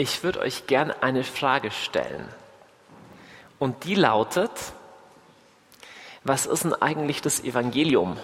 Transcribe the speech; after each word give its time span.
Ich 0.00 0.24
würde 0.24 0.40
euch 0.40 0.66
gern 0.66 0.90
eine 0.90 1.24
Frage 1.24 1.70
stellen. 1.70 2.26
Und 3.58 3.84
die 3.84 3.94
lautet, 3.94 4.50
was 6.24 6.46
ist 6.46 6.64
denn 6.64 6.72
eigentlich 6.72 7.20
das 7.20 7.44
Evangelium? 7.44 8.16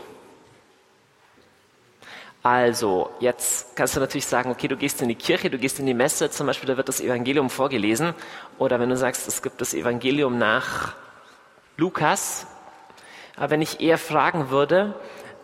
Also, 2.43 3.11
jetzt 3.21 3.77
kannst 3.77 3.95
du 3.95 4.01
natürlich 4.01 4.25
sagen, 4.25 4.51
okay, 4.51 4.69
du 4.69 4.79
gehst 4.79 5.03
in 5.03 5.09
die 5.09 5.17
Kirche, 5.17 5.51
du 5.51 5.59
gehst 5.59 5.79
in 5.79 5.85
die 5.85 5.93
Messe, 5.93 6.31
zum 6.31 6.47
Beispiel, 6.47 6.67
da 6.67 6.79
wird 6.79 6.89
das 6.89 7.03
Evangelium 7.03 7.51
vorgelesen. 7.51 8.15
Oder 8.57 8.81
wenn 8.81 8.89
du 8.89 8.97
sagst, 8.97 9.29
es 9.29 9.43
gibt 9.43 9.61
das 9.61 9.75
Evangelium 9.75 10.39
nach 10.39 10.95
Lukas. 11.77 12.47
Aber 13.37 13.51
wenn 13.51 13.61
ich 13.61 13.83
eher 13.83 13.99
fragen 13.99 14.49
würde, 14.49 14.95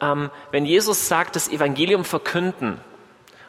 ähm, 0.00 0.30
wenn 0.50 0.64
Jesus 0.64 1.08
sagt, 1.08 1.36
das 1.36 1.50
Evangelium 1.50 2.06
verkünden, 2.06 2.80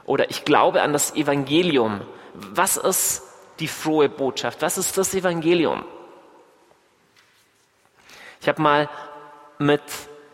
oder 0.03 0.29
ich 0.29 0.43
glaube 0.43 0.81
an 0.81 0.91
das 0.91 1.15
Evangelium, 1.15 2.01
was 2.33 2.77
ist 2.77 3.23
die 3.59 3.67
frohe 3.67 4.09
Botschaft? 4.09 4.61
Was 4.61 4.77
ist 4.77 4.97
das 4.97 5.13
Evangelium? 5.13 5.85
Ich 8.41 8.49
habe 8.49 8.61
mal 8.61 8.89
mit 9.59 9.81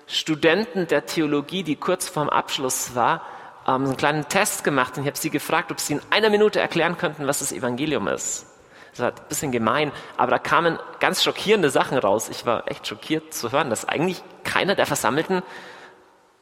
Studenten 0.08 0.88
der 0.88 1.06
Theologie, 1.06 1.64
die 1.64 1.76
kurz 1.76 2.10
vorm 2.10 2.30
Abschluss 2.30 2.96
war, 2.96 3.22
ähm, 3.68 3.86
einen 3.86 3.98
kleinen 3.98 4.28
Test 4.28 4.64
gemacht 4.64 4.98
und 4.98 5.04
ich 5.04 5.08
habe 5.08 5.18
sie 5.18 5.30
gefragt, 5.30 5.72
ob 5.72 5.80
sie 5.80 5.94
in 5.94 6.02
einer 6.10 6.30
Minute 6.30 6.60
erklären 6.60 6.98
könnten, 6.98 7.28
was 7.28 7.40
das 7.40 7.52
Evangelium 7.52 8.08
ist. 8.08 8.48
Das 8.92 9.00
war 9.02 9.10
ein 9.10 9.28
bisschen 9.30 9.52
gemein, 9.52 9.92
aber 10.18 10.32
da 10.32 10.40
kamen 10.40 10.80
ganz 11.00 11.24
schockierende 11.24 11.70
Sachen 11.70 11.98
raus. 11.98 12.30
Ich 12.30 12.46
war 12.46 12.70
echt 12.70 12.88
schockiert 12.88 13.34
zu 13.34 13.52
hören, 13.52 13.70
dass 13.70 13.88
eigentlich 13.88 14.24
keiner 14.44 14.74
der 14.74 14.88
Versammelten 14.88 15.44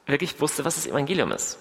wirklich 0.05 0.39
wusste, 0.39 0.63
was 0.63 0.75
das 0.75 0.87
Evangelium 0.87 1.33
ist. 1.33 1.59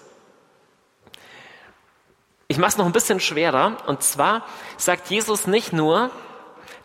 Ich 2.49 2.57
mache 2.57 2.69
es 2.69 2.77
noch 2.77 2.85
ein 2.85 2.93
bisschen 2.93 3.19
schwerer. 3.19 3.77
Und 3.87 4.03
zwar 4.03 4.45
sagt 4.77 5.09
Jesus 5.09 5.47
nicht 5.47 5.73
nur, 5.73 6.11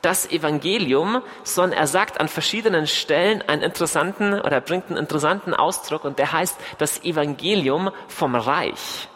das 0.00 0.28
Evangelium, 0.28 1.22
sondern 1.44 1.78
er 1.78 1.86
sagt 1.86 2.20
an 2.20 2.26
verschiedenen 2.26 2.88
Stellen 2.88 3.40
einen 3.42 3.62
interessanten 3.62 4.34
oder 4.34 4.56
er 4.56 4.60
bringt 4.60 4.88
einen 4.88 4.96
interessanten 4.96 5.54
Ausdruck 5.54 6.04
und 6.04 6.18
der 6.18 6.32
heißt 6.32 6.58
das 6.78 7.04
Evangelium 7.04 7.92
vom 8.08 8.34
Reich. 8.34 9.08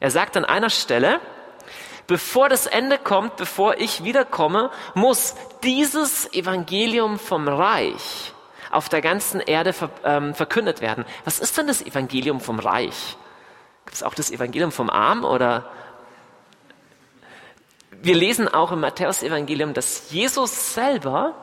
Er 0.00 0.10
sagt 0.10 0.36
an 0.36 0.44
einer 0.44 0.70
Stelle, 0.70 1.20
bevor 2.08 2.48
das 2.48 2.66
Ende 2.66 2.98
kommt, 2.98 3.36
bevor 3.36 3.78
ich 3.78 4.02
wiederkomme, 4.02 4.70
muss 4.94 5.36
dieses 5.62 6.32
Evangelium 6.32 7.16
vom 7.18 7.46
Reich 7.46 8.32
auf 8.72 8.88
der 8.88 9.02
ganzen 9.02 9.40
Erde 9.40 9.72
ähm, 10.04 10.34
verkündet 10.34 10.80
werden. 10.80 11.04
Was 11.24 11.38
ist 11.38 11.56
denn 11.56 11.68
das 11.68 11.82
Evangelium 11.82 12.40
vom 12.40 12.58
Reich? 12.58 13.16
Gibt 13.90 13.96
es 13.96 14.02
auch 14.04 14.14
das 14.14 14.30
Evangelium 14.30 14.70
vom 14.70 14.88
Arm 14.88 15.24
oder 15.24 15.68
wir 17.90 18.14
lesen 18.14 18.46
auch 18.46 18.70
im 18.70 18.78
Matthäus-Evangelium, 18.78 19.74
dass 19.74 20.12
Jesus 20.12 20.74
selber 20.74 21.34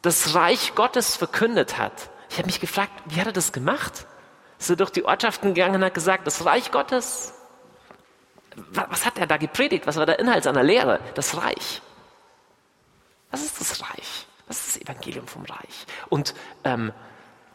das 0.00 0.34
Reich 0.34 0.74
Gottes 0.74 1.16
verkündet 1.16 1.76
hat. 1.76 2.08
Ich 2.30 2.38
habe 2.38 2.46
mich 2.46 2.60
gefragt, 2.60 2.92
wie 3.04 3.20
hat 3.20 3.26
er 3.26 3.34
das 3.34 3.52
gemacht? 3.52 4.06
Ist 4.58 4.70
er 4.70 4.76
durch 4.76 4.88
die 4.88 5.04
Ortschaften 5.04 5.52
gegangen 5.52 5.74
und 5.74 5.84
hat 5.84 5.92
gesagt, 5.92 6.26
das 6.26 6.46
Reich 6.46 6.70
Gottes. 6.70 7.34
Was 8.70 9.04
hat 9.04 9.18
er 9.18 9.26
da 9.26 9.36
gepredigt? 9.36 9.86
Was 9.86 9.96
war 9.96 10.06
der 10.06 10.20
Inhalt 10.20 10.44
seiner 10.44 10.62
Lehre? 10.62 10.98
Das 11.14 11.36
Reich. 11.36 11.82
Was 13.30 13.42
ist 13.42 13.60
das 13.60 13.82
Reich? 13.82 14.26
Was 14.46 14.60
ist 14.60 14.76
das 14.76 14.82
Evangelium 14.82 15.26
vom 15.26 15.44
Reich? 15.44 15.86
Und 16.08 16.34
ähm, 16.64 16.90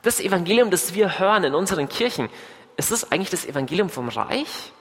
das 0.03 0.19
Evangelium, 0.19 0.69
das 0.69 0.93
wir 0.93 1.17
hören 1.17 1.43
in 1.43 1.55
unseren 1.55 1.89
Kirchen, 1.89 2.29
ist 2.80 2.91
es 2.91 3.11
eigentlich 3.11 3.30
das 3.30 3.45
Evangelium 3.45 3.89
vom 3.89 4.08
Reich? 4.08 4.72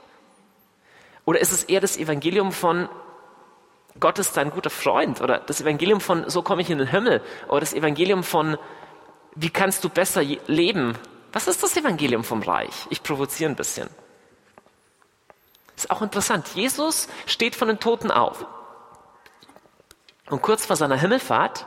Oder 1.25 1.41
ist 1.41 1.53
es 1.53 1.65
eher 1.65 1.81
das 1.81 1.97
Evangelium 1.97 2.53
von 2.53 2.89
Gott 3.99 4.21
ist 4.21 4.37
dein 4.37 4.51
guter 4.51 4.71
Freund 4.71 5.21
oder 5.21 5.39
das 5.41 5.61
Evangelium 5.61 6.01
von 6.01 6.31
so 6.31 6.43
komme 6.43 6.63
ich 6.63 6.71
in 6.71 6.79
den 6.79 6.87
Himmel 6.87 7.21
oder 7.49 7.61
das 7.61 7.75
Evangelium 7.75 8.23
von 8.23 8.57
wie 9.35 9.51
kannst 9.51 9.83
du 9.83 9.89
besser 9.89 10.23
leben? 10.23 10.97
Was 11.33 11.49
ist 11.49 11.61
das 11.61 11.77
Evangelium 11.77 12.23
vom 12.23 12.41
Reich? 12.41 12.87
Ich 12.91 13.03
provoziere 13.03 13.51
ein 13.51 13.57
bisschen. 13.57 13.91
Ist 15.77 15.91
auch 15.91 16.01
interessant. 16.01 16.47
Jesus 16.55 17.09
steht 17.27 17.57
von 17.57 17.67
den 17.67 17.81
Toten 17.81 18.13
auf. 18.13 18.47
Und 20.31 20.41
kurz 20.43 20.67
vor 20.67 20.77
seiner 20.77 20.97
Himmelfahrt 20.97 21.67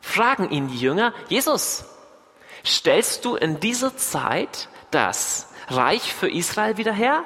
fragen 0.00 0.50
ihn 0.50 0.66
die 0.66 0.78
Jünger, 0.78 1.14
Jesus, 1.28 1.84
stellst 2.64 3.24
du 3.24 3.36
in 3.36 3.60
dieser 3.60 3.96
Zeit 3.96 4.68
das 4.90 5.48
Reich 5.68 6.14
für 6.14 6.30
Israel 6.30 6.76
wieder 6.76 6.92
her? 6.92 7.24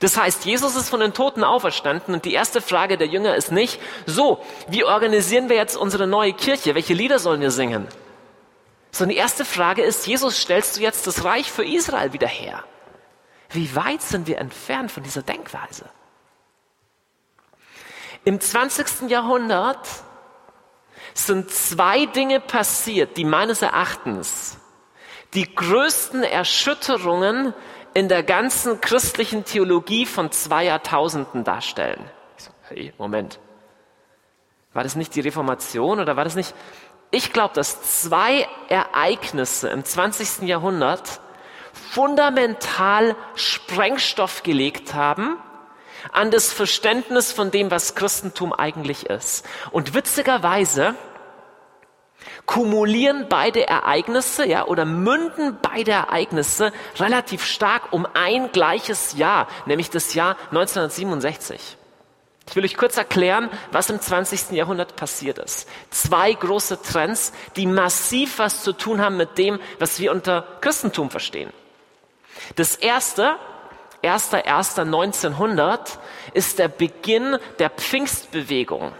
Das 0.00 0.16
heißt, 0.16 0.46
Jesus 0.46 0.76
ist 0.76 0.88
von 0.88 1.00
den 1.00 1.12
Toten 1.12 1.44
auferstanden 1.44 2.14
und 2.14 2.24
die 2.24 2.32
erste 2.32 2.62
Frage 2.62 2.96
der 2.96 3.08
Jünger 3.08 3.36
ist 3.36 3.52
nicht, 3.52 3.80
so, 4.06 4.42
wie 4.68 4.84
organisieren 4.84 5.50
wir 5.50 5.56
jetzt 5.56 5.76
unsere 5.76 6.06
neue 6.06 6.32
Kirche? 6.32 6.74
Welche 6.74 6.94
Lieder 6.94 7.18
sollen 7.18 7.42
wir 7.42 7.50
singen? 7.50 7.86
Sondern 8.92 9.14
die 9.14 9.20
erste 9.20 9.44
Frage 9.44 9.82
ist, 9.82 10.06
Jesus, 10.06 10.40
stellst 10.40 10.76
du 10.76 10.80
jetzt 10.80 11.06
das 11.06 11.24
Reich 11.24 11.52
für 11.52 11.64
Israel 11.64 12.12
wieder 12.14 12.26
her? 12.26 12.64
Wie 13.50 13.74
weit 13.76 14.00
sind 14.00 14.26
wir 14.26 14.38
entfernt 14.38 14.90
von 14.90 15.02
dieser 15.02 15.22
Denkweise? 15.22 15.90
Im 18.24 18.40
20. 18.40 19.10
Jahrhundert 19.10 19.86
sind 21.14 21.50
zwei 21.50 22.06
Dinge 22.06 22.40
passiert, 22.40 23.16
die 23.16 23.24
meines 23.24 23.62
Erachtens 23.62 24.58
die 25.34 25.54
größten 25.54 26.22
Erschütterungen 26.22 27.54
in 27.94 28.08
der 28.08 28.22
ganzen 28.22 28.80
christlichen 28.80 29.44
Theologie 29.44 30.06
von 30.06 30.30
zwei 30.30 30.64
Jahrtausenden 30.64 31.44
darstellen. 31.44 32.04
Ich 32.38 32.44
so, 32.44 32.50
hey, 32.68 32.92
Moment. 32.98 33.38
War 34.72 34.84
das 34.84 34.94
nicht 34.94 35.14
die 35.14 35.20
Reformation 35.20 35.98
oder 35.98 36.16
war 36.16 36.24
das 36.24 36.36
nicht? 36.36 36.54
Ich 37.10 37.32
glaube, 37.32 37.54
dass 37.54 38.02
zwei 38.02 38.46
Ereignisse 38.68 39.68
im 39.68 39.84
20. 39.84 40.42
Jahrhundert 40.42 41.20
fundamental 41.72 43.16
Sprengstoff 43.34 44.44
gelegt 44.44 44.94
haben 44.94 45.36
an 46.12 46.30
das 46.30 46.52
Verständnis 46.52 47.32
von 47.32 47.50
dem, 47.50 47.70
was 47.70 47.94
Christentum 47.94 48.52
eigentlich 48.52 49.06
ist. 49.06 49.44
Und 49.72 49.94
witzigerweise 49.94 50.94
kumulieren 52.50 53.26
beide 53.28 53.68
Ereignisse, 53.68 54.44
ja, 54.44 54.66
oder 54.66 54.84
münden 54.84 55.58
beide 55.62 55.92
Ereignisse 55.92 56.72
relativ 56.98 57.44
stark 57.44 57.92
um 57.92 58.08
ein 58.12 58.50
gleiches 58.50 59.16
Jahr, 59.16 59.46
nämlich 59.66 59.88
das 59.88 60.14
Jahr 60.14 60.36
1967. 60.50 61.76
Ich 62.48 62.56
will 62.56 62.64
euch 62.64 62.76
kurz 62.76 62.96
erklären, 62.96 63.50
was 63.70 63.88
im 63.88 64.00
20. 64.00 64.50
Jahrhundert 64.50 64.96
passiert 64.96 65.38
ist. 65.38 65.68
Zwei 65.90 66.32
große 66.32 66.82
Trends, 66.82 67.32
die 67.54 67.66
massiv 67.66 68.40
was 68.40 68.64
zu 68.64 68.72
tun 68.72 69.00
haben 69.00 69.16
mit 69.16 69.38
dem, 69.38 69.60
was 69.78 70.00
wir 70.00 70.10
unter 70.10 70.44
Christentum 70.60 71.08
verstehen. 71.08 71.52
Das 72.56 72.74
erste, 72.74 73.36
1.1.1900, 74.02 75.98
ist 76.34 76.58
der 76.58 76.66
Beginn 76.66 77.36
der 77.60 77.70
Pfingstbewegung. 77.70 78.92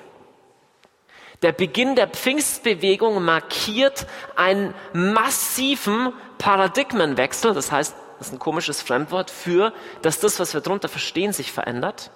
Der 1.42 1.52
Beginn 1.52 1.96
der 1.96 2.06
Pfingstbewegung 2.06 3.24
markiert 3.24 4.06
einen 4.36 4.74
massiven 4.92 6.12
Paradigmenwechsel. 6.36 7.54
Das 7.54 7.72
heißt, 7.72 7.94
das 8.18 8.26
ist 8.28 8.34
ein 8.34 8.38
komisches 8.38 8.82
Fremdwort 8.82 9.30
für, 9.30 9.72
dass 10.02 10.20
das, 10.20 10.38
was 10.38 10.52
wir 10.52 10.60
darunter 10.60 10.88
verstehen, 10.88 11.32
sich 11.32 11.52
verändert. 11.52 12.10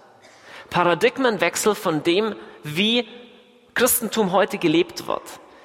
Paradigmenwechsel 0.68 1.74
von 1.74 2.02
dem, 2.02 2.36
wie 2.62 3.08
Christentum 3.72 4.32
heute 4.32 4.58
gelebt 4.58 5.06
wird. 5.06 5.22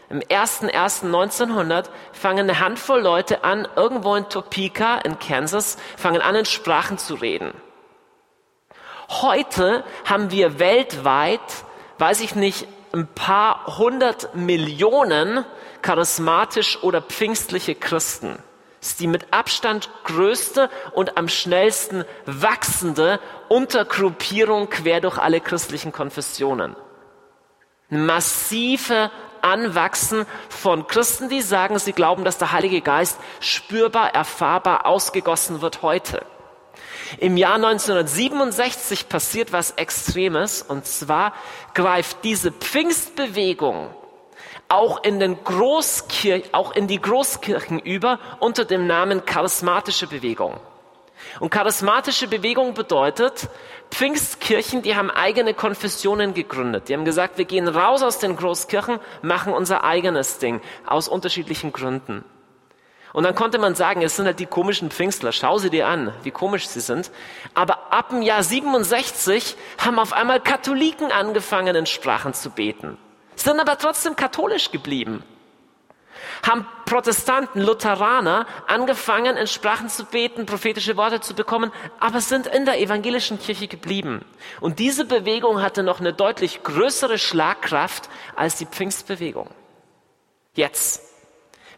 Im 0.09 0.21
1.1.1900 0.21 1.89
fangen 2.13 2.49
eine 2.49 2.59
Handvoll 2.59 3.01
Leute 3.01 3.43
an, 3.43 3.67
irgendwo 3.75 4.15
in 4.15 4.27
Topeka 4.29 4.99
in 4.99 5.19
Kansas, 5.19 5.77
fangen 5.97 6.21
an, 6.21 6.35
in 6.35 6.45
Sprachen 6.45 6.97
zu 6.97 7.15
reden. 7.15 7.53
Heute 9.09 9.83
haben 10.05 10.31
wir 10.31 10.59
weltweit, 10.59 11.41
weiß 11.97 12.21
ich 12.21 12.35
nicht, 12.35 12.65
ein 12.93 13.07
paar 13.07 13.77
hundert 13.77 14.35
Millionen 14.35 15.45
charismatisch 15.81 16.81
oder 16.83 17.01
pfingstliche 17.01 17.75
Christen. 17.75 18.37
Das 18.79 18.91
ist 18.91 18.99
die 18.99 19.07
mit 19.07 19.33
Abstand 19.33 19.89
größte 20.05 20.69
und 20.93 21.17
am 21.17 21.27
schnellsten 21.27 22.05
wachsende 22.25 23.19
Untergruppierung 23.49 24.69
quer 24.69 25.01
durch 25.01 25.17
alle 25.17 25.41
christlichen 25.41 25.91
Konfessionen. 25.91 26.75
Massive 27.89 29.11
Anwachsen 29.41 30.25
von 30.49 30.87
Christen, 30.87 31.29
die 31.29 31.41
sagen, 31.41 31.79
sie 31.79 31.93
glauben, 31.93 32.23
dass 32.23 32.37
der 32.37 32.51
Heilige 32.51 32.81
Geist 32.81 33.19
spürbar, 33.39 34.13
erfahrbar 34.13 34.85
ausgegossen 34.85 35.61
wird 35.61 35.81
heute. 35.81 36.25
Im 37.17 37.37
Jahr 37.37 37.55
1967 37.55 39.09
passiert 39.09 39.51
was 39.51 39.71
Extremes 39.71 40.61
und 40.61 40.85
zwar 40.85 41.33
greift 41.73 42.23
diese 42.23 42.51
Pfingstbewegung 42.51 43.89
auch 44.69 45.03
in 45.03 45.19
den 45.19 45.43
Großkirchen, 45.43 46.53
auch 46.53 46.71
in 46.73 46.87
die 46.87 47.01
Großkirchen 47.01 47.79
über 47.79 48.19
unter 48.39 48.65
dem 48.65 48.85
Namen 48.85 49.25
charismatische 49.25 50.07
Bewegung. 50.07 50.59
Und 51.39 51.49
charismatische 51.49 52.27
Bewegung 52.27 52.75
bedeutet, 52.75 53.49
Pfingstkirchen, 53.91 54.83
die 54.83 54.95
haben 54.95 55.09
eigene 55.09 55.53
Konfessionen 55.53 56.33
gegründet. 56.33 56.87
Die 56.87 56.93
haben 56.93 57.03
gesagt, 57.03 57.37
wir 57.37 57.45
gehen 57.45 57.67
raus 57.67 58.03
aus 58.03 58.19
den 58.19 58.35
Großkirchen, 58.35 58.99
machen 59.21 59.53
unser 59.53 59.83
eigenes 59.83 60.37
Ding, 60.37 60.61
aus 60.85 61.07
unterschiedlichen 61.09 61.73
Gründen. 61.73 62.23
Und 63.19 63.25
dann 63.25 63.35
konnte 63.35 63.59
man 63.59 63.75
sagen, 63.75 64.01
es 64.01 64.15
sind 64.15 64.27
halt 64.27 64.39
die 64.39 64.45
komischen 64.45 64.91
Pfingstler, 64.91 65.33
schau 65.33 65.57
sie 65.57 65.69
dir 65.69 65.89
an, 65.89 66.13
wie 66.23 66.31
komisch 66.31 66.69
sie 66.69 66.79
sind. 66.79 67.11
Aber 67.53 67.91
ab 67.91 68.11
dem 68.11 68.21
Jahr 68.21 68.43
67 68.43 69.57
haben 69.77 69.99
auf 69.99 70.13
einmal 70.13 70.39
Katholiken 70.39 71.11
angefangen, 71.11 71.75
in 71.75 71.85
Sprachen 71.85 72.33
zu 72.33 72.49
beten, 72.49 72.97
sind 73.35 73.59
aber 73.59 73.77
trotzdem 73.77 74.15
katholisch 74.15 74.71
geblieben 74.71 75.21
haben 76.47 76.65
Protestanten, 76.85 77.61
Lutheraner 77.61 78.47
angefangen, 78.67 79.35
in 79.35 79.47
Sprachen 79.47 79.89
zu 79.89 80.05
beten, 80.05 80.45
prophetische 80.45 80.95
Worte 80.95 81.19
zu 81.19 81.33
bekommen, 81.33 81.73
aber 81.99 82.21
sind 82.21 82.47
in 82.47 82.63
der 82.63 82.79
evangelischen 82.79 83.37
Kirche 83.37 83.67
geblieben. 83.67 84.23
Und 84.61 84.79
diese 84.79 85.03
Bewegung 85.03 85.61
hatte 85.61 85.83
noch 85.83 85.99
eine 85.99 86.13
deutlich 86.13 86.63
größere 86.63 87.17
Schlagkraft 87.17 88.09
als 88.37 88.55
die 88.55 88.65
Pfingstbewegung. 88.65 89.49
Jetzt. 90.55 91.08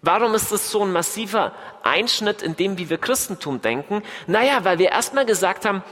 Warum 0.02 0.34
ist 0.34 0.52
das 0.52 0.72
so 0.72 0.84
ein 0.84 0.92
massiver 0.92 1.54
Einschnitt 1.84 2.42
in 2.42 2.56
dem, 2.56 2.78
wie 2.78 2.90
wir 2.90 2.98
Christentum 2.98 3.62
denken? 3.62 4.04
Naja, 4.28 4.64
weil 4.64 4.80
wir 4.80 4.90
erstmal 4.90 5.26
gesagt 5.26 5.66
haben, 5.66 5.84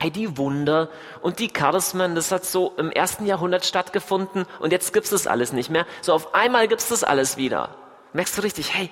hey, 0.00 0.12
die 0.12 0.38
Wunder 0.38 0.88
und 1.22 1.40
die 1.40 1.48
Charismen, 1.48 2.14
das 2.14 2.30
hat 2.30 2.44
so 2.44 2.72
im 2.76 2.92
ersten 2.92 3.26
Jahrhundert 3.26 3.66
stattgefunden 3.66 4.46
und 4.60 4.70
jetzt 4.70 4.92
gibt's 4.92 5.10
das 5.10 5.26
alles 5.26 5.52
nicht 5.52 5.70
mehr. 5.70 5.86
So 6.02 6.12
auf 6.12 6.34
einmal 6.34 6.68
gibt's 6.68 6.88
das 6.88 7.02
alles 7.02 7.36
wieder 7.36 7.70
merkst 8.12 8.36
du 8.38 8.42
richtig, 8.42 8.74
hey, 8.74 8.90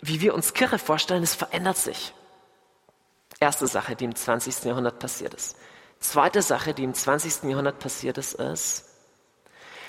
wie 0.00 0.20
wir 0.20 0.34
uns 0.34 0.54
Kirche 0.54 0.78
vorstellen, 0.78 1.22
es 1.22 1.34
verändert 1.34 1.76
sich. 1.76 2.14
Erste 3.40 3.66
Sache, 3.66 3.96
die 3.96 4.04
im 4.04 4.14
20. 4.14 4.64
Jahrhundert 4.64 4.98
passiert 4.98 5.34
ist. 5.34 5.56
Zweite 6.00 6.42
Sache, 6.42 6.74
die 6.74 6.84
im 6.84 6.94
20. 6.94 7.44
Jahrhundert 7.44 7.78
passiert 7.78 8.18
ist, 8.18 8.34
ist, 8.34 8.84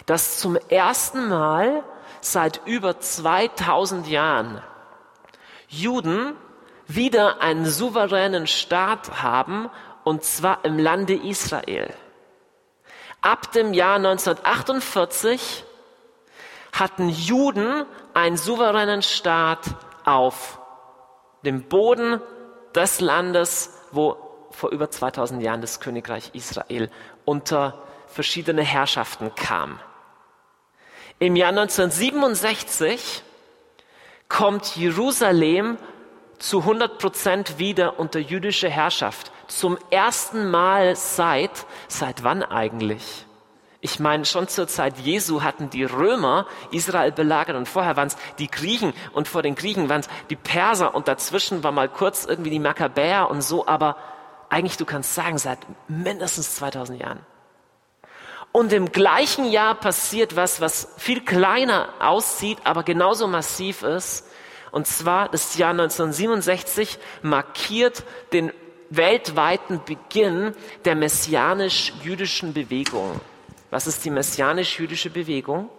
dass 0.06 0.40
zum 0.40 0.56
ersten 0.70 1.28
Mal 1.28 1.84
seit 2.22 2.62
über 2.66 3.00
2000 3.00 4.08
Jahren 4.08 4.62
Juden 5.68 6.36
wieder 6.88 7.42
einen 7.42 7.66
souveränen 7.66 8.48
Staat 8.48 9.22
haben, 9.22 9.70
und 10.04 10.24
zwar 10.24 10.66
im 10.66 10.80
Lande 10.80 11.14
Israel. 11.14 11.94
Ab 13.22 13.52
dem 13.52 13.74
Jahr 13.74 13.98
1948 13.98 15.66
hatten 16.72 17.10
Juden 17.10 17.86
einen 18.14 18.38
souveränen 18.38 19.02
Staat 19.02 19.66
auf 20.06 20.60
dem 21.44 21.64
Boden 21.64 22.22
des 22.74 23.02
Landes, 23.02 23.78
wo 23.92 24.18
vor 24.52 24.72
über 24.72 24.90
2000 24.90 25.44
Jahren 25.44 25.62
das 25.62 25.80
Königreich 25.80 26.32
Israel 26.34 26.90
unter 27.26 27.84
verschiedene 28.08 28.64
Herrschaften 28.64 29.36
kam. 29.36 29.80
Im 31.22 31.36
Jahr 31.36 31.50
1967 31.50 33.24
kommt 34.30 34.78
Jerusalem 34.78 35.78
zu 36.38 36.60
100 36.60 36.98
Prozent 36.98 37.60
wieder 37.60 38.00
unter 38.00 38.20
jüdische 38.20 38.70
Herrschaft. 38.70 39.34
Zum 39.48 39.78
ersten 39.92 40.50
Mal 40.50 40.96
seit, 40.96 41.52
seit 41.90 42.24
wann 42.24 42.42
eigentlich? 42.42 43.26
Ich 43.82 44.00
meine, 44.00 44.24
schon 44.24 44.48
zur 44.48 44.70
Zeit 44.70 44.98
Jesu 45.00 45.44
hatten 45.44 45.70
die 45.70 45.84
Römer 45.84 46.48
Israel 46.72 47.12
belagert 47.12 47.58
und 47.58 47.68
vorher 47.68 47.98
waren 47.98 48.08
es 48.08 48.16
die 48.38 48.50
Griechen 48.50 48.94
und 49.12 49.28
vor 49.28 49.42
den 49.42 49.56
Griechen 49.56 49.90
waren 49.90 50.00
es 50.00 50.10
die 50.30 50.38
Perser 50.38 50.96
und 50.96 51.10
dazwischen 51.10 51.66
war 51.66 51.74
mal 51.74 51.90
kurz 51.90 52.24
irgendwie 52.24 52.50
die 52.52 52.60
Makkabäer 52.60 53.30
und 53.30 53.42
so, 53.42 53.68
aber 53.68 53.98
eigentlich 54.48 54.78
du 54.78 54.86
kannst 54.86 55.16
sagen, 55.16 55.38
seit 55.38 55.60
mindestens 55.90 56.56
2000 56.56 57.02
Jahren. 57.02 57.26
Und 58.52 58.74
im 58.74 58.92
gleichen 58.92 59.46
Jahr 59.52 59.76
passiert 59.76 60.36
was, 60.36 60.60
was 60.60 60.94
viel 60.98 61.24
kleiner 61.24 61.90
aussieht, 62.00 62.58
aber 62.64 62.84
genauso 62.84 63.28
massiv 63.28 63.84
ist. 63.84 64.28
Und 64.72 64.88
zwar 64.88 65.30
das 65.30 65.58
Jahr 65.58 65.72
1967 65.72 66.98
markiert 67.22 68.04
den 68.34 68.52
weltweiten 68.90 69.82
Beginn 69.86 70.56
der 70.86 70.96
messianisch-jüdischen 70.96 72.54
Bewegung. 72.54 73.22
Was 73.70 73.86
ist 73.86 74.04
die 74.04 74.10
messianisch-jüdische 74.10 75.12
Bewegung? 75.12 75.70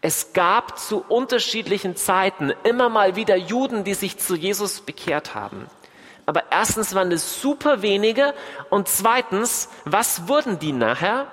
Es 0.00 0.32
gab 0.32 0.78
zu 0.78 1.04
unterschiedlichen 1.06 1.96
Zeiten 1.96 2.52
immer 2.64 2.88
mal 2.88 3.14
wieder 3.14 3.36
Juden, 3.36 3.84
die 3.84 3.94
sich 3.94 4.18
zu 4.18 4.34
Jesus 4.34 4.80
bekehrt 4.80 5.34
haben. 5.34 5.66
Aber 6.26 6.50
erstens 6.50 6.94
waren 6.94 7.12
es 7.12 7.40
super 7.40 7.82
wenige 7.82 8.34
und 8.70 8.88
zweitens, 8.88 9.68
was 9.84 10.28
wurden 10.28 10.58
die 10.58 10.72
nachher? 10.72 11.28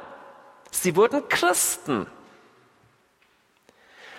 Sie 0.71 0.95
wurden 0.95 1.27
Christen. 1.29 2.07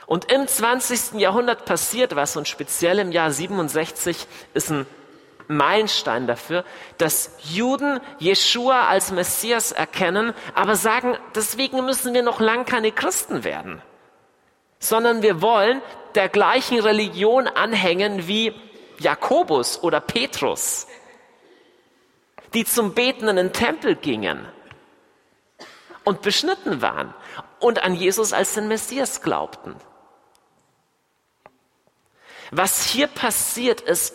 Und 0.07 0.31
im 0.33 0.47
20. 0.47 1.21
Jahrhundert 1.21 1.65
passiert 1.65 2.17
was 2.17 2.37
und 2.37 2.49
speziell 2.49 2.99
im 2.99 3.13
Jahr 3.13 3.31
67 3.31 4.27
ist 4.55 4.71
ein 4.71 4.87
Meilenstein 5.47 6.27
dafür, 6.27 6.65
dass 6.99 7.37
Juden 7.45 8.01
Jeshua 8.19 8.89
als 8.89 9.13
Messias 9.13 9.73
erkennen, 9.73 10.35
aber 10.55 10.77
sagen, 10.77 11.17
deswegen 11.35 11.85
müssen 11.85 12.15
wir 12.15 12.23
noch 12.23 12.41
lang 12.41 12.65
keine 12.65 12.93
Christen 12.93 13.45
werden, 13.45 13.83
sondern 14.79 15.23
wir 15.23 15.43
wollen 15.43 15.81
der 16.15 16.29
gleichen 16.29 16.81
Religion 16.81 17.47
anhängen 17.47 18.27
wie 18.27 18.53
Jakobus 18.99 19.83
oder 19.83 20.01
Petrus, 20.01 20.87
die 22.53 22.65
zum 22.65 22.95
Beten 22.95 23.29
in 23.29 23.37
den 23.37 23.53
Tempel 23.53 23.95
gingen 23.95 24.47
und 26.05 26.23
beschnitten 26.23 26.83
waren 26.83 27.15
und 27.59 27.83
an 27.83 27.95
Jesus 27.95 28.33
als 28.33 28.55
den 28.55 28.69
Messias 28.69 29.23
glaubten. 29.23 29.77
Was 32.51 32.85
hier 32.85 33.07
passiert, 33.07 33.81
ist 33.81 34.15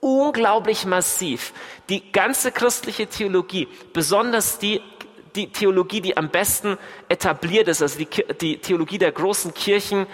unglaublich 0.00 0.86
massiv. 0.86 1.52
Die 1.88 2.10
ganze 2.10 2.52
christliche 2.52 3.06
Theologie, 3.06 3.68
besonders 3.92 4.58
die, 4.58 4.80
die 5.36 5.52
Theologie, 5.52 6.00
die 6.00 6.16
am 6.16 6.30
besten 6.30 6.78
etabliert 7.08 7.68
ist, 7.68 7.82
also 7.82 7.98
die, 7.98 8.08
die 8.40 8.58
Theologie 8.58 8.98
der 8.98 9.12
großen 9.12 9.54
Kirchen, 9.54 10.06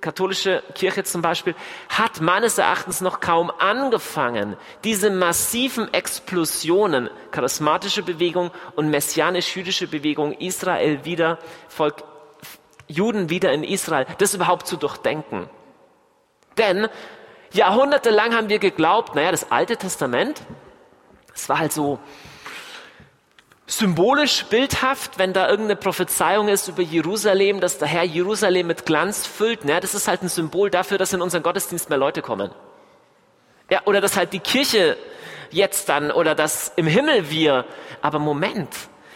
katholische 0.00 0.62
Kirche 0.74 1.04
zum 1.04 1.22
Beispiel, 1.22 1.54
hat 1.88 2.20
meines 2.20 2.58
Erachtens 2.58 3.00
noch 3.00 3.20
kaum 3.20 3.50
angefangen, 3.50 4.56
diese 4.84 5.10
massiven 5.10 5.92
Explosionen, 5.92 7.10
charismatische 7.30 8.02
Bewegung 8.02 8.50
und 8.76 8.90
messianisch-jüdische 8.90 9.88
Bewegung, 9.88 10.32
Israel 10.32 11.04
wieder, 11.04 11.38
Volk, 11.68 12.04
Juden 12.86 13.28
wieder 13.28 13.52
in 13.52 13.64
Israel, 13.64 14.06
das 14.18 14.34
überhaupt 14.34 14.66
zu 14.66 14.76
durchdenken. 14.76 15.48
Denn 16.56 16.88
Jahrhundertelang 17.52 18.34
haben 18.34 18.48
wir 18.48 18.58
geglaubt, 18.58 19.14
naja, 19.14 19.30
das 19.30 19.50
Alte 19.50 19.76
Testament, 19.76 20.42
es 21.34 21.48
war 21.48 21.58
halt 21.58 21.72
so 21.72 21.98
symbolisch, 23.68 24.46
bildhaft, 24.46 25.18
wenn 25.18 25.32
da 25.32 25.48
irgendeine 25.48 25.76
Prophezeiung 25.76 26.48
ist 26.48 26.68
über 26.68 26.82
Jerusalem, 26.82 27.60
dass 27.60 27.78
der 27.78 27.86
Herr 27.86 28.02
Jerusalem 28.02 28.66
mit 28.66 28.86
Glanz 28.86 29.26
füllt. 29.26 29.64
Naja, 29.64 29.78
das 29.78 29.94
ist 29.94 30.08
halt 30.08 30.22
ein 30.22 30.28
Symbol 30.28 30.70
dafür, 30.70 30.98
dass 30.98 31.12
in 31.12 31.20
unseren 31.20 31.42
Gottesdienst 31.42 31.90
mehr 31.90 31.98
Leute 31.98 32.22
kommen. 32.22 32.50
Ja, 33.70 33.82
oder 33.84 34.00
dass 34.00 34.16
halt 34.16 34.32
die 34.32 34.40
Kirche 34.40 34.96
jetzt 35.50 35.88
dann 35.90 36.10
oder 36.10 36.34
dass 36.34 36.72
im 36.76 36.86
Himmel 36.86 37.30
wir. 37.30 37.66
Aber 38.00 38.18
Moment, 38.18 38.74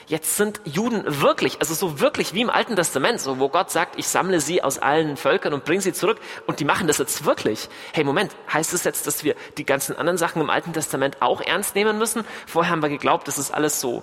Jetzt 0.09 0.37
sind 0.37 0.61
Juden 0.65 1.05
wirklich, 1.07 1.61
also 1.61 1.73
so 1.73 2.01
wirklich 2.01 2.35
wie 2.35 2.43
im 2.43 2.51
Alten 2.51 2.77
Testament, 2.77 3.19
so 3.19 3.39
wo 3.39 3.49
Gott 3.49 3.71
sagt, 3.71 3.99
ich 3.99 4.09
sammle 4.09 4.41
sie 4.41 4.63
aus 4.63 4.79
allen 4.79 5.17
Völkern 5.17 5.55
und 5.55 5.65
bringe 5.65 5.81
sie 5.81 5.95
zurück 5.95 6.19
und 6.47 6.61
die 6.61 6.67
machen 6.67 6.87
das 6.87 6.99
jetzt 6.99 7.25
wirklich. 7.25 7.71
Hey, 7.93 8.05
Moment, 8.05 8.35
heißt 8.53 8.75
das 8.75 8.85
jetzt, 8.85 9.07
dass 9.07 9.25
wir 9.25 9.37
die 9.57 9.65
ganzen 9.65 9.97
anderen 9.97 10.19
Sachen 10.19 10.43
im 10.43 10.51
Alten 10.51 10.75
Testament 10.75 11.23
auch 11.23 11.41
ernst 11.41 11.77
nehmen 11.77 11.97
müssen? 11.99 12.25
Vorher 12.47 12.73
haben 12.73 12.83
wir 12.83 12.91
geglaubt, 12.91 13.27
das 13.27 13.39
ist 13.39 13.53
alles 13.53 13.81
so 13.81 14.03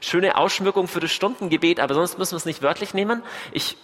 schöne 0.00 0.36
Ausschmückung 0.36 0.88
für 0.88 1.00
das 1.00 1.12
Stundengebet, 1.12 1.80
aber 1.80 1.94
sonst 1.94 2.18
müssen 2.18 2.32
wir 2.32 2.38
es 2.38 2.46
nicht 2.46 2.62
wörtlich 2.62 2.94
nehmen. 2.94 3.22
Ich 3.52 3.76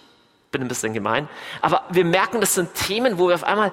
bin 0.51 0.61
ein 0.61 0.67
bisschen 0.67 0.93
gemein. 0.93 1.29
Aber 1.61 1.83
wir 1.89 2.05
merken, 2.05 2.41
das 2.41 2.55
sind 2.55 2.73
Themen, 2.73 3.17
wo 3.17 3.27
wir 3.27 3.35
auf 3.35 3.43
einmal 3.43 3.71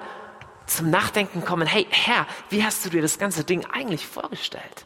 zum 0.67 0.89
Nachdenken 0.89 1.43
kommen, 1.43 1.67
hey 1.67 1.87
Herr, 1.89 2.27
wie 2.49 2.63
hast 2.63 2.85
du 2.85 2.89
dir 2.89 3.01
das 3.01 3.19
ganze 3.19 3.43
Ding 3.43 3.65
eigentlich 3.71 4.05
vorgestellt? 4.05 4.85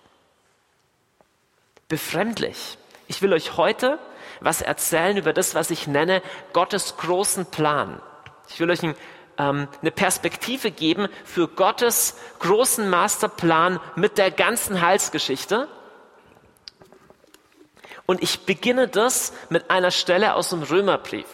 Befremdlich. 1.88 2.78
Ich 3.08 3.22
will 3.22 3.34
euch 3.34 3.58
heute 3.58 4.00
was 4.42 4.62
erzählen 4.62 5.18
über 5.18 5.34
das, 5.34 5.56
was 5.56 5.72
ich 5.72 5.88
nenne 5.88 6.22
Gottes 6.54 6.98
großen 6.98 7.46
Plan. 7.48 8.02
Ich 8.50 8.60
will 8.60 8.70
euch 8.70 8.84
ein, 8.84 8.96
ähm, 9.38 9.68
eine 9.82 9.92
Perspektive 9.92 10.72
geben 10.72 11.08
für 11.26 11.48
Gottes 11.48 12.16
großen 12.40 12.90
Masterplan 12.90 13.80
mit 13.96 14.18
der 14.18 14.32
ganzen 14.32 14.82
Heilsgeschichte. 14.82 15.68
Und 18.10 18.24
ich 18.24 18.40
beginne 18.40 18.88
das 18.88 19.34
mit 19.50 19.70
einer 19.70 19.92
Stelle 19.92 20.34
aus 20.34 20.50
dem 20.50 20.64
Römerbrief. 20.64 21.28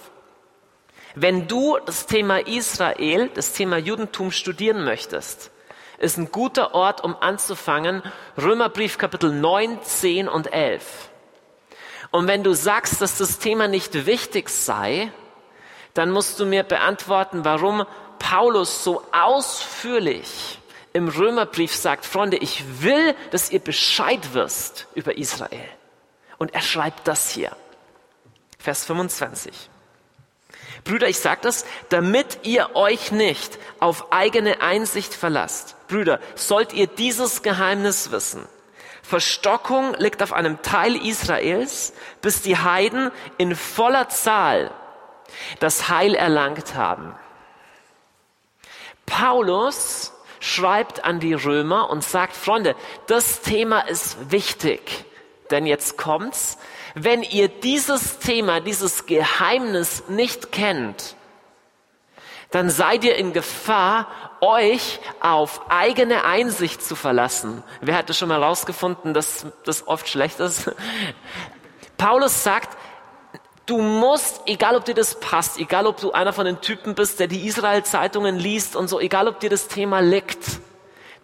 Wenn 1.16 1.48
du 1.48 1.78
das 1.86 2.06
Thema 2.06 2.46
Israel, 2.46 3.30
das 3.34 3.54
Thema 3.54 3.78
Judentum 3.78 4.30
studieren 4.30 4.84
möchtest, 4.84 5.52
ist 6.00 6.18
ein 6.18 6.34
guter 6.34 6.76
Ort, 6.76 7.02
um 7.02 7.16
anzufangen. 7.16 8.04
Römerbrief 8.38 8.98
Kapitel 8.98 9.32
9, 9.32 9.84
10 9.84 10.28
und 10.28 10.52
11. 10.52 11.12
Und 12.12 12.28
wenn 12.28 12.44
du 12.44 12.54
sagst, 12.54 13.02
dass 13.02 13.20
das 13.20 13.40
Thema 13.40 13.70
nicht 13.70 14.06
wichtig 14.06 14.50
sei, 14.50 15.14
dann 15.94 16.12
musst 16.12 16.42
du 16.42 16.46
mir 16.46 16.64
beantworten, 16.64 17.46
warum 17.46 17.86
Paulus 18.20 18.84
so 18.84 19.02
ausführlich 19.14 20.60
im 20.92 21.08
Römerbrief 21.08 21.74
sagt, 21.74 22.06
Freunde, 22.06 22.36
ich 22.36 22.66
will, 22.82 23.16
dass 23.32 23.50
ihr 23.50 23.60
Bescheid 23.60 24.34
wisst 24.34 24.88
über 24.94 25.18
Israel. 25.18 25.70
Und 26.38 26.54
er 26.54 26.62
schreibt 26.62 27.08
das 27.08 27.30
hier. 27.30 27.56
Vers 28.60 28.86
25. 28.86 29.70
Brüder, 30.84 31.08
ich 31.08 31.20
sage 31.20 31.42
das, 31.44 31.66
damit 31.90 32.40
ihr 32.44 32.76
euch 32.76 33.12
nicht 33.12 33.58
auf 33.80 34.12
eigene 34.12 34.62
Einsicht 34.62 35.14
verlasst. 35.14 35.76
Brüder, 35.88 36.20
sollt 36.36 36.74
ihr 36.74 36.88
dieses 36.88 37.42
Geheimnis 37.42 38.12
wissen. 38.12 38.46
Verstockung 39.02 39.94
liegt 39.96 40.24
auf 40.24 40.34
einem 40.34 40.62
Teil 40.62 40.96
Israels, 40.96 41.94
bis 42.22 42.42
die 42.42 42.58
Heiden 42.58 43.12
in 43.38 43.56
voller 43.56 44.10
Zahl 44.10 44.72
das 45.60 45.90
Heil 45.90 46.16
erlangt 46.16 46.76
haben. 46.76 47.16
Paulus 49.06 50.12
schreibt 50.40 51.06
an 51.06 51.20
die 51.20 51.34
Römer 51.34 51.90
und 51.90 52.04
sagt, 52.04 52.36
Freunde, 52.36 52.76
das 53.08 53.42
Thema 53.42 53.82
ist 53.82 54.32
wichtig, 54.32 55.06
denn 55.52 55.66
jetzt 55.66 55.98
kommt's, 55.98 56.58
wenn 56.96 57.24
ihr 57.24 57.48
dieses 57.48 58.20
Thema, 58.20 58.60
dieses 58.60 59.06
Geheimnis 59.06 60.04
nicht 60.08 60.52
kennt, 60.52 61.16
dann 62.52 62.70
seid 62.70 63.04
ihr 63.04 63.16
in 63.16 63.34
Gefahr, 63.34 64.08
euch 64.40 65.00
auf 65.20 65.70
eigene 65.70 66.24
Einsicht 66.24 66.82
zu 66.84 66.96
verlassen. 66.96 67.64
Wer 67.82 67.98
hatte 67.98 68.14
schon 68.14 68.30
mal 68.30 68.40
herausgefunden, 68.40 69.14
dass 69.14 69.46
das 69.66 69.88
oft 69.88 70.08
schlecht 70.08 70.40
ist? 70.40 70.72
Paulus 71.98 72.44
sagt, 72.44 72.78
du 73.66 73.82
musst, 73.82 74.42
egal 74.46 74.76
ob 74.76 74.86
dir 74.86 74.94
das 74.94 75.20
passt, 75.20 75.60
egal 75.60 75.88
ob 75.88 76.00
du 76.00 76.12
einer 76.12 76.34
von 76.34 76.46
den 76.46 76.62
Typen 76.62 76.96
bist, 76.96 77.20
der 77.20 77.28
die 77.28 77.46
Israel-Zeitungen 77.46 78.38
liest 78.38 78.76
und 78.76 78.88
so, 78.88 79.00
egal 79.00 79.28
ob 79.28 79.40
dir 79.40 79.50
das 79.50 79.68
Thema 79.68 80.00
liegt, 80.00 80.60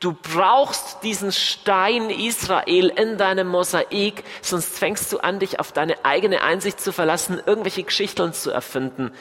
Du 0.02 0.14
brauchst 0.14 1.04
diesen 1.04 1.32
Stein 1.32 2.10
Israel 2.10 2.90
in 2.90 3.20
deinem 3.20 3.48
Mosaik, 3.48 4.24
sonst 4.42 4.80
fängst 4.80 5.14
du 5.14 5.20
an, 5.20 5.38
dich 5.38 5.60
auf 5.60 5.72
deine 5.72 6.04
eigene 6.04 6.42
Einsicht 6.42 6.82
zu 6.82 6.92
verlassen, 6.92 7.40
irgendwelche 7.46 7.84
Geschichten 7.84 8.34
zu 8.34 8.50
erfinden. 8.50 9.12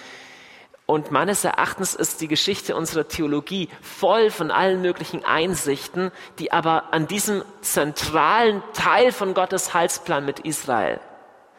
Und 0.86 1.10
meines 1.10 1.44
Erachtens 1.44 1.94
ist 1.94 2.22
die 2.22 2.28
Geschichte 2.28 2.74
unserer 2.74 3.06
Theologie 3.06 3.68
voll 3.82 4.30
von 4.30 4.50
allen 4.50 4.80
möglichen 4.80 5.22
Einsichten, 5.22 6.12
die 6.38 6.50
aber 6.50 6.94
an 6.94 7.06
diesem 7.06 7.44
zentralen 7.60 8.62
Teil 8.72 9.12
von 9.12 9.34
Gottes 9.34 9.74
Heilsplan 9.74 10.24
mit 10.24 10.40
Israel 10.40 10.98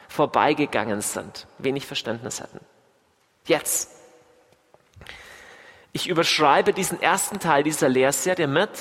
vorbeigegangen 0.07 1.01
sind, 1.01 1.45
wenig 1.59 1.85
Verständnis 1.85 2.41
hatten. 2.41 2.59
Jetzt. 3.45 3.91
Ich 5.93 6.07
überschreibe 6.07 6.73
diesen 6.73 6.99
ersten 7.01 7.39
Teil 7.39 7.61
dieser 7.61 7.87
Lehrserie 7.87 8.47
mit 8.47 8.71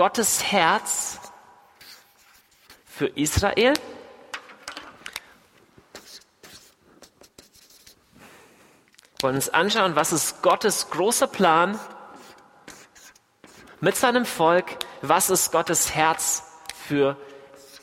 Gottes 0.00 0.50
Herz 0.50 1.20
für 2.86 3.08
Israel. 3.08 3.74
Wir 9.12 9.20
wollen 9.20 9.34
uns 9.34 9.50
anschauen, 9.50 9.96
was 9.96 10.14
ist 10.14 10.40
Gottes 10.40 10.88
großer 10.88 11.26
Plan 11.26 11.78
mit 13.82 13.94
seinem 13.94 14.24
Volk, 14.24 14.78
was 15.02 15.28
ist 15.28 15.52
Gottes 15.52 15.94
Herz 15.94 16.44
für 16.88 17.18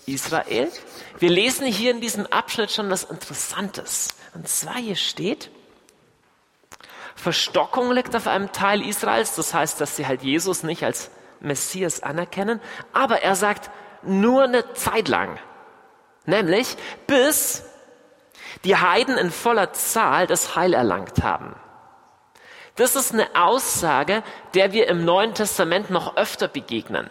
Israel. 0.07 0.71
Wir 1.19 1.29
lesen 1.29 1.67
hier 1.67 1.91
in 1.91 2.01
diesem 2.01 2.25
Abschnitt 2.25 2.71
schon 2.71 2.89
was 2.89 3.03
Interessantes. 3.03 4.15
Und 4.33 4.49
zwar 4.49 4.77
hier 4.77 4.95
steht, 4.95 5.51
Verstockung 7.15 7.91
liegt 7.91 8.15
auf 8.15 8.25
einem 8.25 8.51
Teil 8.51 8.81
Israels, 8.81 9.35
das 9.35 9.53
heißt, 9.53 9.79
dass 9.79 9.97
sie 9.97 10.07
halt 10.07 10.23
Jesus 10.23 10.63
nicht 10.63 10.83
als 10.83 11.11
Messias 11.39 12.01
anerkennen, 12.01 12.61
aber 12.93 13.21
er 13.21 13.35
sagt 13.35 13.69
nur 14.03 14.43
eine 14.43 14.73
Zeit 14.73 15.07
lang, 15.07 15.39
nämlich 16.25 16.77
bis 17.07 17.63
die 18.63 18.75
Heiden 18.75 19.17
in 19.17 19.31
voller 19.31 19.73
Zahl 19.73 20.27
das 20.27 20.55
Heil 20.55 20.73
erlangt 20.73 21.23
haben. 21.23 21.55
Das 22.75 22.95
ist 22.95 23.13
eine 23.13 23.27
Aussage, 23.35 24.23
der 24.53 24.71
wir 24.71 24.87
im 24.87 25.03
Neuen 25.03 25.33
Testament 25.33 25.89
noch 25.89 26.15
öfter 26.15 26.47
begegnen. 26.47 27.09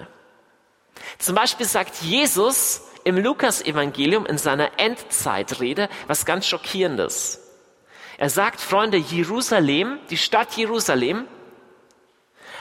Zum 1.19 1.35
Beispiel 1.35 1.67
sagt 1.67 1.97
Jesus 2.03 2.83
im 3.05 3.19
Lukas-Evangelium 3.19 4.27
in 4.27 4.39
seiner 4.39 4.79
Endzeitrede 4.79 5.89
was 6.07 6.25
ganz 6.25 6.47
Schockierendes. 6.47 7.43
Er 8.19 8.31
sagt, 8.31 8.61
Freunde, 8.61 8.97
Jerusalem, 8.97 9.99
die 10.09 10.17
Stadt 10.17 10.57
Jerusalem, 10.57 11.27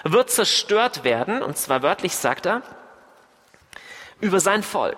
wird 0.06 0.30
zerstört 0.30 1.04
werden, 1.04 1.42
und 1.42 1.58
zwar 1.58 1.82
wörtlich 1.82 2.16
sagt 2.16 2.46
er, 2.46 2.62
über 4.22 4.40
sein 4.40 4.64
Volk. 4.64 4.98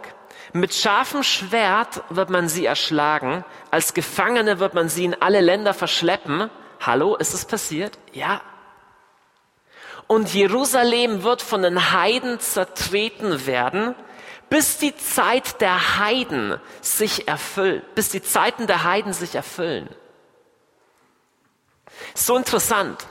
Mit 0.53 0.73
scharfem 0.73 1.23
Schwert 1.23 2.03
wird 2.09 2.29
man 2.29 2.49
sie 2.49 2.65
erschlagen, 2.65 3.43
als 3.71 3.93
Gefangene 3.93 4.59
wird 4.59 4.73
man 4.73 4.89
sie 4.89 5.05
in 5.05 5.21
alle 5.21 5.41
Länder 5.41 5.73
verschleppen. 5.73 6.49
Hallo, 6.81 7.15
ist 7.15 7.33
es 7.33 7.45
passiert? 7.45 7.97
Ja. 8.11 8.41
Und 10.07 10.33
Jerusalem 10.33 11.23
wird 11.23 11.41
von 11.41 11.61
den 11.61 11.91
Heiden 11.91 12.39
zertreten 12.39 13.45
werden, 13.45 13.95
bis 14.49 14.77
die 14.77 14.95
Zeit 14.95 15.59
der 15.61 15.99
Heiden 15.99 16.59
sich 16.81 17.27
erfüllt, 17.27 17.95
bis 17.95 18.09
die 18.09 18.21
Zeiten 18.21 18.67
der 18.67 18.83
Heiden 18.83 19.13
sich 19.13 19.35
erfüllen. 19.35 19.89
So 22.13 22.37
interessant 22.37 23.05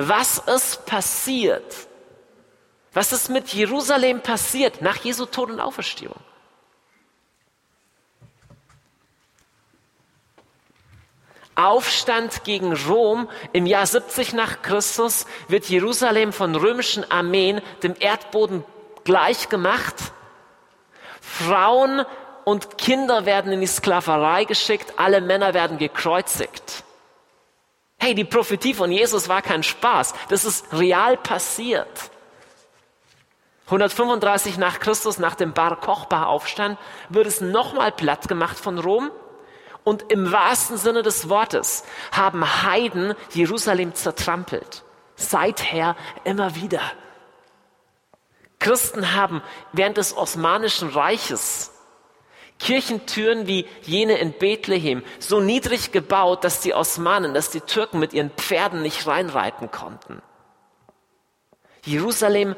was 0.00 0.38
ist 0.38 0.86
passiert? 0.86 1.88
Was 2.92 3.12
ist 3.12 3.30
mit 3.30 3.48
Jerusalem 3.48 4.20
passiert 4.20 4.80
nach 4.80 4.96
Jesu 4.98 5.26
Tod 5.26 5.50
und 5.50 5.58
Auferstehung? 5.58 6.14
Aufstand 11.56 12.44
gegen 12.44 12.72
Rom 12.72 13.28
im 13.52 13.66
Jahr 13.66 13.86
70 13.86 14.34
nach 14.34 14.62
Christus 14.62 15.26
wird 15.48 15.64
Jerusalem 15.68 16.32
von 16.32 16.54
römischen 16.54 17.10
Armeen 17.10 17.60
dem 17.82 17.96
Erdboden 17.98 18.62
gleich 19.02 19.48
gemacht. 19.48 19.96
Frauen 21.20 22.06
und 22.44 22.78
Kinder 22.78 23.26
werden 23.26 23.50
in 23.50 23.60
die 23.60 23.66
Sklaverei 23.66 24.44
geschickt, 24.44 24.94
alle 24.96 25.20
Männer 25.20 25.52
werden 25.52 25.78
gekreuzigt. 25.78 26.84
Hey, 27.98 28.14
die 28.14 28.24
Prophetie 28.24 28.74
von 28.74 28.92
Jesus 28.92 29.28
war 29.28 29.42
kein 29.42 29.62
Spaß. 29.62 30.14
Das 30.28 30.44
ist 30.44 30.72
real 30.72 31.16
passiert. 31.16 32.10
135 33.66 34.56
nach 34.56 34.78
Christus, 34.78 35.18
nach 35.18 35.34
dem 35.34 35.52
Bar 35.52 35.78
Kochba-Aufstand, 35.80 36.78
wird 37.10 37.26
es 37.26 37.40
nochmal 37.40 37.92
platt 37.92 38.28
gemacht 38.28 38.58
von 38.58 38.78
Rom. 38.78 39.10
Und 39.84 40.10
im 40.12 40.30
wahrsten 40.32 40.76
Sinne 40.76 41.02
des 41.02 41.28
Wortes 41.28 41.84
haben 42.12 42.62
Heiden 42.62 43.14
Jerusalem 43.32 43.94
zertrampelt. 43.94 44.84
Seither 45.16 45.96
immer 46.24 46.54
wieder. 46.54 46.80
Christen 48.58 49.14
haben 49.14 49.42
während 49.72 49.96
des 49.96 50.16
Osmanischen 50.16 50.90
Reiches 50.90 51.72
Kirchentüren 52.58 53.46
wie 53.46 53.66
jene 53.82 54.18
in 54.18 54.32
Bethlehem 54.32 55.02
so 55.18 55.40
niedrig 55.40 55.92
gebaut, 55.92 56.44
dass 56.44 56.60
die 56.60 56.74
Osmanen, 56.74 57.34
dass 57.34 57.50
die 57.50 57.60
Türken 57.60 57.98
mit 57.98 58.12
ihren 58.12 58.30
Pferden 58.30 58.82
nicht 58.82 59.06
reinreiten 59.06 59.70
konnten. 59.70 60.20
Jerusalem 61.84 62.56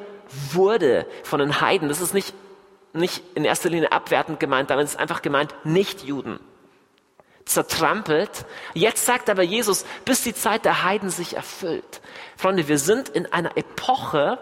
wurde 0.53 1.07
von 1.23 1.41
den 1.41 1.61
Heiden, 1.61 1.89
das 1.89 2.01
ist 2.01 2.15
nicht, 2.15 2.35
nicht 2.93 3.23
in 3.35 3.45
erster 3.45 3.69
Linie 3.69 3.93
abwertend 3.93 4.41
gemeint, 4.41 4.71
damit 4.71 4.87
ist 4.87 4.99
einfach 4.99 5.23
gemeint, 5.23 5.55
nicht 5.65 6.03
Juden, 6.03 6.41
zertrampelt. 7.45 8.47
Jetzt 8.75 9.05
sagt 9.05 9.29
aber 9.29 9.43
Jesus, 9.43 9.85
bis 10.05 10.23
die 10.23 10.35
Zeit 10.35 10.65
der 10.65 10.83
Heiden 10.83 11.11
sich 11.11 11.37
erfüllt. 11.37 12.01
Freunde, 12.37 12.69
wir 12.69 12.79
sind 12.79 13.09
in 13.11 13.31
einer 13.33 13.57
Epoche, 13.57 14.39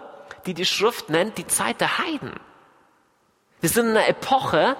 die 0.47 0.55
die 0.55 0.67
Schrift 0.67 1.11
nennt, 1.11 1.37
die 1.37 1.47
Zeit 1.47 1.81
der 1.81 1.99
Heiden. 1.99 2.33
Wir 3.61 3.69
sind 3.69 3.87
in 3.87 3.97
einer 3.97 4.09
Epoche, 4.09 4.77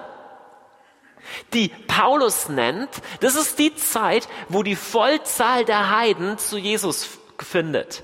die 1.53 1.69
Paulus 1.87 2.49
nennt, 2.49 2.89
das 3.21 3.35
ist 3.35 3.59
die 3.59 3.75
Zeit, 3.75 4.27
wo 4.47 4.63
die 4.63 4.75
Vollzahl 4.75 5.65
der 5.65 5.89
Heiden 5.89 6.37
zu 6.37 6.57
Jesus 6.57 7.19
findet. 7.39 8.03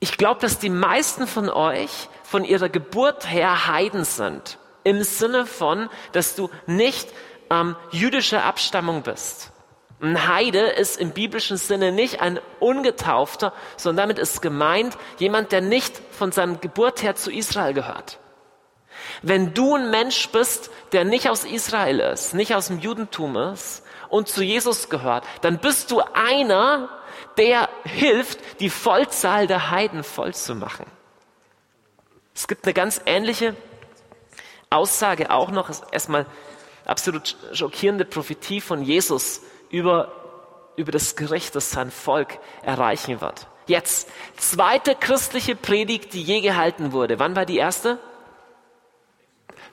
Ich 0.00 0.16
glaube, 0.16 0.40
dass 0.40 0.58
die 0.58 0.70
meisten 0.70 1.26
von 1.26 1.48
euch 1.48 2.08
von 2.24 2.44
ihrer 2.44 2.68
Geburt 2.68 3.30
her 3.30 3.68
Heiden 3.68 4.04
sind. 4.04 4.58
Im 4.84 5.02
Sinne 5.02 5.46
von, 5.46 5.88
dass 6.10 6.34
du 6.34 6.50
nicht 6.66 7.08
ähm, 7.50 7.76
jüdischer 7.92 8.44
Abstammung 8.44 9.02
bist. 9.02 9.52
Ein 10.00 10.26
Heide 10.26 10.58
ist 10.58 11.00
im 11.00 11.12
biblischen 11.12 11.56
Sinne 11.56 11.92
nicht 11.92 12.20
ein 12.20 12.40
Ungetaufter, 12.58 13.52
sondern 13.76 14.08
damit 14.08 14.18
ist 14.18 14.42
gemeint 14.42 14.98
jemand, 15.18 15.52
der 15.52 15.60
nicht 15.60 16.02
von 16.10 16.32
seinem 16.32 16.60
Geburt 16.60 17.04
her 17.04 17.14
zu 17.14 17.30
Israel 17.30 17.72
gehört. 17.72 18.18
Wenn 19.22 19.54
du 19.54 19.76
ein 19.76 19.90
Mensch 19.90 20.28
bist, 20.30 20.70
der 20.92 21.04
nicht 21.04 21.28
aus 21.28 21.44
Israel 21.44 22.00
ist, 22.00 22.34
nicht 22.34 22.54
aus 22.54 22.68
dem 22.68 22.80
Judentum 22.80 23.36
ist 23.36 23.82
und 24.08 24.28
zu 24.28 24.42
Jesus 24.42 24.88
gehört, 24.88 25.24
dann 25.40 25.58
bist 25.58 25.90
du 25.90 26.00
einer, 26.14 26.88
der 27.36 27.68
hilft, 27.84 28.60
die 28.60 28.70
Vollzahl 28.70 29.46
der 29.46 29.70
Heiden 29.70 30.04
voll 30.04 30.34
zu 30.34 30.54
machen. 30.54 30.86
Es 32.34 32.48
gibt 32.48 32.64
eine 32.64 32.74
ganz 32.74 33.00
ähnliche 33.06 33.54
Aussage 34.70 35.30
auch 35.30 35.50
noch, 35.50 35.70
erstmal 35.92 36.26
absolut 36.84 37.36
schockierende 37.52 38.04
Prophetie 38.04 38.60
von 38.60 38.82
Jesus 38.82 39.42
über, 39.70 40.12
über 40.76 40.92
das 40.92 41.16
Gericht, 41.16 41.54
das 41.54 41.70
sein 41.70 41.90
Volk 41.90 42.38
erreichen 42.62 43.20
wird. 43.20 43.46
Jetzt, 43.66 44.08
zweite 44.36 44.94
christliche 44.94 45.54
Predigt, 45.54 46.14
die 46.14 46.22
je 46.22 46.40
gehalten 46.40 46.92
wurde. 46.92 47.18
Wann 47.18 47.36
war 47.36 47.46
die 47.46 47.58
erste? 47.58 47.98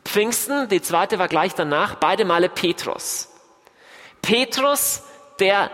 Pfingsten, 0.06 0.68
die 0.70 0.82
zweite 0.82 1.20
war 1.20 1.28
gleich 1.28 1.54
danach, 1.56 1.96
beide 1.96 2.26
Male 2.26 2.50
Petrus. 2.50 3.30
Petrus, 4.22 5.04
der 5.40 5.72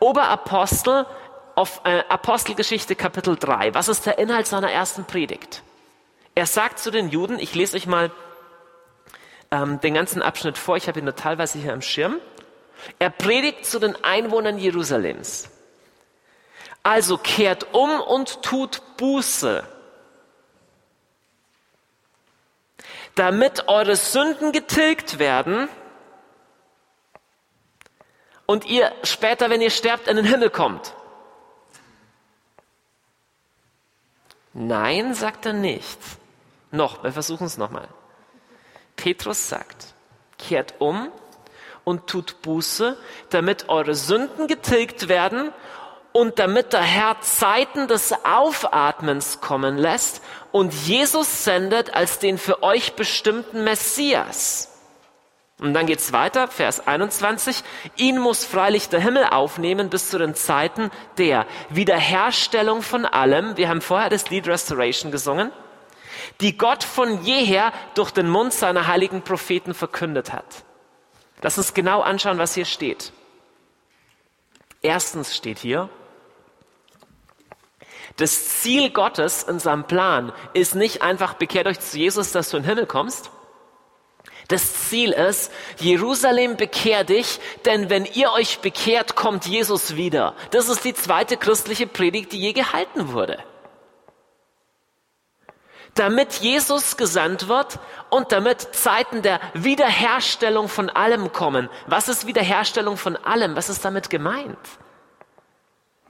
Oberapostel 0.00 1.06
auf 1.54 1.80
äh, 1.84 2.04
Apostelgeschichte 2.08 2.94
Kapitel 2.94 3.36
3. 3.36 3.74
Was 3.74 3.88
ist 3.88 4.06
der 4.06 4.18
Inhalt 4.18 4.46
seiner 4.46 4.70
ersten 4.70 5.04
Predigt? 5.04 5.62
Er 6.34 6.46
sagt 6.46 6.78
zu 6.78 6.90
den 6.90 7.08
Juden, 7.08 7.38
ich 7.38 7.54
lese 7.54 7.76
euch 7.76 7.86
mal 7.86 8.12
ähm, 9.50 9.80
den 9.80 9.94
ganzen 9.94 10.22
Abschnitt 10.22 10.56
vor, 10.56 10.76
ich 10.76 10.86
habe 10.86 11.00
ihn 11.00 11.04
nur 11.04 11.16
teilweise 11.16 11.58
hier 11.58 11.72
am 11.72 11.82
Schirm. 11.82 12.16
Er 12.98 13.10
predigt 13.10 13.66
zu 13.66 13.80
den 13.80 13.96
Einwohnern 14.04 14.58
Jerusalems. 14.58 15.48
Also 16.82 17.18
kehrt 17.18 17.74
um 17.74 18.00
und 18.00 18.42
tut 18.42 18.82
Buße, 18.96 19.64
damit 23.18 23.66
eure 23.68 23.96
Sünden 23.96 24.52
getilgt 24.52 25.18
werden 25.18 25.68
und 28.46 28.64
ihr 28.64 28.92
später, 29.02 29.50
wenn 29.50 29.60
ihr 29.60 29.70
sterbt, 29.70 30.06
in 30.06 30.16
den 30.16 30.24
Himmel 30.24 30.50
kommt. 30.50 30.94
Nein, 34.54 35.14
sagt 35.14 35.46
er 35.46 35.52
nicht. 35.52 35.98
Noch, 36.70 37.02
wir 37.02 37.12
versuchen 37.12 37.46
es 37.46 37.58
nochmal. 37.58 37.88
Petrus 38.96 39.48
sagt, 39.48 39.94
kehrt 40.38 40.74
um 40.78 41.10
und 41.84 42.06
tut 42.06 42.42
Buße, 42.42 42.96
damit 43.30 43.68
eure 43.68 43.94
Sünden 43.94 44.46
getilgt 44.46 45.08
werden 45.08 45.52
und 46.12 46.38
damit 46.38 46.72
der 46.72 46.82
Herr 46.82 47.20
Zeiten 47.20 47.88
des 47.88 48.12
Aufatmens 48.24 49.40
kommen 49.40 49.76
lässt 49.76 50.22
und 50.52 50.72
Jesus 50.72 51.44
sendet 51.44 51.94
als 51.94 52.18
den 52.18 52.38
für 52.38 52.62
euch 52.62 52.94
bestimmten 52.94 53.64
Messias. 53.64 54.74
Und 55.60 55.74
dann 55.74 55.86
geht's 55.86 56.12
weiter, 56.12 56.46
Vers 56.46 56.86
21. 56.86 57.64
Ihn 57.96 58.18
muss 58.18 58.44
freilich 58.44 58.88
der 58.88 59.00
Himmel 59.00 59.24
aufnehmen 59.24 59.90
bis 59.90 60.08
zu 60.08 60.18
den 60.18 60.36
Zeiten 60.36 60.90
der 61.18 61.46
Wiederherstellung 61.68 62.82
von 62.82 63.04
allem. 63.04 63.56
Wir 63.56 63.68
haben 63.68 63.80
vorher 63.80 64.08
das 64.08 64.30
Lied 64.30 64.46
Restoration 64.46 65.10
gesungen, 65.10 65.50
die 66.40 66.56
Gott 66.56 66.84
von 66.84 67.24
jeher 67.24 67.72
durch 67.94 68.12
den 68.12 68.30
Mund 68.30 68.52
seiner 68.52 68.86
heiligen 68.86 69.22
Propheten 69.22 69.74
verkündet 69.74 70.32
hat. 70.32 70.64
Lass 71.42 71.58
uns 71.58 71.74
genau 71.74 72.02
anschauen, 72.02 72.38
was 72.38 72.54
hier 72.54 72.64
steht. 72.64 73.12
Erstens 74.80 75.36
steht 75.36 75.58
hier, 75.58 75.88
das 78.18 78.60
Ziel 78.60 78.90
Gottes 78.90 79.42
in 79.44 79.58
seinem 79.58 79.84
Plan 79.84 80.32
ist 80.52 80.74
nicht 80.74 81.02
einfach, 81.02 81.34
bekehrt 81.34 81.66
euch 81.66 81.80
zu 81.80 81.98
Jesus, 81.98 82.32
dass 82.32 82.50
du 82.50 82.58
in 82.58 82.62
den 82.62 82.68
Himmel 82.68 82.86
kommst. 82.86 83.30
Das 84.48 84.88
Ziel 84.88 85.12
ist, 85.12 85.52
Jerusalem 85.78 86.56
bekehr 86.56 87.04
dich, 87.04 87.38
denn 87.64 87.90
wenn 87.90 88.04
ihr 88.06 88.32
euch 88.32 88.60
bekehrt, 88.60 89.14
kommt 89.14 89.46
Jesus 89.46 89.96
wieder. 89.96 90.34
Das 90.50 90.68
ist 90.68 90.84
die 90.84 90.94
zweite 90.94 91.36
christliche 91.36 91.86
Predigt, 91.86 92.32
die 92.32 92.40
je 92.40 92.52
gehalten 92.52 93.12
wurde 93.12 93.38
damit 95.98 96.34
Jesus 96.34 96.96
gesandt 96.96 97.48
wird 97.48 97.80
und 98.08 98.30
damit 98.30 98.60
Zeiten 98.74 99.22
der 99.22 99.40
Wiederherstellung 99.54 100.68
von 100.68 100.90
allem 100.90 101.32
kommen. 101.32 101.68
Was 101.86 102.08
ist 102.08 102.26
Wiederherstellung 102.26 102.96
von 102.96 103.16
allem? 103.16 103.56
Was 103.56 103.68
ist 103.68 103.84
damit 103.84 104.08
gemeint? 104.08 104.56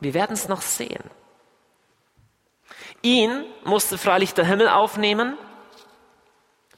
Wir 0.00 0.14
werden 0.14 0.34
es 0.34 0.48
noch 0.48 0.60
sehen. 0.60 1.02
Ihn 3.02 3.44
musste 3.64 3.98
freilich 3.98 4.34
der 4.34 4.44
Himmel 4.44 4.68
aufnehmen, 4.68 5.36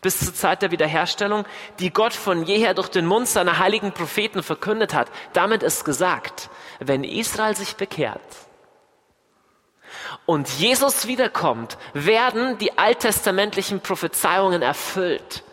bis 0.00 0.18
zur 0.18 0.34
Zeit 0.34 0.62
der 0.62 0.70
Wiederherstellung, 0.70 1.44
die 1.78 1.92
Gott 1.92 2.14
von 2.14 2.44
jeher 2.44 2.74
durch 2.74 2.88
den 2.88 3.06
Mund 3.06 3.28
seiner 3.28 3.58
heiligen 3.58 3.92
Propheten 3.92 4.42
verkündet 4.42 4.94
hat. 4.94 5.10
Damit 5.32 5.62
ist 5.62 5.84
gesagt, 5.84 6.50
wenn 6.78 7.04
Israel 7.04 7.54
sich 7.54 7.76
bekehrt, 7.76 8.20
und 10.26 10.48
Jesus 10.48 11.06
wiederkommt, 11.06 11.78
werden 11.92 12.58
die 12.58 12.78
alttestamentlichen 12.78 13.80
Prophezeiungen 13.80 14.62
erfüllt. 14.62 15.44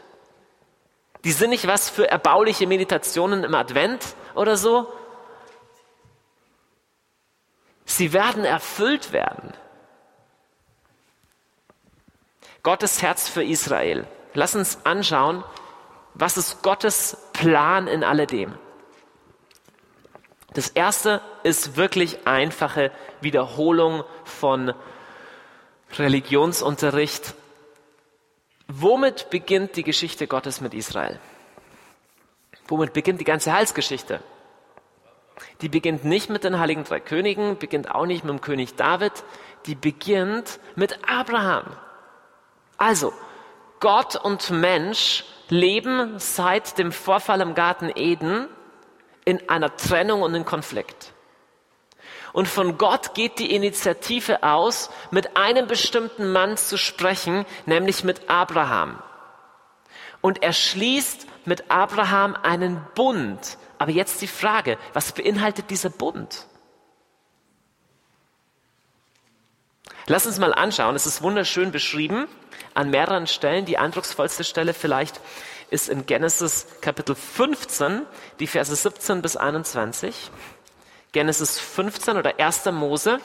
Die 1.24 1.32
sind 1.32 1.50
nicht 1.50 1.68
was 1.68 1.90
für 1.90 2.10
erbauliche 2.10 2.68
Meditationen 2.68 3.44
im 3.44 3.56
Advent 3.56 4.16
oder 4.36 4.56
so. 4.56 4.92
Sie 7.86 8.14
werden 8.14 8.46
erfüllt 8.46 9.12
werden. 9.12 9.54
Gottes 12.68 13.02
Herz 13.02 13.30
für 13.30 13.46
Israel. 13.46 14.06
Lass 14.34 14.54
uns 14.54 14.80
anschauen, 14.86 15.42
was 16.16 16.36
ist 16.36 16.64
Gottes 16.64 17.16
Plan 17.32 17.88
in 17.88 18.04
alledem. 18.04 18.56
Das 20.54 20.68
erste 20.68 21.22
ist 21.44 21.78
wirklich 21.78 22.28
einfache 22.28 22.92
Wiederholung 23.22 24.04
von 24.26 24.74
Religionsunterricht. 25.98 27.36
Womit 28.68 29.30
beginnt 29.30 29.78
die 29.78 29.84
Geschichte 29.84 30.28
Gottes 30.28 30.60
mit 30.60 30.74
Israel? 30.74 31.22
Womit 32.68 32.92
beginnt 32.92 33.22
die 33.22 33.24
ganze 33.24 33.54
Heilsgeschichte? 33.54 34.20
Die 35.62 35.70
beginnt 35.70 36.04
nicht 36.04 36.30
mit 36.30 36.44
den 36.44 36.60
heiligen 36.60 36.84
drei 36.84 37.00
Königen, 37.00 37.58
beginnt 37.60 37.90
auch 37.90 38.06
nicht 38.06 38.26
mit 38.26 38.34
dem 38.34 38.42
König 38.42 38.76
David, 38.76 39.24
die 39.68 39.76
beginnt 39.76 40.60
mit 40.76 41.00
Abraham. 41.08 41.64
Also, 42.78 43.14
Gott 43.80 44.16
und 44.16 44.50
Mensch 44.50 45.26
leben 45.50 46.20
seit 46.20 46.78
dem 46.78 46.92
Vorfall 46.92 47.42
im 47.42 47.56
Garten 47.56 47.92
Eden 47.96 48.48
in 49.26 49.50
einer 49.50 49.76
Trennung 49.76 50.22
und 50.22 50.34
in 50.36 50.46
Konflikt. 50.46 51.14
Und 52.34 52.48
von 52.48 52.78
Gott 52.78 53.14
geht 53.14 53.40
die 53.40 53.54
Initiative 53.56 54.44
aus, 54.44 54.90
mit 55.12 55.38
einem 55.38 55.68
bestimmten 55.68 56.32
Mann 56.32 56.58
zu 56.58 56.78
sprechen, 56.78 57.46
nämlich 57.66 58.04
mit 58.04 58.30
Abraham. 58.30 59.02
Und 60.22 60.44
er 60.44 60.54
schließt 60.54 61.28
mit 61.46 61.72
Abraham 61.72 62.36
einen 62.36 62.86
Bund. 62.96 63.58
Aber 63.78 63.92
jetzt 63.92 64.22
die 64.22 64.28
Frage, 64.28 64.78
was 64.94 65.12
beinhaltet 65.12 65.70
dieser 65.70 65.90
Bund? 65.90 66.48
Lass 70.10 70.26
uns 70.26 70.40
mal 70.40 70.54
anschauen, 70.54 70.96
es 70.96 71.06
ist 71.06 71.22
wunderschön 71.22 71.74
beschrieben 71.74 72.30
an 72.74 72.90
mehreren 72.90 73.28
Stellen. 73.28 73.66
Die 73.66 73.78
eindrucksvollste 73.78 74.46
Stelle 74.46 74.74
vielleicht 74.74 75.20
ist 75.70 75.90
in 75.90 76.06
Genesis 76.06 76.66
Kapitel 76.80 77.14
15, 77.14 78.04
die 78.40 78.48
Verse 78.48 78.74
17 78.74 79.22
bis 79.22 79.36
21. 79.36 80.32
Genesis 81.12 81.60
15 81.60 82.16
oder 82.16 82.40
1. 82.40 82.72
Mose 82.72 83.20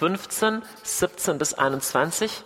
15, 0.00 0.62
17 0.82 1.38
bis 1.38 1.54
21. 1.54 2.42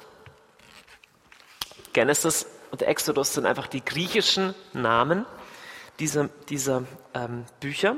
Genesis 1.95 2.47
und 2.71 2.83
Exodus 2.83 3.33
sind 3.33 3.47
einfach 3.47 3.69
die 3.69 3.83
griechischen 3.83 4.55
Namen 4.75 5.25
dieser, 5.99 6.29
dieser 6.51 6.85
ähm, 7.15 7.47
Bücher. 7.59 7.97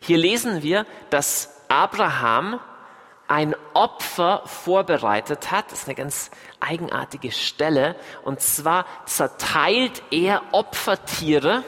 Hier 0.00 0.18
lesen 0.18 0.62
wir, 0.62 0.86
dass 1.10 1.50
Abraham 1.66 2.60
ein 3.28 3.54
Opfer 3.72 4.42
vorbereitet 4.46 5.50
hat. 5.50 5.70
Das 5.70 5.80
ist 5.80 5.88
eine 5.88 5.94
ganz 5.94 6.30
eigenartige 6.60 7.32
Stelle. 7.32 7.96
Und 8.22 8.40
zwar 8.40 8.86
zerteilt 9.06 10.02
er 10.10 10.42
Opfertiere 10.52 11.62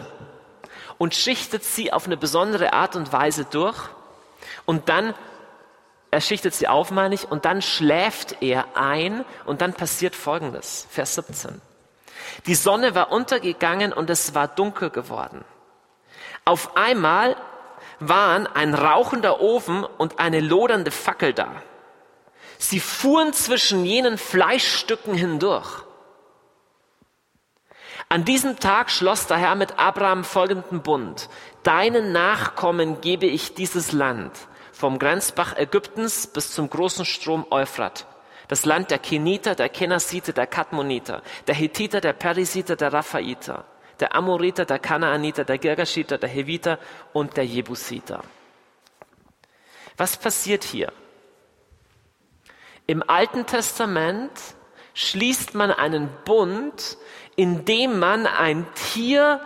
und 0.98 1.14
schichtet 1.14 1.64
sie 1.64 1.92
auf 1.92 2.06
eine 2.06 2.16
besondere 2.16 2.72
Art 2.72 2.96
und 2.96 3.12
Weise 3.12 3.44
durch. 3.44 3.76
Und 4.64 4.88
dann, 4.88 5.14
er 6.10 6.20
schichtet 6.20 6.54
sie 6.54 6.68
auf, 6.68 6.90
meine 6.90 7.14
ich, 7.14 7.30
und 7.30 7.44
dann 7.44 7.62
schläft 7.62 8.42
er 8.42 8.76
ein 8.76 9.24
und 9.44 9.60
dann 9.60 9.74
passiert 9.74 10.14
Folgendes. 10.14 10.86
Vers 10.90 11.14
17. 11.14 11.60
Die 12.46 12.54
Sonne 12.54 12.94
war 12.94 13.12
untergegangen 13.12 13.92
und 13.92 14.10
es 14.10 14.34
war 14.34 14.48
dunkel 14.48 14.90
geworden. 14.90 15.44
Auf 16.44 16.76
einmal 16.76 17.36
waren 18.00 18.46
ein 18.46 18.74
rauchender 18.74 19.40
Ofen 19.40 19.84
und 19.84 20.18
eine 20.18 20.40
lodernde 20.40 20.90
Fackel 20.90 21.32
da. 21.32 21.62
Sie 22.58 22.80
fuhren 22.80 23.32
zwischen 23.32 23.84
jenen 23.84 24.18
Fleischstücken 24.18 25.14
hindurch. 25.14 25.84
An 28.08 28.24
diesem 28.24 28.58
Tag 28.60 28.90
schloss 28.90 29.26
der 29.26 29.36
Herr 29.36 29.56
mit 29.56 29.78
Abraham 29.78 30.24
folgenden 30.24 30.80
Bund. 30.80 31.28
Deinen 31.64 32.12
Nachkommen 32.12 33.00
gebe 33.00 33.26
ich 33.26 33.54
dieses 33.54 33.92
Land, 33.92 34.32
vom 34.72 34.98
Grenzbach 34.98 35.56
Ägyptens 35.56 36.28
bis 36.28 36.52
zum 36.52 36.70
großen 36.70 37.04
Strom 37.04 37.44
Euphrat. 37.50 38.06
Das 38.46 38.64
Land 38.64 38.92
der 38.92 39.00
Keniter, 39.00 39.56
der 39.56 39.68
Kenasiter, 39.68 40.32
der 40.32 40.46
Kadmoniter, 40.46 41.22
der 41.48 41.56
Hethiter, 41.56 42.00
der 42.00 42.12
Perisiter, 42.12 42.76
der 42.76 42.92
Raphaiter, 42.92 43.64
der 44.00 44.14
Amoriter, 44.14 44.64
der 44.64 44.78
Kanaaniter, 44.78 45.44
der 45.44 45.58
Girgashiter, 45.58 46.18
der 46.18 46.28
Heviter 46.28 46.78
und 47.12 47.36
der 47.36 47.46
Jebusiter. 47.46 48.22
Was 49.96 50.16
passiert 50.16 50.64
hier? 50.64 50.92
Im 52.86 53.02
Alten 53.08 53.46
Testament 53.46 54.30
schließt 54.94 55.54
man 55.54 55.70
einen 55.70 56.08
Bund, 56.24 56.98
indem 57.34 57.98
man 57.98 58.26
ein 58.26 58.66
Tier 58.74 59.40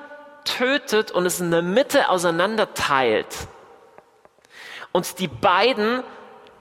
tötet 0.45 1.11
und 1.11 1.27
es 1.27 1.41
in 1.41 1.51
der 1.51 1.63
Mitte 1.63 2.09
auseinanderteilt. 2.09 3.49
Und 4.93 5.19
die 5.19 5.29
beiden 5.29 6.03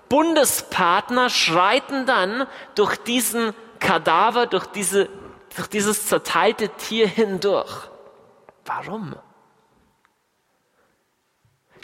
Bundespartner 0.08 1.30
schreiten 1.30 2.06
dann 2.06 2.48
durch 2.76 2.98
diesen 2.98 3.54
Kadaver, 3.80 4.48
durch, 4.48 4.66
diese, 4.68 5.10
durch 5.56 5.68
dieses 5.68 6.08
zerteilte 6.08 6.70
Tier 6.70 7.08
hindurch. 7.08 7.90
Warum? 8.66 9.16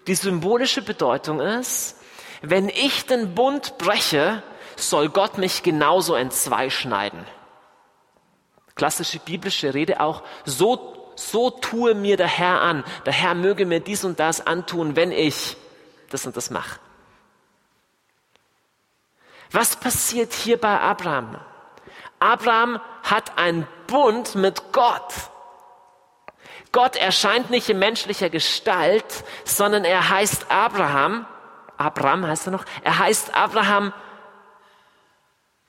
Die 0.07 0.15
symbolische 0.15 0.81
Bedeutung 0.81 1.39
ist, 1.39 1.99
wenn 2.41 2.69
ich 2.69 3.05
den 3.05 3.33
Bund 3.33 3.77
breche, 3.77 4.43
soll 4.75 5.09
Gott 5.09 5.37
mich 5.37 5.63
genauso 5.63 6.15
entzwei 6.15 6.69
schneiden. 6.69 7.25
Klassische 8.75 9.19
biblische 9.19 9.73
Rede 9.73 10.01
auch, 10.01 10.21
so, 10.43 11.11
so 11.15 11.49
tue 11.49 11.95
mir 11.95 12.17
der 12.17 12.27
Herr 12.27 12.61
an. 12.61 12.83
Der 13.05 13.13
Herr 13.13 13.33
möge 13.33 13.65
mir 13.65 13.79
dies 13.79 14.03
und 14.03 14.19
das 14.19 14.45
antun, 14.45 14.95
wenn 14.95 15.11
ich 15.11 15.57
das 16.09 16.25
und 16.25 16.35
das 16.35 16.49
mache. 16.49 16.79
Was 19.51 19.77
passiert 19.77 20.33
hier 20.33 20.59
bei 20.59 20.79
Abraham? 20.79 21.39
Abraham 22.25 22.81
hat 23.03 23.37
einen 23.37 23.67
Bund 23.85 24.33
mit 24.33 24.71
Gott. 24.71 25.13
Gott 26.71 26.95
erscheint 26.95 27.51
nicht 27.51 27.69
in 27.69 27.77
menschlicher 27.77 28.31
Gestalt, 28.31 29.05
sondern 29.43 29.85
er 29.85 30.09
heißt 30.09 30.47
Abraham. 30.49 31.27
Abraham 31.77 32.25
heißt 32.25 32.47
er 32.47 32.51
noch. 32.51 32.65
Er 32.83 32.97
heißt 32.97 33.35
Abraham 33.35 33.93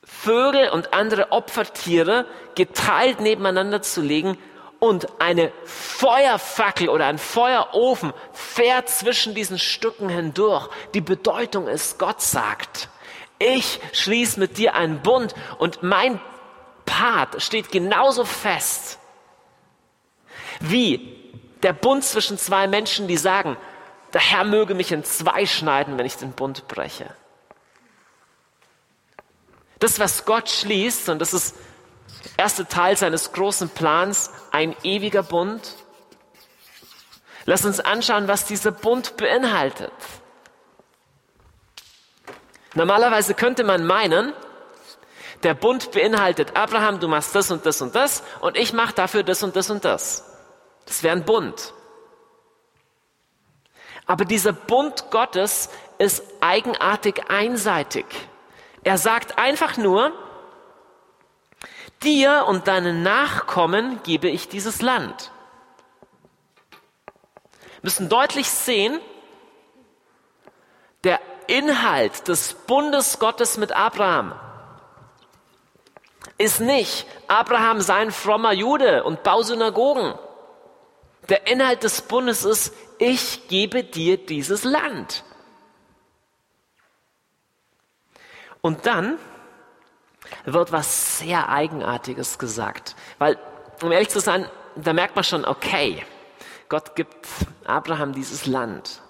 Vögel 0.03 0.71
und 0.71 0.95
andere 0.95 1.31
Opfertiere 1.31 2.25
geteilt 2.55 3.21
nebeneinander 3.21 3.83
zu 3.83 4.01
legen 4.01 4.39
und 4.79 5.21
eine 5.21 5.53
Feuerfackel 5.65 6.89
oder 6.89 7.07
ein 7.07 7.19
Feuerofen 7.19 8.15
fährt 8.33 8.89
zwischen 8.89 9.35
diesen 9.35 9.59
Stücken 9.59 10.09
hindurch. 10.09 10.71
Die 10.95 11.03
Bedeutung 11.03 11.69
ist, 11.69 11.99
Gott 11.99 12.23
sagt, 12.23 12.89
ich 13.39 13.79
schließe 13.93 14.41
mit 14.41 14.57
dir 14.57 14.75
einen 14.75 15.03
Bund 15.03 15.35
und 15.59 15.83
mein 15.83 16.19
Part 16.87 17.43
steht 17.43 17.71
genauso 17.71 18.25
fest 18.25 18.99
wie 20.61 21.17
der 21.63 21.73
Bund 21.73 22.05
zwischen 22.05 22.39
zwei 22.39 22.67
Menschen, 22.67 23.09
die 23.09 23.17
sagen, 23.17 23.57
der 24.13 24.21
Herr 24.21 24.45
möge 24.45 24.75
mich 24.75 24.93
in 24.93 25.05
zwei 25.05 25.45
schneiden, 25.47 25.99
wenn 25.99 26.07
ich 26.07 26.17
den 26.17 26.33
Bund 26.33 26.69
breche. 26.69 27.15
Das, 29.79 29.99
was 29.99 30.25
Gott 30.25 30.49
schließt, 30.49 31.11
und 31.11 31.19
das 31.19 31.35
ist 31.35 31.57
der 32.25 32.45
erste 32.45 32.67
Teil 32.67 32.97
seines 32.97 33.33
großen 33.33 33.69
Plans, 33.69 34.31
ein 34.53 34.75
ewiger 34.83 35.23
Bund. 35.23 35.75
Lass 37.45 37.65
uns 37.65 37.81
anschauen, 37.81 38.27
was 38.27 38.47
dieser 38.47 38.73
Bund 38.73 39.17
beinhaltet. 39.17 39.93
Normalerweise 42.75 43.35
könnte 43.35 43.65
man 43.65 43.87
meinen, 43.87 44.33
der 45.43 45.55
Bund 45.55 45.93
beinhaltet, 45.93 46.57
Abraham, 46.57 47.01
du 47.01 47.09
machst 47.09 47.35
das 47.35 47.51
und 47.51 47.67
das 47.67 47.83
und 47.83 47.95
das 47.95 48.23
und 48.41 48.57
ich 48.57 48.73
mache 48.73 48.95
dafür 48.95 49.23
das 49.23 49.43
und 49.43 49.57
das 49.57 49.71
und 49.71 49.85
das. 49.85 50.25
Das 50.87 51.03
wäre 51.03 51.17
ein 51.17 51.25
Bund. 51.25 51.75
Aber 54.07 54.25
dieser 54.25 54.53
Bund 54.53 55.11
Gottes 55.11 55.69
ist 55.99 56.23
eigenartig 56.41 57.29
einseitig. 57.29 58.07
Er 58.85 58.99
sagt 58.99 59.37
einfach 59.37 59.77
nur, 59.77 60.13
dir 62.03 62.45
und 62.47 62.69
deinen 62.69 63.03
Nachkommen 63.03 64.01
gebe 64.05 64.29
ich 64.29 64.49
dieses 64.49 64.81
Land. 64.81 65.33
Wir 67.81 67.89
müssen 67.89 68.09
deutlich 68.09 68.49
sehen, 68.49 69.01
der 71.03 71.21
Inhalt 71.49 72.29
des 72.29 72.55
Bundes 72.55 73.19
Gottes 73.19 73.57
mit 73.57 73.73
Abraham 73.73 74.35
ist 76.39 76.61
nicht, 76.61 77.07
Abraham 77.29 77.81
sei 77.81 77.95
ein 77.95 78.11
frommer 78.11 78.53
Jude 78.53 79.05
und 79.05 79.23
bau 79.23 79.43
Synagogen. 79.43 80.15
Der 81.29 81.47
Inhalt 81.47 81.83
des 81.83 82.03
Bundes 82.03 82.45
ist, 82.45 82.73
ich 82.99 83.49
gebe 83.49 83.85
dir 83.85 84.17
dieses 84.17 84.65
Land. 84.65 85.25
Und 88.61 88.87
dann 88.87 89.19
wird 90.45 90.73
was 90.73 91.19
sehr 91.19 91.49
Eigenartiges 91.49 92.39
gesagt. 92.39 92.97
Weil, 93.19 93.39
um 93.83 93.93
ehrlich 93.93 94.09
zu 94.09 94.21
sein, 94.21 94.49
da 94.77 94.93
merkt 94.93 95.15
man 95.15 95.25
schon, 95.25 95.45
okay, 95.45 96.05
Gott 96.69 96.97
gibt 96.97 97.27
Abraham 97.65 98.13
dieses 98.13 98.47
Land. 98.47 99.01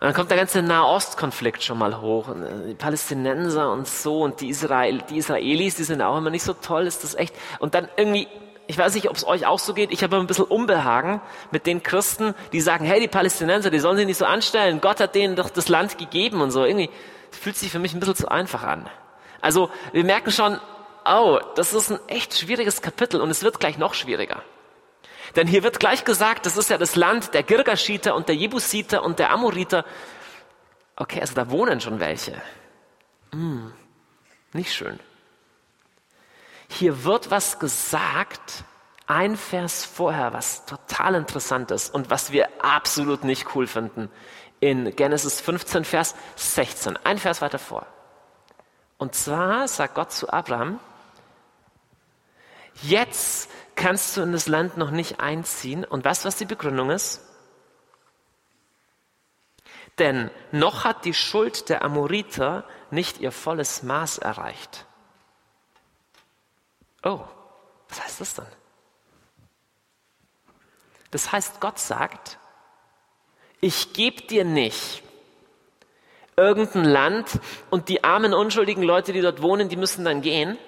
Und 0.00 0.06
dann 0.06 0.14
kommt 0.14 0.30
der 0.30 0.38
ganze 0.38 0.62
Nahostkonflikt 0.62 1.62
schon 1.62 1.78
mal 1.78 2.00
hoch. 2.00 2.28
Und 2.28 2.42
äh, 2.42 2.68
die 2.68 2.74
Palästinenser 2.74 3.72
und 3.72 3.88
so 3.88 4.22
und 4.22 4.40
die, 4.40 4.48
Israel, 4.48 5.02
die 5.10 5.18
Israelis, 5.18 5.74
die 5.74 5.84
sind 5.84 6.02
auch 6.02 6.16
immer 6.16 6.30
nicht 6.30 6.44
so 6.44 6.54
toll, 6.54 6.86
ist 6.86 7.02
das 7.02 7.16
echt. 7.16 7.34
Und 7.58 7.74
dann 7.74 7.88
irgendwie, 7.96 8.28
ich 8.68 8.78
weiß 8.78 8.94
nicht, 8.94 9.10
ob 9.10 9.16
es 9.16 9.26
euch 9.26 9.46
auch 9.46 9.58
so 9.58 9.74
geht, 9.74 9.90
ich 9.90 10.04
habe 10.04 10.16
ein 10.16 10.28
bisschen 10.28 10.44
Unbehagen 10.44 11.20
mit 11.50 11.66
den 11.66 11.82
Christen, 11.82 12.34
die 12.52 12.60
sagen, 12.60 12.84
hey, 12.84 13.00
die 13.00 13.08
Palästinenser, 13.08 13.70
die 13.70 13.80
sollen 13.80 13.96
sich 13.96 14.06
nicht 14.06 14.18
so 14.18 14.24
anstellen, 14.24 14.80
Gott 14.80 15.00
hat 15.00 15.16
denen 15.16 15.34
doch 15.34 15.50
das 15.50 15.68
Land 15.68 15.98
gegeben 15.98 16.42
und 16.42 16.52
so. 16.52 16.64
Irgendwie, 16.64 16.90
fühlt 17.32 17.56
sich 17.56 17.72
für 17.72 17.80
mich 17.80 17.92
ein 17.92 18.00
bisschen 18.00 18.14
zu 18.14 18.28
einfach 18.28 18.62
an. 18.62 18.88
Also 19.40 19.70
wir 19.92 20.04
merken 20.04 20.30
schon, 20.30 20.60
oh, 21.04 21.40
das 21.56 21.72
ist 21.72 21.90
ein 21.90 21.98
echt 22.06 22.38
schwieriges 22.38 22.82
Kapitel 22.82 23.20
und 23.20 23.30
es 23.30 23.42
wird 23.42 23.58
gleich 23.60 23.78
noch 23.78 23.94
schwieriger. 23.94 24.42
Denn 25.36 25.46
hier 25.46 25.62
wird 25.62 25.80
gleich 25.80 26.04
gesagt, 26.04 26.46
das 26.46 26.56
ist 26.56 26.70
ja 26.70 26.78
das 26.78 26.96
Land 26.96 27.34
der 27.34 27.42
Girgashiter 27.42 28.14
und 28.14 28.28
der 28.28 28.36
Jebusiter 28.36 29.02
und 29.02 29.18
der 29.18 29.30
Amoriter. 29.30 29.84
Okay, 30.96 31.20
also 31.20 31.34
da 31.34 31.50
wohnen 31.50 31.80
schon 31.80 32.00
welche. 32.00 32.40
Hm, 33.32 33.72
nicht 34.52 34.72
schön. 34.72 34.98
Hier 36.68 37.04
wird 37.04 37.30
was 37.30 37.58
gesagt, 37.58 38.64
ein 39.06 39.36
Vers 39.36 39.84
vorher, 39.84 40.32
was 40.32 40.66
total 40.66 41.14
interessant 41.14 41.70
ist 41.70 41.94
und 41.94 42.10
was 42.10 42.30
wir 42.30 42.48
absolut 42.62 43.24
nicht 43.24 43.54
cool 43.54 43.66
finden 43.66 44.10
in 44.60 44.94
Genesis 44.94 45.40
15, 45.40 45.84
Vers 45.84 46.14
16. 46.36 46.98
Ein 47.04 47.18
Vers 47.18 47.40
weiter 47.40 47.58
vor. 47.58 47.86
Und 48.98 49.14
zwar 49.14 49.68
sagt 49.68 49.94
Gott 49.94 50.12
zu 50.12 50.28
Abraham, 50.30 50.80
jetzt 52.82 53.50
kannst 53.78 54.16
du 54.16 54.22
in 54.22 54.32
das 54.32 54.48
Land 54.48 54.76
noch 54.76 54.90
nicht 54.90 55.20
einziehen. 55.20 55.84
Und 55.84 56.04
weißt 56.04 56.24
du, 56.24 56.26
was 56.26 56.36
die 56.36 56.44
Begründung 56.44 56.90
ist? 56.90 57.22
Denn 59.98 60.30
noch 60.52 60.84
hat 60.84 61.04
die 61.04 61.14
Schuld 61.14 61.68
der 61.68 61.82
Amoriter 61.82 62.64
nicht 62.90 63.20
ihr 63.20 63.32
volles 63.32 63.82
Maß 63.82 64.18
erreicht. 64.18 64.84
Oh, 67.02 67.20
was 67.88 68.04
heißt 68.04 68.20
das 68.20 68.34
dann? 68.34 68.46
Das 71.10 71.32
heißt, 71.32 71.60
Gott 71.60 71.78
sagt, 71.78 72.38
ich 73.60 73.92
gebe 73.92 74.22
dir 74.22 74.44
nicht 74.44 75.02
irgendein 76.36 76.84
Land 76.84 77.40
und 77.70 77.88
die 77.88 78.04
armen, 78.04 78.34
unschuldigen 78.34 78.82
Leute, 78.82 79.12
die 79.12 79.20
dort 79.20 79.42
wohnen, 79.42 79.68
die 79.68 79.76
müssen 79.76 80.04
dann 80.04 80.20
gehen, 80.20 80.58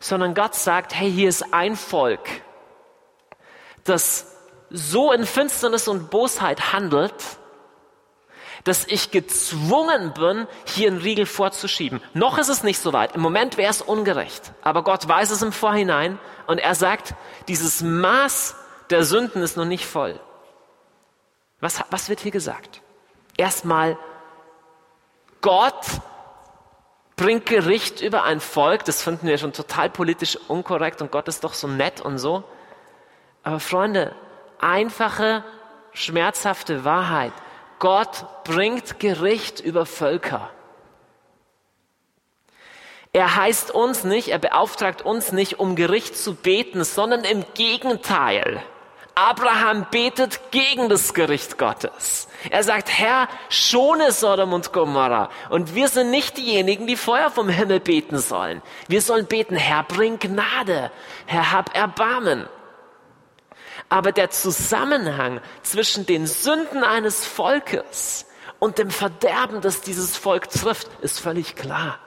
sondern 0.00 0.34
Gott 0.34 0.54
sagt, 0.54 0.94
hey, 0.94 1.10
hier 1.10 1.28
ist 1.28 1.52
ein 1.52 1.76
Volk, 1.76 2.20
das 3.84 4.36
so 4.70 5.12
in 5.12 5.24
Finsternis 5.24 5.88
und 5.88 6.10
Bosheit 6.10 6.72
handelt, 6.72 7.14
dass 8.64 8.84
ich 8.88 9.12
gezwungen 9.12 10.12
bin, 10.12 10.48
hier 10.64 10.88
einen 10.88 10.98
Riegel 10.98 11.24
vorzuschieben. 11.24 12.02
Noch 12.14 12.36
ist 12.36 12.48
es 12.48 12.64
nicht 12.64 12.80
so 12.80 12.92
weit. 12.92 13.14
Im 13.14 13.20
Moment 13.20 13.56
wäre 13.56 13.70
es 13.70 13.80
ungerecht. 13.80 14.52
Aber 14.62 14.82
Gott 14.82 15.06
weiß 15.06 15.30
es 15.30 15.40
im 15.42 15.52
Vorhinein 15.52 16.18
und 16.48 16.58
er 16.58 16.74
sagt, 16.74 17.14
dieses 17.46 17.80
Maß 17.82 18.56
der 18.90 19.04
Sünden 19.04 19.42
ist 19.42 19.56
noch 19.56 19.64
nicht 19.64 19.86
voll. 19.86 20.18
Was, 21.60 21.80
was 21.90 22.08
wird 22.08 22.20
hier 22.20 22.32
gesagt? 22.32 22.82
Erstmal, 23.36 23.96
Gott 25.40 25.86
bringt 27.16 27.46
Gericht 27.46 28.00
über 28.02 28.24
ein 28.24 28.40
Volk. 28.40 28.84
Das 28.84 29.02
finden 29.02 29.26
wir 29.26 29.38
schon 29.38 29.52
total 29.52 29.90
politisch 29.90 30.38
unkorrekt 30.48 31.02
und 31.02 31.10
Gott 31.10 31.28
ist 31.28 31.44
doch 31.44 31.54
so 31.54 31.66
nett 31.66 32.00
und 32.00 32.18
so. 32.18 32.44
Aber 33.42 33.60
Freunde, 33.60 34.14
einfache, 34.58 35.44
schmerzhafte 35.92 36.84
Wahrheit. 36.84 37.32
Gott 37.78 38.44
bringt 38.44 39.00
Gericht 39.00 39.60
über 39.60 39.86
Völker. 39.86 40.50
Er 43.12 43.34
heißt 43.34 43.70
uns 43.70 44.04
nicht, 44.04 44.28
er 44.28 44.38
beauftragt 44.38 45.00
uns 45.00 45.32
nicht, 45.32 45.58
um 45.58 45.74
Gericht 45.74 46.18
zu 46.18 46.34
beten, 46.34 46.84
sondern 46.84 47.24
im 47.24 47.44
Gegenteil. 47.54 48.62
Abraham 49.18 49.86
betet 49.90 50.50
gegen 50.50 50.90
das 50.90 51.14
Gericht 51.14 51.56
Gottes. 51.56 52.28
Er 52.50 52.62
sagt, 52.62 52.90
Herr, 52.90 53.28
schone 53.48 54.12
Sodom 54.12 54.52
und 54.52 54.74
Gomorra. 54.74 55.30
Und 55.48 55.74
wir 55.74 55.88
sind 55.88 56.10
nicht 56.10 56.36
diejenigen, 56.36 56.86
die 56.86 56.98
Feuer 56.98 57.30
vom 57.30 57.48
Himmel 57.48 57.80
beten 57.80 58.18
sollen. 58.18 58.60
Wir 58.88 59.00
sollen 59.00 59.24
beten, 59.24 59.56
Herr, 59.56 59.84
bring 59.84 60.18
Gnade. 60.18 60.92
Herr, 61.24 61.50
hab 61.50 61.74
Erbarmen. 61.74 62.46
Aber 63.88 64.12
der 64.12 64.28
Zusammenhang 64.28 65.40
zwischen 65.62 66.04
den 66.04 66.26
Sünden 66.26 66.84
eines 66.84 67.24
Volkes 67.24 68.26
und 68.58 68.76
dem 68.76 68.90
Verderben, 68.90 69.62
das 69.62 69.80
dieses 69.80 70.18
Volk 70.18 70.50
trifft, 70.50 70.88
ist 71.00 71.20
völlig 71.20 71.56
klar. 71.56 71.98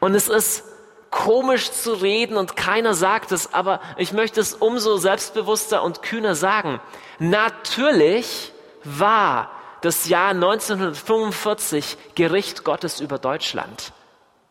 Und 0.00 0.16
es 0.16 0.26
ist 0.26 0.64
komisch 1.10 1.70
zu 1.70 1.94
reden 1.94 2.36
und 2.36 2.56
keiner 2.56 2.94
sagt 2.94 3.32
es, 3.32 3.52
aber 3.52 3.80
ich 3.96 4.12
möchte 4.12 4.40
es 4.40 4.54
umso 4.54 4.96
selbstbewusster 4.96 5.82
und 5.82 6.02
kühner 6.02 6.34
sagen. 6.34 6.80
Natürlich 7.18 8.52
war 8.84 9.50
das 9.80 10.08
Jahr 10.08 10.30
1945 10.30 11.96
Gericht 12.14 12.64
Gottes 12.64 13.00
über 13.00 13.18
Deutschland. 13.18 13.92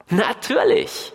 Natürlich. 0.10 1.13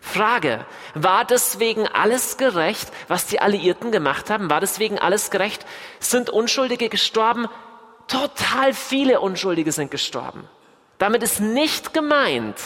Frage, 0.00 0.64
war 0.94 1.24
deswegen 1.24 1.86
alles 1.86 2.36
gerecht, 2.36 2.90
was 3.08 3.26
die 3.26 3.40
Alliierten 3.40 3.92
gemacht 3.92 4.30
haben? 4.30 4.48
War 4.48 4.60
deswegen 4.60 4.98
alles 4.98 5.30
gerecht? 5.30 5.66
Sind 5.98 6.30
Unschuldige 6.30 6.88
gestorben? 6.88 7.48
Total 8.08 8.72
viele 8.72 9.20
Unschuldige 9.20 9.72
sind 9.72 9.90
gestorben. 9.90 10.48
Damit 10.98 11.22
ist 11.22 11.40
nicht 11.40 11.92
gemeint, 11.94 12.56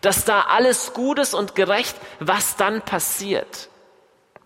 dass 0.00 0.24
da 0.24 0.42
alles 0.42 0.92
Gutes 0.92 1.34
und 1.34 1.54
gerecht, 1.54 1.96
was 2.20 2.56
dann 2.56 2.82
passiert. 2.82 3.68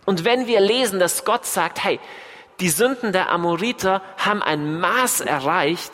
Und 0.05 0.25
wenn 0.25 0.47
wir 0.47 0.59
lesen, 0.59 0.99
dass 0.99 1.25
Gott 1.25 1.45
sagt, 1.45 1.83
hey, 1.83 1.99
die 2.59 2.69
Sünden 2.69 3.13
der 3.13 3.29
Amoriter 3.29 4.01
haben 4.17 4.41
ein 4.41 4.79
Maß 4.79 5.21
erreicht, 5.21 5.93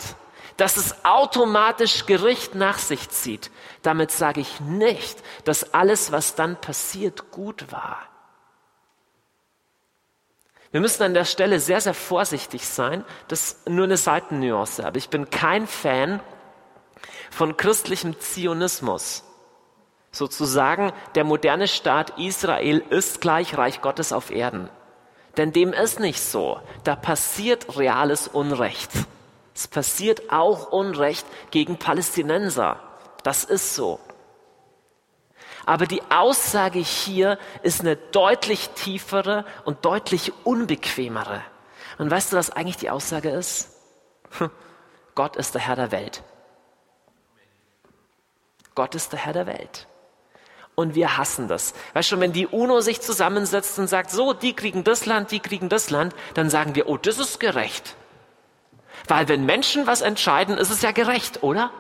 dass 0.57 0.77
es 0.77 1.03
automatisch 1.03 2.05
Gericht 2.05 2.55
nach 2.55 2.77
sich 2.77 3.09
zieht, 3.09 3.51
damit 3.81 4.11
sage 4.11 4.39
ich 4.41 4.61
nicht, 4.61 5.21
dass 5.43 5.73
alles, 5.73 6.11
was 6.11 6.35
dann 6.35 6.59
passiert, 6.59 7.31
gut 7.31 7.71
war. 7.71 7.99
Wir 10.71 10.81
müssen 10.81 11.03
an 11.03 11.13
der 11.13 11.25
Stelle 11.25 11.59
sehr, 11.59 11.79
sehr 11.79 11.93
vorsichtig 11.93 12.67
sein. 12.67 13.05
Das 13.27 13.51
ist 13.51 13.69
nur 13.69 13.85
eine 13.85 13.95
Seitennuance. 13.97 14.85
Aber 14.85 14.97
ich 14.97 15.09
bin 15.09 15.29
kein 15.29 15.67
Fan 15.67 16.19
von 17.31 17.57
christlichem 17.57 18.19
Zionismus. 18.19 19.23
Sozusagen, 20.11 20.93
der 21.15 21.25
moderne 21.25 21.67
Staat 21.67 22.17
Israel 22.17 22.83
ist 22.89 23.19
gleich 23.19 23.57
Reich 23.57 23.81
Gottes 23.81 24.13
auf 24.13 24.31
Erden. 24.31 24.69
Denn 25.37 25.51
dem 25.51 25.73
ist 25.73 25.99
nicht 25.99 26.21
so. 26.21 26.61
Da 26.85 26.95
passiert 26.95 27.77
reales 27.77 28.27
Unrecht. 28.27 28.91
Es 29.53 29.67
passiert 29.67 30.31
auch 30.31 30.71
Unrecht 30.71 31.25
gegen 31.51 31.77
Palästinenser. 31.77 32.79
Das 33.23 33.43
ist 33.43 33.75
so. 33.75 33.99
Aber 35.65 35.87
die 35.87 36.01
Aussage 36.09 36.79
hier 36.79 37.39
ist 37.63 37.81
eine 37.81 37.95
deutlich 37.95 38.69
tiefere 38.69 39.45
und 39.65 39.83
deutlich 39.83 40.31
unbequemere. 40.43 41.41
Und 41.97 42.11
weißt 42.11 42.33
du, 42.33 42.37
was 42.37 42.51
eigentlich 42.51 42.77
die 42.77 42.89
Aussage 42.89 43.29
ist? 43.29 43.71
Gott 45.15 45.35
ist 45.37 45.55
der 45.55 45.61
Herr 45.61 45.75
der 45.75 45.91
Welt. 45.91 46.23
Gott 48.75 48.93
ist 48.93 49.13
der 49.13 49.19
Herr 49.19 49.33
der 49.33 49.47
Welt. 49.47 49.87
Und 50.75 50.93
wir 50.93 51.17
hassen 51.17 51.47
das. 51.47 51.73
Weißt 51.93 52.11
du, 52.11 52.19
wenn 52.19 52.33
die 52.33 52.47
UNO 52.47 52.81
sich 52.81 53.01
zusammensetzt 53.01 53.79
und 53.79 53.87
sagt, 53.87 54.11
so, 54.11 54.33
die 54.33 54.53
kriegen 54.53 54.83
das 54.83 55.05
Land, 55.05 55.31
die 55.31 55.39
kriegen 55.39 55.69
das 55.69 55.89
Land, 55.89 56.13
dann 56.33 56.49
sagen 56.49 56.75
wir, 56.75 56.89
oh, 56.89 56.97
das 56.97 57.17
ist 57.17 57.39
gerecht. 57.39 57.95
Weil 59.07 59.29
wenn 59.29 59.45
Menschen 59.45 59.87
was 59.87 60.01
entscheiden, 60.01 60.57
ist 60.57 60.69
es 60.69 60.81
ja 60.81 60.91
gerecht, 60.91 61.43
oder? 61.43 61.71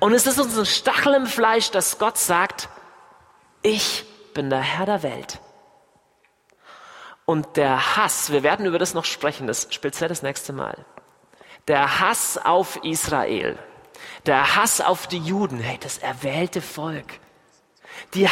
Und 0.00 0.14
es 0.14 0.26
ist 0.26 0.38
uns 0.38 0.56
ein 0.58 0.66
Stachel 0.66 1.14
im 1.14 1.26
Fleisch, 1.26 1.70
dass 1.70 1.98
Gott 1.98 2.18
sagt, 2.18 2.68
ich 3.62 4.04
bin 4.32 4.48
der 4.48 4.60
Herr 4.60 4.86
der 4.86 5.02
Welt. 5.02 5.40
Und 7.26 7.56
der 7.58 7.96
Hass, 7.96 8.32
wir 8.32 8.42
werden 8.42 8.64
über 8.64 8.78
das 8.78 8.94
noch 8.94 9.04
sprechen, 9.04 9.46
das 9.46 9.68
speziell 9.70 10.08
das 10.08 10.22
nächste 10.22 10.54
Mal. 10.54 10.86
Der 11.66 12.00
Hass 12.00 12.38
auf 12.42 12.82
Israel, 12.84 13.58
der 14.26 14.56
Hass 14.56 14.80
auf 14.80 15.06
die 15.06 15.18
Juden, 15.18 15.60
hey, 15.60 15.78
das 15.80 15.98
erwählte 15.98 16.60
Volk. 16.60 17.20
Die, 18.14 18.28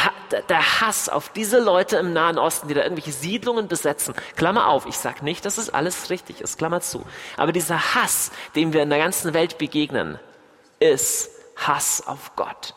der 0.49 0.81
Hass 0.81 1.09
auf 1.09 1.29
diese 1.29 1.59
Leute 1.59 1.97
im 1.97 2.13
Nahen 2.13 2.39
Osten, 2.39 2.67
die 2.67 2.73
da 2.73 2.83
irgendwelche 2.83 3.11
Siedlungen 3.11 3.67
besetzen. 3.67 4.15
Klammer 4.35 4.67
auf, 4.67 4.85
ich 4.85 4.97
sage 4.97 5.23
nicht, 5.23 5.45
dass 5.45 5.57
es 5.57 5.69
alles 5.69 6.09
richtig 6.09 6.41
ist, 6.41 6.57
Klammer 6.57 6.81
zu. 6.81 7.05
Aber 7.35 7.51
dieser 7.51 7.95
Hass, 7.95 8.31
dem 8.55 8.73
wir 8.73 8.83
in 8.83 8.89
der 8.89 8.99
ganzen 8.99 9.33
Welt 9.33 9.57
begegnen, 9.57 10.19
ist 10.79 11.29
Hass 11.57 12.05
auf 12.07 12.35
Gott. 12.35 12.75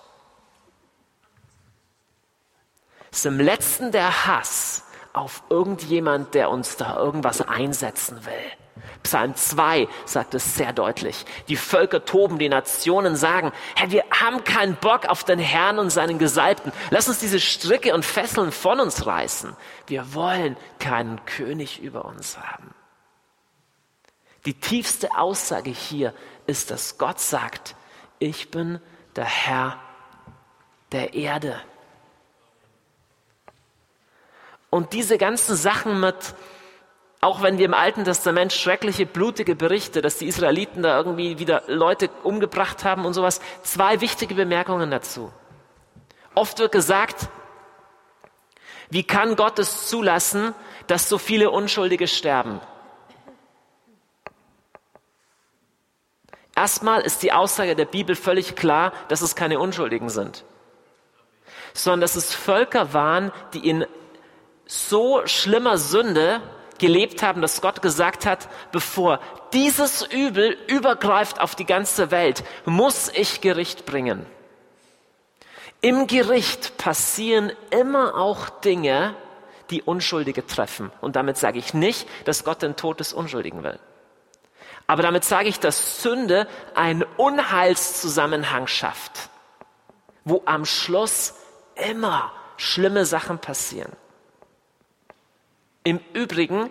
Ist 3.11 3.27
im 3.27 3.41
letzten 3.41 3.93
der 3.93 4.27
Hass 4.27 4.85
auf 5.13 5.43
irgendjemand, 5.49 6.35
der 6.35 6.51
uns 6.51 6.77
da 6.77 6.97
irgendwas 6.97 7.41
einsetzen 7.41 8.25
will. 8.25 8.60
Psalm 9.03 9.35
2 9.35 9.89
sagt 10.05 10.35
es 10.35 10.55
sehr 10.55 10.73
deutlich. 10.73 11.25
Die 11.49 11.57
Völker 11.57 12.05
toben, 12.05 12.39
die 12.39 12.49
Nationen 12.49 13.17
sagen, 13.17 13.53
Herr, 13.75 13.91
wir 13.91 14.05
haben 14.11 14.45
keinen 14.45 14.77
Bock 14.77 15.07
auf 15.07 15.25
den 15.25 15.39
Herrn 15.39 15.79
und 15.79 15.91
seinen 15.91 16.19
Gesalbten. 16.19 16.73
Lass 16.91 17.09
uns 17.09 17.19
diese 17.19 17.41
Stricke 17.41 17.95
und 17.95 18.05
Fesseln 18.05 18.53
von 18.53 18.81
uns 18.81 19.07
reißen. 19.07 19.57
Wir 19.87 20.15
wollen 20.15 20.57
keinen 20.79 21.25
König 21.25 21.81
über 21.81 22.05
uns 22.05 22.39
haben. 22.39 22.75
Die 24.47 24.55
tiefste 24.55 25.17
Aussage 25.17 25.71
hier 25.71 26.15
ist, 26.47 26.71
dass 26.71 26.99
Gott 26.99 27.21
sagt, 27.21 27.75
ich 28.19 28.51
bin 28.51 28.81
der 29.17 29.25
Herr 29.25 29.79
der 30.93 31.15
Erde. 31.15 31.61
Und 34.71 34.93
diese 34.93 35.19
ganzen 35.19 35.57
Sachen 35.57 36.01
mit, 36.01 36.35
auch 37.21 37.43
wenn 37.43 37.59
wir 37.59 37.67
im 37.67 37.75
Alten 37.75 38.05
Testament 38.05 38.53
schreckliche, 38.53 39.05
blutige 39.05 39.55
Berichte, 39.55 40.01
dass 40.01 40.17
die 40.17 40.27
Israeliten 40.27 40.83
da 40.83 40.97
irgendwie 40.97 41.39
wieder 41.39 41.63
Leute 41.67 42.09
umgebracht 42.23 42.83
haben 42.85 43.05
und 43.05 43.13
sowas, 43.13 43.41
zwei 43.63 44.01
wichtige 44.01 44.35
Bemerkungen 44.35 44.91
dazu. 44.91 45.31
Oft 46.35 46.59
wird 46.59 46.73
gesagt, 46.73 47.29
wie 48.89 49.05
kann 49.05 49.37
Gott 49.37 49.59
es 49.59 49.89
zulassen, 49.89 50.55
dass 50.87 51.09
so 51.09 51.19
viele 51.19 51.51
Unschuldige 51.51 52.09
sterben? 52.09 52.61
Erstmal 56.57 57.03
ist 57.03 57.23
die 57.23 57.33
Aussage 57.33 57.77
der 57.77 57.85
Bibel 57.85 58.17
völlig 58.17 58.57
klar, 58.57 58.93
dass 59.09 59.21
es 59.21 59.37
keine 59.37 59.59
Unschuldigen 59.59 60.09
sind, 60.09 60.45
sondern 61.75 62.01
dass 62.01 62.17
es 62.17 62.35
Völker 62.35 62.93
waren, 62.95 63.31
die 63.53 63.69
in 63.69 63.87
so 64.67 65.27
schlimmer 65.27 65.79
Sünde 65.79 66.41
gelebt 66.81 67.23
haben, 67.23 67.43
dass 67.43 67.61
Gott 67.61 67.83
gesagt 67.83 68.27
hat, 68.27 68.49
bevor 68.73 69.21
dieses 69.53 70.03
Übel 70.03 70.57
übergreift 70.67 71.41
auf 71.41 71.55
die 71.55 71.67
ganze 71.67 72.11
Welt, 72.11 72.43
muss 72.65 73.09
ich 73.15 73.41
Gericht 73.41 73.87
bringen. 73.87 74.27
Im 75.83 76.07
Gericht 76.09 76.77
passieren 76.77 77.53
immer 77.71 78.17
auch 78.17 78.49
Dinge, 78.49 79.15
die 79.71 79.83
Unschuldige 79.83 80.47
treffen. 80.47 80.91
Und 81.01 81.17
damit 81.17 81.37
sage 81.37 81.59
ich 81.59 81.73
nicht, 81.75 82.09
dass 82.25 82.45
Gott 82.45 82.63
den 82.63 82.77
Tod 82.77 83.01
des 83.01 83.13
Unschuldigen 83.13 83.63
will. 83.63 83.79
Aber 84.87 85.03
damit 85.03 85.25
sage 85.25 85.49
ich, 85.49 85.61
dass 85.61 86.03
Sünde 86.03 86.49
einen 86.75 87.05
Unheilszusammenhang 87.17 88.67
schafft, 88.67 89.31
wo 90.25 90.43
am 90.47 90.65
Schluss 90.65 91.35
immer 91.77 92.33
schlimme 92.57 93.05
Sachen 93.05 93.39
passieren. 93.39 93.93
Im 95.83 96.01
Übrigen 96.13 96.71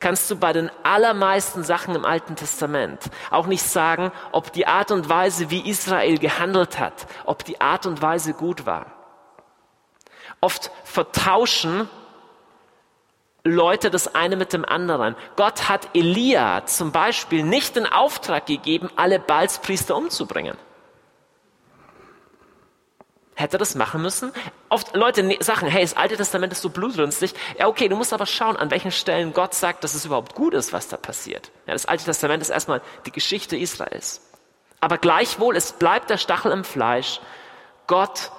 kannst 0.00 0.30
du 0.30 0.36
bei 0.36 0.52
den 0.52 0.70
allermeisten 0.82 1.62
Sachen 1.62 1.94
im 1.94 2.04
Alten 2.04 2.36
Testament 2.36 3.00
auch 3.30 3.46
nicht 3.46 3.62
sagen, 3.62 4.12
ob 4.32 4.52
die 4.52 4.66
Art 4.66 4.90
und 4.90 5.08
Weise, 5.08 5.50
wie 5.50 5.68
Israel 5.68 6.18
gehandelt 6.18 6.78
hat, 6.78 7.06
ob 7.24 7.44
die 7.44 7.60
Art 7.60 7.86
und 7.86 8.02
Weise 8.02 8.34
gut 8.34 8.66
war. 8.66 8.86
Oft 10.40 10.70
vertauschen 10.84 11.88
Leute 13.44 13.90
das 13.90 14.14
eine 14.14 14.36
mit 14.36 14.52
dem 14.52 14.64
anderen. 14.64 15.14
Gott 15.36 15.68
hat 15.68 15.88
Elia 15.94 16.66
zum 16.66 16.90
Beispiel 16.90 17.44
nicht 17.44 17.76
den 17.76 17.86
Auftrag 17.86 18.46
gegeben, 18.46 18.90
alle 18.96 19.20
Balspriester 19.20 19.96
umzubringen. 19.96 20.56
Hätte 23.38 23.58
das 23.58 23.74
machen 23.74 24.00
müssen? 24.00 24.32
Oft 24.70 24.96
Leute 24.96 25.22
ne, 25.22 25.36
sagen, 25.40 25.66
hey, 25.66 25.82
das 25.82 25.94
Alte 25.94 26.16
Testament 26.16 26.54
ist 26.54 26.62
so 26.62 26.70
blutrünstig. 26.70 27.34
Ja, 27.58 27.68
okay, 27.68 27.86
du 27.86 27.94
musst 27.94 28.14
aber 28.14 28.24
schauen, 28.24 28.56
an 28.56 28.70
welchen 28.70 28.90
Stellen 28.90 29.34
Gott 29.34 29.52
sagt, 29.52 29.84
dass 29.84 29.92
es 29.92 30.06
überhaupt 30.06 30.34
gut 30.34 30.54
ist, 30.54 30.72
was 30.72 30.88
da 30.88 30.96
passiert. 30.96 31.50
Ja, 31.66 31.74
das 31.74 31.84
Alte 31.84 32.04
Testament 32.06 32.42
ist 32.42 32.48
erstmal 32.48 32.80
die 33.04 33.12
Geschichte 33.12 33.54
Israels. 33.54 34.22
Aber 34.80 34.96
gleichwohl, 34.96 35.54
es 35.54 35.72
bleibt 35.72 36.08
der 36.08 36.16
Stachel 36.16 36.50
im 36.50 36.64
Fleisch. 36.64 37.20
Gott 37.86 38.30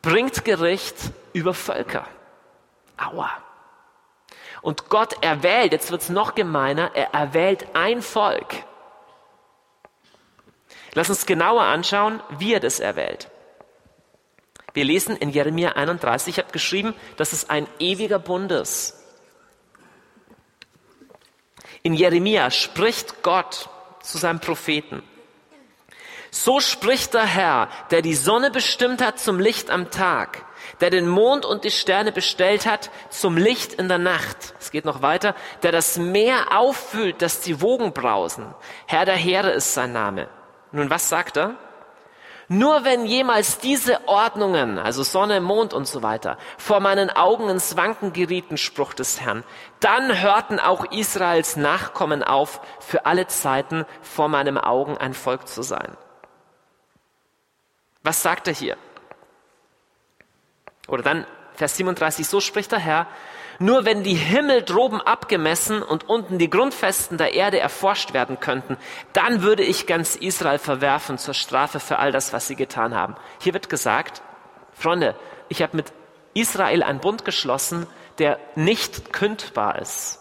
bringt 0.00 0.44
Gericht 0.44 0.96
über 1.32 1.52
Völker. 1.52 2.06
Aua. 2.96 3.30
Und 4.60 4.90
Gott 4.90 5.24
erwählt, 5.24 5.72
jetzt 5.72 5.90
wird's 5.90 6.08
noch 6.08 6.36
gemeiner, 6.36 6.92
er 6.94 7.14
erwählt 7.14 7.66
ein 7.74 8.00
Volk. 8.00 8.62
Lass 10.94 11.10
uns 11.10 11.26
genauer 11.26 11.62
anschauen, 11.62 12.22
wie 12.38 12.54
er 12.54 12.60
das 12.60 12.78
erwählt. 12.78 13.31
Wir 14.74 14.84
lesen 14.84 15.16
in 15.16 15.30
Jeremia 15.30 15.72
31, 15.72 16.36
ich 16.36 16.38
habe 16.42 16.52
geschrieben, 16.52 16.94
dass 17.16 17.32
es 17.32 17.50
ein 17.50 17.66
ewiger 17.78 18.18
Bund 18.18 18.50
ist. 18.52 18.98
In 21.82 21.94
Jeremia 21.94 22.50
spricht 22.50 23.22
Gott 23.22 23.68
zu 24.02 24.18
seinem 24.18 24.40
Propheten. 24.40 25.02
So 26.30 26.60
spricht 26.60 27.12
der 27.12 27.26
Herr, 27.26 27.68
der 27.90 28.00
die 28.00 28.14
Sonne 28.14 28.50
bestimmt 28.50 29.02
hat 29.02 29.18
zum 29.18 29.38
Licht 29.38 29.68
am 29.68 29.90
Tag, 29.90 30.46
der 30.80 30.88
den 30.88 31.06
Mond 31.06 31.44
und 31.44 31.64
die 31.64 31.70
Sterne 31.70 32.10
bestellt 32.10 32.64
hat 32.64 32.90
zum 33.10 33.36
Licht 33.36 33.74
in 33.74 33.88
der 33.88 33.98
Nacht. 33.98 34.54
Es 34.58 34.70
geht 34.70 34.86
noch 34.86 35.02
weiter, 35.02 35.34
der 35.62 35.72
das 35.72 35.98
Meer 35.98 36.56
auffüllt, 36.56 37.20
dass 37.20 37.40
die 37.40 37.60
Wogen 37.60 37.92
brausen. 37.92 38.54
Herr 38.86 39.04
der 39.04 39.16
Heere 39.16 39.50
ist 39.50 39.74
sein 39.74 39.92
Name. 39.92 40.28
Nun, 40.70 40.88
was 40.88 41.10
sagt 41.10 41.36
er? 41.36 41.58
Nur 42.52 42.84
wenn 42.84 43.06
jemals 43.06 43.60
diese 43.60 44.06
Ordnungen, 44.06 44.78
also 44.78 45.02
Sonne, 45.02 45.40
Mond 45.40 45.72
und 45.72 45.88
so 45.88 46.02
weiter, 46.02 46.36
vor 46.58 46.80
meinen 46.80 47.08
Augen 47.08 47.48
ins 47.48 47.78
Wanken 47.78 48.12
gerieten, 48.12 48.58
Spruch 48.58 48.92
des 48.92 49.22
Herrn, 49.22 49.42
dann 49.80 50.20
hörten 50.20 50.60
auch 50.60 50.84
Israels 50.92 51.56
Nachkommen 51.56 52.22
auf, 52.22 52.60
für 52.78 53.06
alle 53.06 53.26
Zeiten 53.26 53.86
vor 54.02 54.28
meinem 54.28 54.58
Augen 54.58 54.98
ein 54.98 55.14
Volk 55.14 55.48
zu 55.48 55.62
sein. 55.62 55.96
Was 58.02 58.22
sagt 58.22 58.48
er 58.48 58.54
hier? 58.54 58.76
Oder 60.88 61.02
dann 61.02 61.26
Vers 61.54 61.78
37, 61.78 62.28
so 62.28 62.40
spricht 62.40 62.70
der 62.70 62.80
Herr, 62.80 63.06
nur 63.62 63.84
wenn 63.84 64.02
die 64.02 64.14
Himmel 64.14 64.62
droben 64.62 65.00
abgemessen 65.00 65.82
und 65.82 66.08
unten 66.08 66.38
die 66.38 66.50
Grundfesten 66.50 67.16
der 67.16 67.32
Erde 67.34 67.60
erforscht 67.60 68.12
werden 68.12 68.40
könnten, 68.40 68.76
dann 69.12 69.42
würde 69.42 69.62
ich 69.62 69.86
ganz 69.86 70.16
Israel 70.16 70.58
verwerfen 70.58 71.16
zur 71.16 71.34
Strafe 71.34 71.78
für 71.78 71.98
all 71.98 72.10
das, 72.10 72.32
was 72.32 72.48
sie 72.48 72.56
getan 72.56 72.94
haben. 72.94 73.14
Hier 73.40 73.54
wird 73.54 73.68
gesagt, 73.68 74.20
Freunde, 74.72 75.14
ich 75.48 75.62
habe 75.62 75.76
mit 75.76 75.92
Israel 76.34 76.82
einen 76.82 77.00
Bund 77.00 77.24
geschlossen, 77.24 77.86
der 78.18 78.38
nicht 78.56 79.12
kündbar 79.12 79.78
ist. 79.78 80.18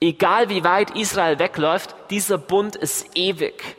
Egal 0.00 0.48
wie 0.48 0.64
weit 0.64 0.96
Israel 0.96 1.38
wegläuft, 1.38 1.94
dieser 2.10 2.38
Bund 2.38 2.74
ist 2.74 3.06
ewig. 3.14 3.76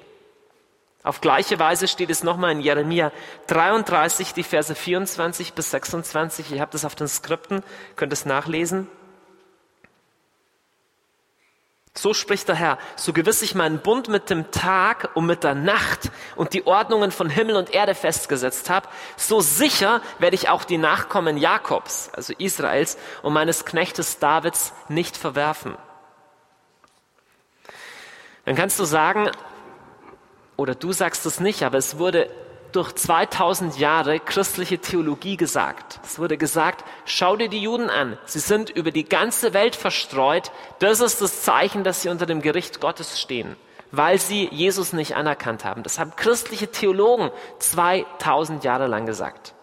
Auf 1.03 1.19
gleiche 1.19 1.59
Weise 1.59 1.89
steht 1.89 2.09
es 2.09 2.23
nochmal 2.23 2.53
in 2.53 2.61
Jeremia 2.61 3.11
33, 3.47 4.33
die 4.33 4.43
Verse 4.43 4.73
24 4.73 5.53
bis 5.53 5.71
26. 5.71 6.53
Ihr 6.53 6.61
habt 6.61 6.75
es 6.75 6.85
auf 6.85 6.95
den 6.95 7.09
Skripten, 7.09 7.61
könnt 7.97 8.13
es 8.13 8.25
nachlesen. 8.25 8.87
So 11.95 12.13
spricht 12.13 12.47
der 12.47 12.55
Herr, 12.55 12.79
so 12.95 13.13
gewiss 13.13 13.43
ich 13.43 13.53
meinen 13.53 13.79
Bund 13.79 14.07
mit 14.07 14.31
dem 14.31 14.49
Tag 14.49 15.11
und 15.13 15.27
mit 15.27 15.43
der 15.43 15.53
Nacht 15.53 16.09
und 16.35 16.53
die 16.53 16.65
Ordnungen 16.65 17.11
von 17.11 17.29
Himmel 17.29 17.55
und 17.55 17.71
Erde 17.71 17.93
festgesetzt 17.93 18.71
habe, 18.71 18.89
so 19.15 19.41
sicher 19.41 20.01
werde 20.17 20.35
ich 20.35 20.49
auch 20.49 20.63
die 20.63 20.79
Nachkommen 20.79 21.37
Jakobs, 21.37 22.09
also 22.13 22.33
Israels, 22.39 22.97
und 23.21 23.33
meines 23.33 23.65
Knechtes 23.65 24.17
Davids 24.17 24.73
nicht 24.87 25.15
verwerfen. 25.15 25.77
Dann 28.45 28.55
kannst 28.55 28.79
du 28.79 28.85
sagen, 28.85 29.29
oder 30.57 30.75
du 30.75 30.91
sagst 30.91 31.25
es 31.25 31.39
nicht, 31.39 31.63
aber 31.63 31.77
es 31.77 31.97
wurde 31.97 32.29
durch 32.71 32.93
2000 32.93 33.77
Jahre 33.77 34.19
christliche 34.19 34.79
Theologie 34.79 35.37
gesagt. 35.37 35.99
Es 36.03 36.19
wurde 36.19 36.37
gesagt, 36.37 36.83
schau 37.05 37.35
dir 37.35 37.49
die 37.49 37.61
Juden 37.61 37.89
an. 37.89 38.17
Sie 38.25 38.39
sind 38.39 38.69
über 38.69 38.91
die 38.91 39.05
ganze 39.05 39.53
Welt 39.53 39.75
verstreut. 39.75 40.51
Das 40.79 40.99
ist 40.99 41.21
das 41.21 41.43
Zeichen, 41.43 41.83
dass 41.83 42.01
sie 42.01 42.09
unter 42.09 42.25
dem 42.25 42.41
Gericht 42.41 42.81
Gottes 42.81 43.21
stehen, 43.21 43.55
weil 43.91 44.19
sie 44.19 44.47
Jesus 44.51 44.93
nicht 44.93 45.15
anerkannt 45.15 45.65
haben. 45.65 45.83
Das 45.83 45.99
haben 45.99 46.15
christliche 46.15 46.71
Theologen 46.71 47.31
2000 47.59 48.63
Jahre 48.63 48.87
lang 48.87 49.05
gesagt. 49.05 49.53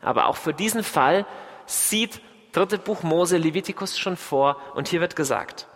Aber 0.00 0.26
auch 0.26 0.36
für 0.36 0.54
diesen 0.54 0.82
Fall 0.82 1.26
sieht 1.66 2.20
dritte 2.52 2.78
Buch 2.78 3.02
Mose 3.02 3.36
Levitikus 3.36 3.98
schon 3.98 4.16
vor 4.16 4.56
und 4.74 4.88
hier 4.88 5.00
wird 5.00 5.16
gesagt, 5.16 5.66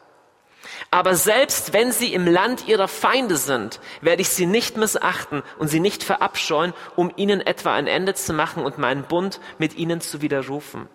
aber 0.90 1.14
selbst 1.14 1.72
wenn 1.72 1.92
sie 1.92 2.14
im 2.14 2.26
Land 2.26 2.66
ihrer 2.68 2.88
Feinde 2.88 3.36
sind, 3.36 3.80
werde 4.00 4.22
ich 4.22 4.28
sie 4.30 4.46
nicht 4.46 4.76
missachten 4.76 5.42
und 5.58 5.68
sie 5.68 5.80
nicht 5.80 6.02
verabscheuen, 6.02 6.72
um 6.96 7.12
ihnen 7.16 7.40
etwa 7.40 7.74
ein 7.74 7.86
Ende 7.86 8.14
zu 8.14 8.32
machen 8.32 8.64
und 8.64 8.78
meinen 8.78 9.04
Bund 9.04 9.40
mit 9.58 9.76
ihnen 9.76 10.00
zu 10.00 10.22
widerrufen. 10.22 10.88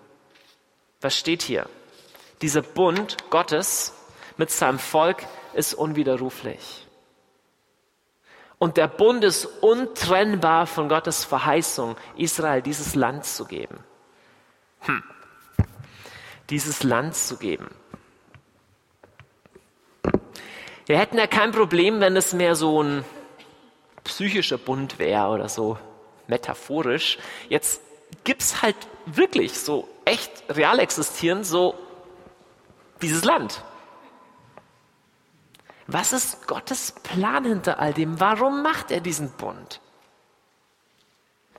Was 1.01 1.17
steht 1.17 1.41
hier? 1.41 1.69
Dieser 2.41 2.61
Bund 2.61 3.17
Gottes 3.29 3.93
mit 4.37 4.49
seinem 4.49 4.79
Volk 4.79 5.23
ist 5.53 5.73
unwiderruflich. 5.73 6.87
Und 8.57 8.77
der 8.77 8.87
Bund 8.87 9.23
ist 9.23 9.45
untrennbar 9.61 10.67
von 10.67 10.87
Gottes 10.87 11.25
Verheißung, 11.25 11.97
Israel 12.15 12.61
dieses 12.61 12.95
Land 12.95 13.25
zu 13.25 13.45
geben. 13.45 13.83
Hm. 14.81 15.03
Dieses 16.49 16.83
Land 16.83 17.15
zu 17.15 17.37
geben. 17.37 17.69
Wir 20.85 20.97
hätten 20.97 21.17
ja 21.17 21.27
kein 21.27 21.51
Problem, 21.51 21.99
wenn 21.99 22.17
es 22.17 22.33
mehr 22.33 22.55
so 22.55 22.81
ein 22.83 23.05
psychischer 24.03 24.57
Bund 24.57 24.99
wäre 24.99 25.27
oder 25.29 25.47
so 25.47 25.77
metaphorisch. 26.27 27.17
Jetzt 27.49 27.81
gibt's 28.23 28.61
halt 28.61 28.75
wirklich 29.05 29.59
so 29.59 29.87
echt 30.05 30.31
real 30.49 30.79
existieren 30.79 31.43
so 31.43 31.75
dieses 33.01 33.23
Land. 33.23 33.63
Was 35.87 36.13
ist 36.13 36.47
Gottes 36.47 36.93
Plan 37.03 37.45
hinter 37.45 37.79
all 37.79 37.93
dem? 37.93 38.19
Warum 38.19 38.63
macht 38.63 38.91
er 38.91 39.01
diesen 39.01 39.31
Bund? 39.31 39.81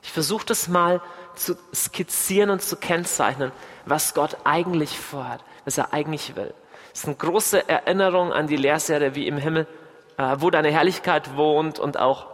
Ich 0.01 0.11
versuche 0.11 0.45
das 0.45 0.67
mal 0.67 1.01
zu 1.35 1.57
skizzieren 1.73 2.49
und 2.49 2.61
zu 2.61 2.75
kennzeichnen, 2.75 3.51
was 3.85 4.13
Gott 4.13 4.37
eigentlich 4.43 4.99
vorhat, 4.99 5.43
was 5.63 5.77
er 5.77 5.93
eigentlich 5.93 6.35
will. 6.35 6.53
Das 6.95 7.01
ist 7.01 7.07
eine 7.07 7.17
große 7.17 7.67
Erinnerung 7.67 8.31
an 8.31 8.47
die 8.47 8.55
Lehrserie 8.55 9.15
wie 9.15 9.27
im 9.27 9.35
Himmel, 9.35 9.67
äh, 10.15 10.37
wo 10.39 10.49
deine 10.49 10.71
Herrlichkeit 10.71 11.35
wohnt 11.35 11.77
und 11.77 11.99
auch 11.99 12.27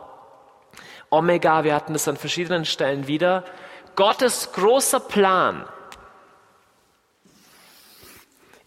Omega, 1.09 1.63
wir 1.63 1.73
hatten 1.73 1.93
das 1.93 2.07
an 2.07 2.15
verschiedenen 2.15 2.65
Stellen 2.65 3.07
wieder. 3.07 3.43
Gottes 3.95 4.51
großer 4.51 4.99
Plan 4.99 5.67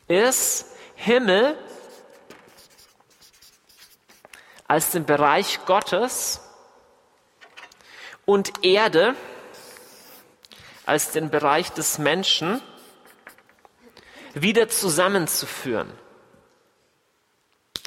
ist 0.08 0.66
Himmel 0.96 1.56
als 4.66 4.90
den 4.90 5.04
Bereich 5.04 5.64
Gottes 5.64 6.40
und 8.24 8.64
Erde 8.64 9.14
als 10.86 11.12
den 11.12 11.30
Bereich 11.30 11.70
des 11.70 11.98
Menschen 11.98 12.60
wieder 14.34 14.68
zusammenzuführen. 14.68 15.90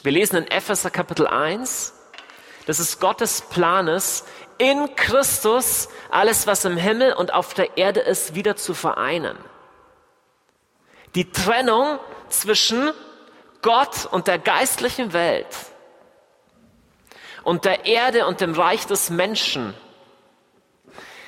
Wir 0.03 0.11
lesen 0.11 0.37
in 0.37 0.47
Epheser 0.47 0.89
Kapitel 0.89 1.27
1, 1.27 1.93
dass 2.65 2.79
es 2.79 2.99
Gottes 2.99 3.41
Plan 3.41 3.87
ist, 3.87 4.25
in 4.57 4.95
Christus 4.95 5.89
alles, 6.09 6.47
was 6.47 6.65
im 6.65 6.77
Himmel 6.77 7.13
und 7.13 7.33
auf 7.33 7.53
der 7.53 7.77
Erde 7.77 7.99
ist, 7.99 8.35
wieder 8.35 8.55
zu 8.55 8.73
vereinen. 8.73 9.37
Die 11.15 11.31
Trennung 11.31 11.99
zwischen 12.29 12.91
Gott 13.61 14.05
und 14.05 14.27
der 14.27 14.39
geistlichen 14.39 15.13
Welt 15.13 15.47
und 17.43 17.65
der 17.65 17.85
Erde 17.85 18.27
und 18.27 18.41
dem 18.41 18.53
Reich 18.53 18.85
des 18.85 19.09
Menschen 19.09 19.73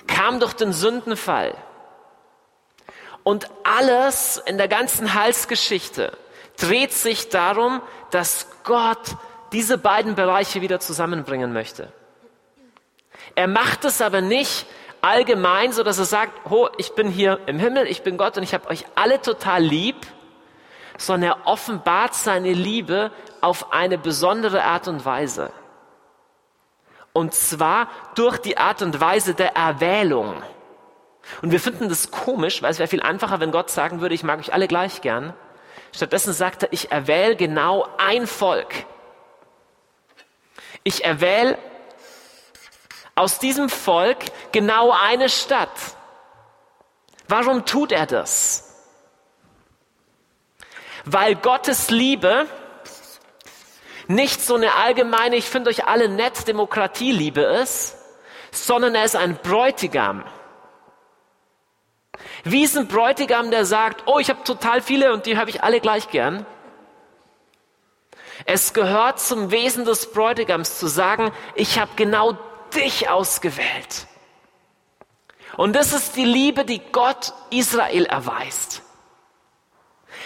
kam 0.07 0.39
durch 0.39 0.53
den 0.53 0.73
Sündenfall. 0.73 1.55
Und 3.29 3.45
alles 3.63 4.41
in 4.47 4.57
der 4.57 4.67
ganzen 4.67 5.13
Heilsgeschichte 5.13 6.17
dreht 6.57 6.91
sich 6.91 7.29
darum, 7.29 7.79
dass 8.09 8.47
Gott 8.63 9.17
diese 9.51 9.77
beiden 9.77 10.15
Bereiche 10.15 10.61
wieder 10.61 10.79
zusammenbringen 10.79 11.53
möchte. 11.53 11.93
Er 13.35 13.45
macht 13.45 13.85
es 13.85 14.01
aber 14.01 14.21
nicht 14.21 14.65
allgemein, 15.01 15.73
so 15.73 15.83
dass 15.83 15.99
er 15.99 16.05
sagt, 16.05 16.49
oh, 16.49 16.69
ich 16.77 16.93
bin 16.93 17.07
hier 17.07 17.39
im 17.45 17.59
Himmel, 17.59 17.85
ich 17.85 18.01
bin 18.01 18.17
Gott 18.17 18.35
und 18.35 18.41
ich 18.41 18.55
habe 18.55 18.67
euch 18.67 18.83
alle 18.95 19.21
total 19.21 19.61
lieb, 19.61 20.07
sondern 20.97 21.33
er 21.33 21.45
offenbart 21.47 22.15
seine 22.15 22.53
Liebe 22.53 23.11
auf 23.41 23.71
eine 23.71 23.99
besondere 23.99 24.63
Art 24.63 24.87
und 24.87 25.05
Weise. 25.05 25.51
Und 27.13 27.35
zwar 27.35 27.89
durch 28.15 28.39
die 28.39 28.57
Art 28.57 28.81
und 28.81 28.99
Weise 28.99 29.35
der 29.35 29.55
Erwählung. 29.55 30.41
Und 31.41 31.51
wir 31.51 31.59
finden 31.59 31.89
das 31.89 32.11
komisch, 32.11 32.61
weil 32.61 32.71
es 32.71 32.79
wäre 32.79 32.87
viel 32.87 33.01
einfacher, 33.01 33.39
wenn 33.39 33.51
Gott 33.51 33.69
sagen 33.69 34.01
würde, 34.01 34.15
ich 34.15 34.23
mag 34.23 34.39
euch 34.39 34.53
alle 34.53 34.67
gleich 34.67 35.01
gern. 35.01 35.33
Stattdessen 35.91 36.33
sagt 36.33 36.63
er, 36.63 36.73
ich 36.73 36.91
erwähle 36.91 37.35
genau 37.35 37.87
ein 37.97 38.27
Volk. 38.27 38.85
Ich 40.83 41.03
erwähle 41.03 41.57
aus 43.15 43.39
diesem 43.39 43.69
Volk 43.69 44.17
genau 44.51 44.91
eine 44.91 45.29
Stadt. 45.29 45.69
Warum 47.27 47.65
tut 47.65 47.91
er 47.91 48.05
das? 48.05 48.65
Weil 51.05 51.35
Gottes 51.35 51.89
Liebe 51.89 52.47
nicht 54.07 54.41
so 54.41 54.55
eine 54.55 54.73
allgemeine, 54.73 55.35
ich 55.35 55.45
finde 55.45 55.69
euch 55.69 55.85
alle 55.85 56.09
nett, 56.09 56.47
Demokratieliebe 56.47 57.41
ist, 57.41 57.95
sondern 58.51 58.95
er 58.95 59.03
ist 59.03 59.15
ein 59.15 59.35
Bräutigam. 59.35 60.23
Wie 62.43 62.63
ist 62.63 62.77
ein 62.77 62.87
Bräutigam, 62.87 63.51
der 63.51 63.65
sagt, 63.65 64.03
oh, 64.05 64.19
ich 64.19 64.29
habe 64.29 64.43
total 64.43 64.81
viele 64.81 65.13
und 65.13 65.25
die 65.25 65.37
habe 65.37 65.49
ich 65.49 65.63
alle 65.63 65.79
gleich 65.79 66.09
gern? 66.09 66.45
Es 68.45 68.73
gehört 68.73 69.19
zum 69.19 69.51
Wesen 69.51 69.85
des 69.85 70.11
Bräutigams 70.11 70.79
zu 70.79 70.87
sagen, 70.87 71.31
ich 71.55 71.79
habe 71.79 71.91
genau 71.95 72.37
dich 72.73 73.09
ausgewählt. 73.09 74.07
Und 75.57 75.75
das 75.75 75.93
ist 75.93 76.15
die 76.15 76.25
Liebe, 76.25 76.63
die 76.63 76.81
Gott 76.91 77.33
Israel 77.49 78.05
erweist. 78.05 78.81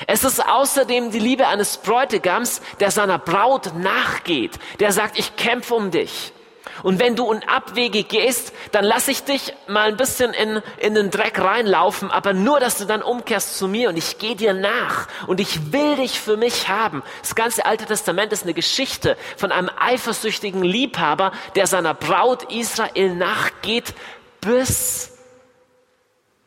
Es 0.08 0.24
ist 0.24 0.46
außerdem 0.46 1.12
die 1.12 1.20
Liebe 1.20 1.48
eines 1.48 1.78
Bräutigams, 1.78 2.62
der 2.80 2.92
seiner 2.92 3.20
Braut 3.20 3.74
nachgeht, 3.76 4.60
der 4.80 4.92
sagt, 4.92 5.18
ich 5.18 5.36
kämpfe 5.36 5.76
um 5.76 5.92
dich. 5.92 6.33
Und 6.82 7.00
wenn 7.00 7.16
du 7.16 7.32
in 7.32 7.48
Abwege 7.48 8.04
gehst, 8.04 8.54
dann 8.72 8.86
lass 8.86 9.08
ich 9.08 9.24
dich 9.24 9.54
mal 9.68 9.90
ein 9.90 9.98
bisschen 9.98 10.34
in, 10.34 10.62
in 10.78 10.96
den 10.96 11.12
Dreck 11.12 11.40
reinlaufen, 11.40 12.10
aber 12.10 12.34
nur, 12.34 12.60
dass 12.60 12.78
du 12.78 12.86
dann 12.86 13.02
umkehrst 13.02 13.58
zu 13.58 13.68
mir 13.68 13.90
und 13.90 13.98
ich 13.98 14.18
gehe 14.18 14.36
dir 14.36 14.54
nach 14.54 15.08
und 15.28 15.40
ich 15.40 15.72
will 15.72 15.98
dich 15.98 16.20
für 16.20 16.38
mich 16.38 16.70
haben. 16.70 17.04
Das 17.22 17.36
ganze 17.36 17.66
Alte 17.66 17.86
Testament 17.86 18.32
ist 18.34 18.44
eine 18.44 18.54
Geschichte 18.54 19.18
von 19.38 19.52
einem 19.52 19.70
eifersüchtigen 19.78 20.64
Liebhaber, 20.64 21.32
der 21.56 21.68
seiner 21.68 21.94
Braut 21.94 22.52
Israel 22.52 23.16
nachgeht 23.16 23.94
bis 24.42 25.12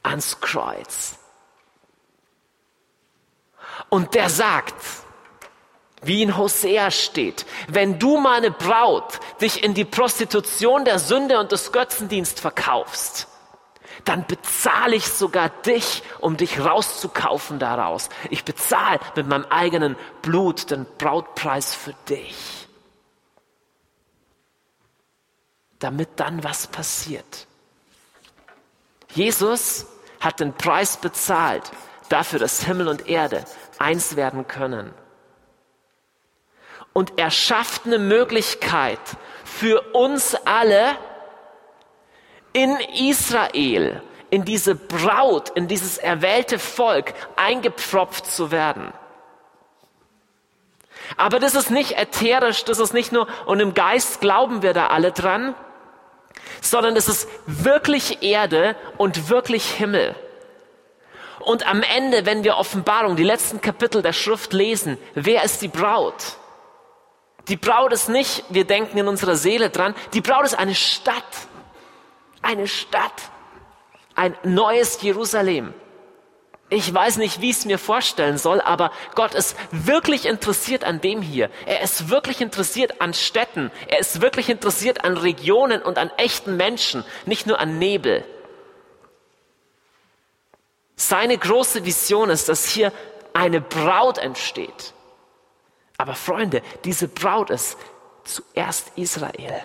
ans 0.03 0.41
Kreuz. 0.41 1.19
Und 3.89 4.15
der 4.15 4.31
sagt, 4.31 4.75
wie 6.07 6.23
in 6.23 6.37
Hosea 6.37 6.91
steht, 6.91 7.47
wenn 7.69 7.99
du 7.99 8.19
meine 8.19 8.51
Braut 8.51 9.21
dich 9.41 9.63
in 9.63 9.75
die 9.75 9.85
Prostitution 9.85 10.85
der 10.85 10.99
Sünde 10.99 11.39
und 11.39 11.53
des 11.53 11.73
Götzendienst 11.73 12.41
verkaufst, 12.41 13.29
dann 14.05 14.27
bezahle 14.27 14.97
ich 14.97 15.07
sogar 15.07 15.49
dich, 15.49 16.03
um 16.21 16.37
dich 16.37 16.61
rauszukaufen 16.61 17.59
daraus. 17.59 18.09
Ich 18.31 18.45
bezahle 18.45 19.01
mit 19.17 19.27
meinem 19.27 19.47
eigenen 19.47 19.97
Blut 20.23 20.71
den 20.71 20.87
Brautpreis 20.99 21.75
für 21.75 21.95
dich. 22.09 22.69
Damit 25.79 26.09
dann 26.17 26.45
was 26.45 26.69
passiert. 26.69 27.47
Jesus 29.13 29.87
hat 30.21 30.41
den 30.41 30.53
Preis 30.53 30.97
bezahlt 30.97 31.71
dafür, 32.09 32.39
dass 32.39 32.63
Himmel 32.63 32.89
und 32.89 33.09
Erde 33.09 33.45
eins 33.79 34.17
werden 34.17 34.47
können 34.47 34.95
und 36.97 37.19
er 37.19 37.31
schafft 37.31 37.85
eine 37.85 37.99
Möglichkeit 37.99 38.99
für 39.45 39.83
uns 39.93 40.35
alle 40.47 40.97
in 42.55 42.75
Israel, 43.11 44.01
in 44.31 44.47
diese 44.47 44.75
Braut, 44.75 45.51
in 45.51 45.69
dieses 45.69 45.99
erwählte 45.99 46.59
Volk 46.59 47.13
eingepfropft 47.37 48.25
zu 48.25 48.51
werden. 48.51 48.95
Aber 51.19 51.39
das 51.39 51.55
ist 51.55 51.71
nicht 51.71 51.99
ätherisch, 51.99 52.65
das 52.65 52.79
ist 52.79 52.95
nicht 52.95 53.13
nur, 53.13 53.29
und 53.45 53.61
im 53.61 53.75
Geist 53.75 54.23
glauben 54.23 54.63
wir 54.63 54.73
da 54.73 54.87
alle 54.87 55.13
dran, 55.13 55.55
sondern 56.63 56.97
es 56.97 57.09
ist 57.09 57.29
wirklich 57.45 58.23
Erde 58.23 58.75
und 58.97 59.29
wirklich 59.29 59.71
Himmel. 59.71 60.15
Und 61.41 61.69
am 61.69 61.83
Ende, 61.83 62.25
wenn 62.25 62.43
wir 62.43 62.57
Offenbarung, 62.57 63.17
die 63.17 63.23
letzten 63.23 63.61
Kapitel 63.61 64.01
der 64.01 64.15
Schrift 64.15 64.55
lesen, 64.55 64.97
wer 65.15 65.45
ist 65.45 65.61
die 65.61 65.69
Braut? 65.69 66.39
Die 67.49 67.57
Braut 67.57 67.93
ist 67.93 68.09
nicht, 68.09 68.45
wir 68.49 68.65
denken 68.65 68.99
in 68.99 69.09
unserer 69.09 69.37
Seele 69.37 69.71
dran, 69.71 69.95
die 70.13 70.21
Braut 70.21 70.45
ist 70.45 70.59
eine 70.59 70.75
Stadt. 70.75 71.25
Eine 72.43 72.67
Stadt. 72.67 73.31
Ein 74.15 74.37
neues 74.43 75.01
Jerusalem. 75.03 75.75
Ich 76.69 76.93
weiß 76.93 77.19
nicht, 77.19 77.41
wie 77.41 77.51
ich 77.51 77.59
es 77.59 77.65
mir 77.65 77.79
vorstellen 77.79 78.39
soll, 78.39 78.61
aber 78.61 78.91
Gott 79.15 79.35
ist 79.35 79.57
wirklich 79.71 80.27
interessiert 80.27 80.83
an 80.83 81.01
dem 81.01 81.23
hier. 81.23 81.49
Er 81.65 81.81
ist 81.83 82.09
wirklich 82.11 82.41
interessiert 82.41 83.01
an 83.01 83.15
Städten. 83.15 83.71
Er 83.87 84.01
ist 84.01 84.21
wirklich 84.21 84.49
interessiert 84.49 85.05
an 85.05 85.17
Regionen 85.17 85.81
und 85.81 85.97
an 85.97 86.11
echten 86.17 86.57
Menschen, 86.57 87.05
nicht 87.25 87.47
nur 87.47 87.61
an 87.61 87.79
Nebel. 87.79 88.25
Seine 90.97 91.39
große 91.39 91.85
Vision 91.85 92.31
ist, 92.31 92.49
dass 92.49 92.67
hier 92.67 92.93
eine 93.33 93.61
Braut 93.61 94.19
entsteht. 94.19 94.93
Aber 95.99 96.15
Freunde, 96.15 96.63
diese 96.85 97.09
Braut 97.09 97.51
ist 97.51 97.79
zuerst 98.25 98.93
Israel 98.97 99.63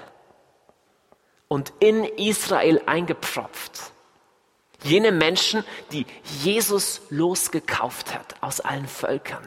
und 1.48 1.74
in 1.80 2.06
Israel 2.06 2.82
eingepfropft. 2.86 3.92
Jene 4.84 5.12
Menschen, 5.12 5.64
die 5.92 6.06
Jesus 6.24 7.02
losgekauft 7.10 8.14
hat 8.14 8.36
aus 8.42 8.62
allen 8.62 8.88
Völkern. 8.88 9.46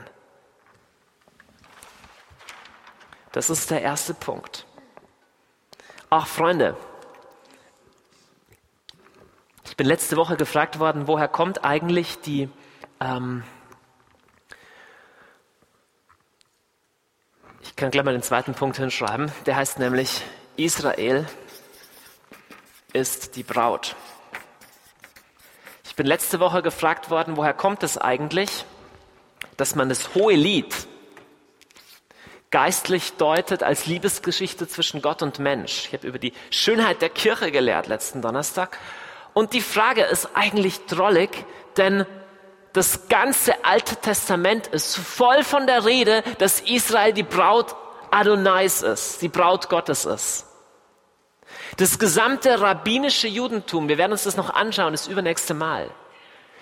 Das 3.32 3.51
ist 3.51 3.70
der 3.70 3.82
erste 3.82 4.14
Punkt. 4.14 4.64
Ach 6.09 6.26
Freunde, 6.26 6.76
ich 9.64 9.76
bin 9.76 9.89
letzte 9.89 10.16
Woche 10.16 10.37
gefragt 10.37 10.78
worden, 10.78 11.09
woher 11.09 11.26
kommt 11.26 11.64
eigentlich 11.64 12.20
die 12.20 12.49
ähm, 13.01 13.43
Ich 17.75 17.77
kann 17.77 17.91
gleich 17.91 18.05
mal 18.05 18.12
den 18.12 18.22
zweiten 18.22 18.55
Punkt 18.55 18.77
hinschreiben. 18.77 19.33
Der 19.47 19.57
heißt 19.57 19.81
nämlich, 19.81 20.22
Israel 20.55 21.27
ist 22.93 23.35
die 23.35 23.43
Braut. 23.43 23.97
Ich 25.83 25.97
bin 25.97 26.07
letzte 26.07 26.39
Woche 26.39 26.62
gefragt 26.62 27.11
worden, 27.11 27.37
woher 27.37 27.53
kommt 27.53 27.83
es 27.83 27.99
eigentlich, 27.99 28.64
dass 29.57 29.75
man 29.75 29.89
das 29.89 30.14
hohe 30.14 30.37
Lied 30.37 30.72
geistlich 32.53 33.14
deutet 33.14 33.64
als 33.64 33.87
Liebesgeschichte 33.87 34.68
zwischen 34.68 35.03
Gott 35.03 35.20
und 35.22 35.41
Mensch. 35.41 35.87
Ich 35.89 35.95
habe 35.95 36.07
über 36.07 36.20
die 36.20 36.33
Schönheit 36.51 37.03
der 37.03 37.11
Kirche 37.11 37.51
gelehrt 37.51 37.89
letzten 37.89 38.22
Donnerstag. 38.22 38.79
Und 39.33 39.53
die 39.53 39.61
Frage 39.61 40.03
ist 40.03 40.29
eigentlich 40.35 40.87
drollig, 40.87 41.45
denn 41.77 42.07
das 42.75 43.09
ganze 43.09 43.64
Alte 43.64 43.97
Testament 43.97 44.66
ist 44.66 44.97
voll 44.97 45.45
von 45.45 45.66
der 45.66 45.85
Rede, 45.85 46.25
dass 46.39 46.61
Israel 46.61 47.12
die 47.12 47.22
Braut 47.22 47.77
Adonais 48.11 48.83
ist, 48.83 49.22
die 49.22 49.29
Braut 49.29 49.68
Gottes 49.68 50.05
ist. 50.05 50.47
Das 51.77 52.01
gesamte 52.01 52.61
rabbinische 52.61 53.29
Judentum, 53.29 53.89
wir 53.89 53.97
werden 53.97 54.11
uns 54.11 54.25
das 54.25 54.37
noch 54.37 54.51
anschauen, 54.51 54.93
das 54.93 55.07
übernächste 55.07 55.55
Mal. 55.55 55.89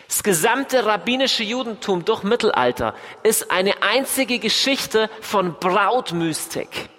Das 0.07 0.23
gesamte 0.23 0.85
rabbinische 0.85 1.45
Judentum 1.45 2.05
durch 2.05 2.23
Mittelalter 2.25 2.95
ist 3.23 3.51
eine 3.51 3.83
einzige 3.83 4.39
Geschichte 4.39 5.09
von 5.23 5.55
Brautmystik. 5.55 6.91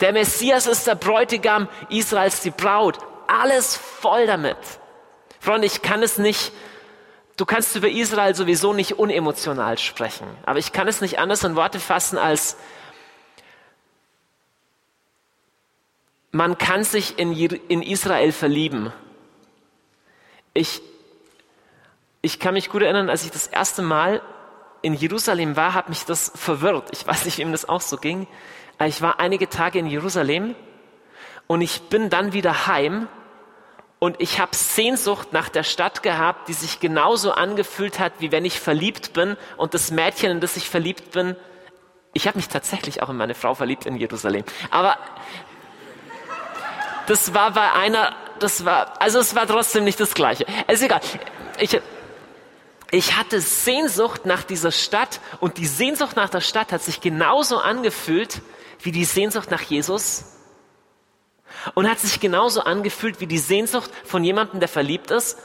Der 0.00 0.12
Messias 0.12 0.66
ist 0.66 0.86
der 0.86 0.96
Bräutigam, 0.96 1.66
Israels 1.88 2.42
die 2.42 2.50
Braut. 2.50 2.98
Alles 3.26 3.74
voll 3.74 4.26
damit. 4.26 4.58
Freunde, 5.40 5.66
ich 5.66 5.80
kann 5.80 6.02
es 6.02 6.18
nicht 6.18 6.52
Du 7.36 7.44
kannst 7.44 7.74
über 7.74 7.88
Israel 7.88 8.34
sowieso 8.34 8.72
nicht 8.72 8.98
unemotional 8.98 9.78
sprechen, 9.78 10.26
aber 10.46 10.58
ich 10.58 10.72
kann 10.72 10.86
es 10.86 11.00
nicht 11.00 11.18
anders 11.18 11.42
in 11.42 11.56
Worte 11.56 11.80
fassen 11.80 12.18
als 12.18 12.56
man 16.34 16.58
kann 16.58 16.82
sich 16.82 17.18
in, 17.18 17.32
in 17.32 17.80
Israel 17.80 18.32
verlieben. 18.32 18.92
Ich, 20.52 20.82
ich 22.22 22.40
kann 22.40 22.54
mich 22.54 22.70
gut 22.70 22.82
erinnern, 22.82 23.08
als 23.08 23.24
ich 23.24 23.30
das 23.30 23.46
erste 23.46 23.82
Mal 23.82 24.20
in 24.82 24.94
Jerusalem 24.94 25.56
war, 25.56 25.74
hat 25.74 25.88
mich 25.88 26.04
das 26.04 26.32
verwirrt. 26.34 26.88
Ich 26.92 27.06
weiß 27.06 27.24
nicht, 27.24 27.38
wem 27.38 27.52
das 27.52 27.68
auch 27.68 27.80
so 27.80 27.96
ging. 27.96 28.26
Ich 28.84 29.00
war 29.00 29.20
einige 29.20 29.48
Tage 29.48 29.78
in 29.78 29.86
Jerusalem 29.86 30.56
und 31.46 31.60
ich 31.60 31.82
bin 31.82 32.10
dann 32.10 32.32
wieder 32.32 32.66
heim 32.66 33.08
Und 34.04 34.20
ich 34.20 34.38
habe 34.38 34.54
Sehnsucht 34.54 35.32
nach 35.32 35.48
der 35.48 35.62
Stadt 35.62 36.02
gehabt, 36.02 36.48
die 36.48 36.52
sich 36.52 36.78
genauso 36.78 37.32
angefühlt 37.32 37.98
hat, 37.98 38.12
wie 38.18 38.32
wenn 38.32 38.44
ich 38.44 38.60
verliebt 38.60 39.14
bin. 39.14 39.38
Und 39.56 39.72
das 39.72 39.90
Mädchen, 39.90 40.30
in 40.30 40.40
das 40.40 40.58
ich 40.58 40.68
verliebt 40.68 41.12
bin, 41.12 41.36
ich 42.12 42.26
habe 42.26 42.36
mich 42.36 42.48
tatsächlich 42.48 43.02
auch 43.02 43.08
in 43.08 43.16
meine 43.16 43.34
Frau 43.34 43.54
verliebt 43.54 43.86
in 43.86 43.96
Jerusalem. 43.96 44.44
Aber 44.70 44.98
das 47.06 47.32
war 47.32 47.52
bei 47.52 47.72
einer, 47.72 48.14
das 48.40 48.66
war, 48.66 49.00
also 49.00 49.20
es 49.20 49.34
war 49.34 49.46
trotzdem 49.46 49.84
nicht 49.84 49.98
das 49.98 50.12
Gleiche. 50.12 50.44
Es 50.66 50.80
ist 50.80 50.84
egal. 50.84 51.00
Ich, 51.58 51.80
ich 52.90 53.16
hatte 53.16 53.40
Sehnsucht 53.40 54.26
nach 54.26 54.42
dieser 54.42 54.70
Stadt 54.70 55.18
und 55.40 55.56
die 55.56 55.66
Sehnsucht 55.66 56.14
nach 56.14 56.28
der 56.28 56.42
Stadt 56.42 56.72
hat 56.72 56.82
sich 56.82 57.00
genauso 57.00 57.56
angefühlt 57.56 58.42
wie 58.82 58.92
die 58.92 59.06
Sehnsucht 59.06 59.50
nach 59.50 59.62
Jesus 59.62 60.33
und 61.74 61.88
hat 61.88 62.00
sich 62.00 62.20
genauso 62.20 62.62
angefühlt 62.62 63.20
wie 63.20 63.26
die 63.26 63.38
Sehnsucht 63.38 63.90
von 64.04 64.24
jemandem, 64.24 64.60
der 64.60 64.68
verliebt 64.68 65.10
ist. 65.10 65.38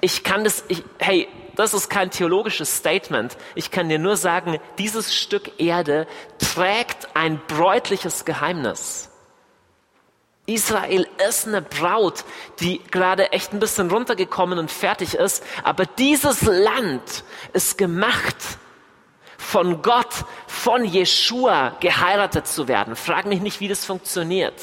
Ich 0.00 0.24
kann 0.24 0.44
das, 0.44 0.64
ich, 0.68 0.82
hey, 0.98 1.28
das 1.56 1.72
ist 1.72 1.88
kein 1.88 2.10
theologisches 2.10 2.76
Statement. 2.76 3.36
Ich 3.54 3.70
kann 3.70 3.88
dir 3.88 3.98
nur 3.98 4.16
sagen, 4.16 4.58
dieses 4.78 5.14
Stück 5.14 5.58
Erde 5.58 6.06
trägt 6.38 7.08
ein 7.14 7.40
bräutliches 7.48 8.24
Geheimnis. 8.24 9.10
Israel 10.46 11.08
ist 11.28 11.48
eine 11.48 11.60
Braut, 11.60 12.24
die 12.60 12.80
gerade 12.90 13.32
echt 13.32 13.52
ein 13.52 13.58
bisschen 13.58 13.90
runtergekommen 13.90 14.58
und 14.58 14.70
fertig 14.70 15.14
ist, 15.14 15.42
aber 15.64 15.86
dieses 15.86 16.42
Land 16.42 17.24
ist 17.52 17.78
gemacht 17.78 18.36
von 19.38 19.82
Gott, 19.82 20.24
von 20.46 20.84
Jeshua 20.84 21.76
geheiratet 21.80 22.46
zu 22.46 22.68
werden. 22.68 22.94
Frag 22.96 23.26
mich 23.26 23.40
nicht, 23.40 23.60
wie 23.60 23.68
das 23.68 23.84
funktioniert. 23.84 24.54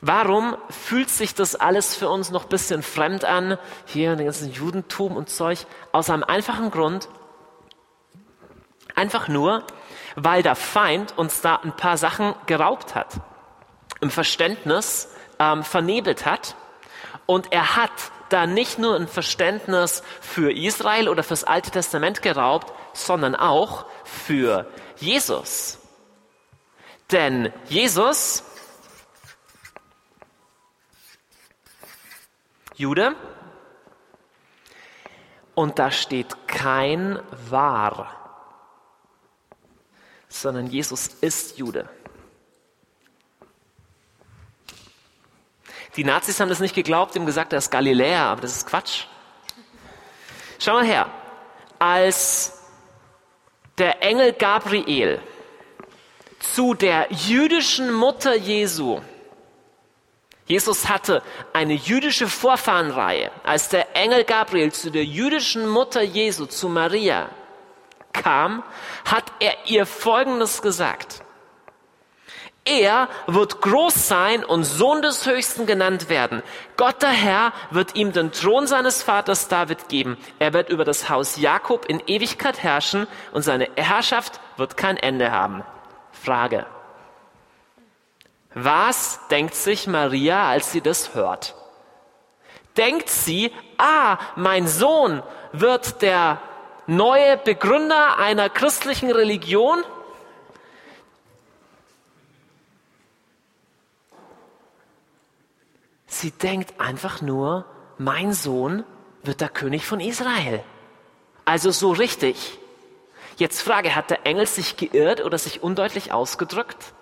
Warum 0.00 0.56
fühlt 0.70 1.10
sich 1.10 1.34
das 1.34 1.56
alles 1.56 1.96
für 1.96 2.08
uns 2.08 2.30
noch 2.30 2.44
ein 2.44 2.48
bisschen 2.48 2.82
fremd 2.82 3.24
an? 3.24 3.58
Hier, 3.86 4.14
den 4.14 4.26
ganzen 4.26 4.52
Judentum 4.52 5.16
und 5.16 5.28
Zeug. 5.28 5.66
Aus 5.90 6.08
einem 6.08 6.22
einfachen 6.22 6.70
Grund. 6.70 7.08
Einfach 8.94 9.28
nur, 9.28 9.64
weil 10.14 10.42
der 10.42 10.54
Feind 10.54 11.16
uns 11.18 11.40
da 11.40 11.56
ein 11.56 11.76
paar 11.76 11.96
Sachen 11.96 12.34
geraubt 12.46 12.94
hat. 12.94 13.14
Im 14.00 14.10
Verständnis 14.10 15.08
ähm, 15.40 15.64
vernebelt 15.64 16.26
hat. 16.26 16.54
Und 17.26 17.52
er 17.52 17.76
hat 17.76 17.90
da 18.28 18.46
nicht 18.46 18.78
nur 18.78 18.94
ein 18.94 19.08
Verständnis 19.08 20.02
für 20.20 20.52
Israel 20.52 21.08
oder 21.08 21.22
fürs 21.22 21.44
Alte 21.44 21.70
Testament 21.70 22.22
geraubt, 22.22 22.72
sondern 22.92 23.34
auch 23.34 23.86
für 24.04 24.66
Jesus. 24.96 25.78
Denn 27.10 27.52
Jesus 27.68 28.44
Jude. 32.78 33.16
Und 35.54 35.78
da 35.80 35.90
steht 35.90 36.46
kein 36.46 37.18
wahr, 37.50 38.14
sondern 40.28 40.68
Jesus 40.68 41.08
ist 41.08 41.58
Jude. 41.58 41.88
Die 45.96 46.04
Nazis 46.04 46.38
haben 46.38 46.48
das 46.48 46.60
nicht 46.60 46.76
geglaubt, 46.76 47.16
ihm 47.16 47.26
gesagt, 47.26 47.52
er 47.52 47.58
ist 47.58 47.70
Galiläer, 47.70 48.20
aber 48.20 48.42
das 48.42 48.54
ist 48.54 48.66
Quatsch. 48.68 49.06
Schau 50.60 50.74
mal 50.74 50.86
her, 50.86 51.10
als 51.80 52.62
der 53.78 54.00
Engel 54.00 54.32
Gabriel 54.32 55.20
zu 56.38 56.74
der 56.74 57.08
jüdischen 57.10 57.92
Mutter 57.92 58.36
Jesu 58.36 59.00
Jesus 60.48 60.88
hatte 60.88 61.22
eine 61.52 61.74
jüdische 61.74 62.26
Vorfahrenreihe. 62.26 63.30
Als 63.44 63.68
der 63.68 63.94
Engel 63.94 64.24
Gabriel 64.24 64.72
zu 64.72 64.90
der 64.90 65.04
jüdischen 65.04 65.68
Mutter 65.68 66.02
Jesu, 66.02 66.46
zu 66.46 66.68
Maria, 66.68 67.28
kam, 68.12 68.64
hat 69.04 69.24
er 69.40 69.52
ihr 69.66 69.86
Folgendes 69.86 70.62
gesagt. 70.62 71.22
Er 72.64 73.08
wird 73.26 73.62
groß 73.62 74.08
sein 74.08 74.44
und 74.44 74.64
Sohn 74.64 75.00
des 75.00 75.26
Höchsten 75.26 75.64
genannt 75.64 76.10
werden. 76.10 76.42
Gott 76.76 77.02
der 77.02 77.10
Herr 77.10 77.52
wird 77.70 77.94
ihm 77.94 78.12
den 78.12 78.32
Thron 78.32 78.66
seines 78.66 79.02
Vaters 79.02 79.48
David 79.48 79.88
geben. 79.88 80.18
Er 80.38 80.52
wird 80.52 80.68
über 80.68 80.84
das 80.84 81.08
Haus 81.08 81.36
Jakob 81.36 81.86
in 81.86 82.02
Ewigkeit 82.06 82.62
herrschen 82.62 83.06
und 83.32 83.42
seine 83.42 83.68
Herrschaft 83.76 84.40
wird 84.56 84.76
kein 84.76 84.96
Ende 84.98 85.30
haben. 85.30 85.62
Frage. 86.12 86.66
Was 88.54 89.20
denkt 89.30 89.54
sich 89.54 89.86
Maria, 89.86 90.48
als 90.48 90.72
sie 90.72 90.80
das 90.80 91.14
hört? 91.14 91.54
Denkt 92.76 93.08
sie, 93.08 93.52
ah, 93.76 94.18
mein 94.36 94.66
Sohn 94.66 95.22
wird 95.52 96.00
der 96.02 96.40
neue 96.86 97.36
Begründer 97.36 98.18
einer 98.18 98.48
christlichen 98.48 99.10
Religion? 99.10 99.82
Sie 106.06 106.30
denkt 106.30 106.80
einfach 106.80 107.20
nur, 107.20 107.64
mein 107.98 108.32
Sohn 108.32 108.84
wird 109.22 109.40
der 109.40 109.48
König 109.48 109.86
von 109.86 110.00
Israel. 110.00 110.64
Also 111.44 111.70
so 111.70 111.92
richtig. 111.92 112.58
Jetzt 113.36 113.62
Frage, 113.62 113.94
hat 113.94 114.10
der 114.10 114.26
Engel 114.26 114.46
sich 114.46 114.76
geirrt 114.76 115.24
oder 115.24 115.38
sich 115.38 115.62
undeutlich 115.62 116.12
ausgedrückt? 116.12 116.92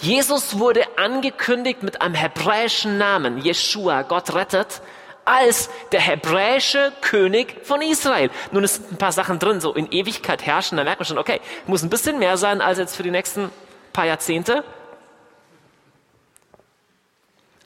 Jesus 0.00 0.58
wurde 0.58 0.82
angekündigt 0.96 1.82
mit 1.82 2.00
einem 2.00 2.14
hebräischen 2.14 2.96
Namen, 2.96 3.38
Jeshua, 3.38 4.02
Gott 4.02 4.34
rettet, 4.34 4.80
als 5.26 5.68
der 5.92 6.00
hebräische 6.00 6.92
König 7.02 7.64
von 7.64 7.82
Israel. 7.82 8.30
Nun 8.50 8.64
es 8.64 8.76
sind 8.76 8.92
ein 8.92 8.98
paar 8.98 9.12
Sachen 9.12 9.38
drin, 9.38 9.60
so 9.60 9.74
in 9.74 9.92
Ewigkeit 9.92 10.44
herrschen, 10.44 10.78
da 10.78 10.84
merkt 10.84 11.00
man 11.00 11.06
schon, 11.06 11.18
okay, 11.18 11.40
muss 11.66 11.82
ein 11.82 11.90
bisschen 11.90 12.18
mehr 12.18 12.36
sein 12.36 12.62
als 12.62 12.78
jetzt 12.78 12.96
für 12.96 13.02
die 13.02 13.10
nächsten 13.10 13.50
paar 13.92 14.06
Jahrzehnte. 14.06 14.64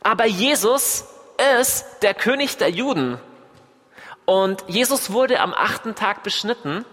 Aber 0.02 0.26
Jesus 0.26 1.06
ist 1.60 1.86
der 2.02 2.14
König 2.14 2.56
der 2.58 2.70
Juden. 2.70 3.18
Und 4.26 4.64
Jesus 4.66 5.12
wurde 5.12 5.40
am 5.40 5.54
achten 5.54 5.94
Tag 5.94 6.22
beschnitten 6.22 6.84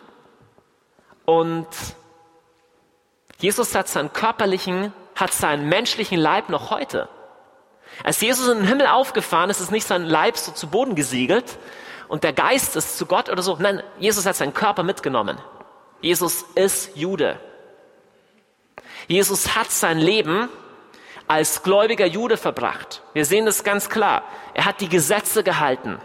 und 1.26 1.68
Jesus 3.40 3.74
hat 3.74 3.88
seinen 3.88 4.14
körperlichen 4.14 4.94
hat 5.22 5.34
seinen 5.34 5.70
menschlichen 5.70 6.20
Leib 6.20 6.50
noch 6.50 6.72
heute. 6.72 7.08
Als 8.04 8.20
Jesus 8.20 8.48
in 8.48 8.60
den 8.60 8.68
Himmel 8.68 8.88
aufgefahren 8.88 9.50
ist, 9.50 9.60
ist 9.60 9.72
nicht 9.72 9.88
sein 9.88 10.04
Leib 10.04 10.38
so 10.38 10.52
zu 10.52 10.68
Boden 10.68 10.96
gesiegelt 10.96 11.58
und 12.08 12.24
der 12.24 12.34
Geist 12.34 12.76
ist 12.76 12.98
zu 12.98 13.06
Gott 13.06 13.30
oder 13.30 13.42
so. 13.42 13.56
Nein, 13.60 13.84
Jesus 14.00 14.26
hat 14.26 14.36
seinen 14.36 14.54
Körper 14.54 14.84
mitgenommen. 14.84 15.38
Jesus 16.02 16.44
ist 16.56 16.96
Jude. 16.96 17.40
Jesus 19.08 19.56
hat 19.56 19.72
sein 19.72 20.00
Leben 20.00 20.50
als 21.28 21.64
gläubiger 21.64 22.06
Jude 22.06 22.38
verbracht. 22.38 23.02
Wir 23.14 23.26
sehen 23.26 23.46
das 23.46 23.64
ganz 23.64 23.90
klar. 23.90 24.24
Er 24.54 24.66
hat 24.66 24.82
die 24.82 24.90
Gesetze 24.90 25.44
gehalten. 25.44 26.00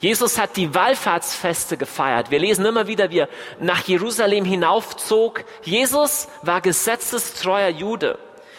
Jesus 0.00 0.38
hat 0.38 0.56
die 0.56 0.74
Wallfahrtsfeste 0.74 1.76
gefeiert. 1.76 2.30
Wir 2.30 2.38
lesen 2.38 2.64
immer 2.66 2.86
wieder, 2.86 3.10
wie 3.10 3.20
er 3.20 3.28
nach 3.60 3.82
Jerusalem 3.84 4.44
hinaufzog. 4.44 5.44
Jesus 5.62 6.28
war 6.42 6.60
gesetzestreuer 6.60 7.68
Jude. 7.68 8.18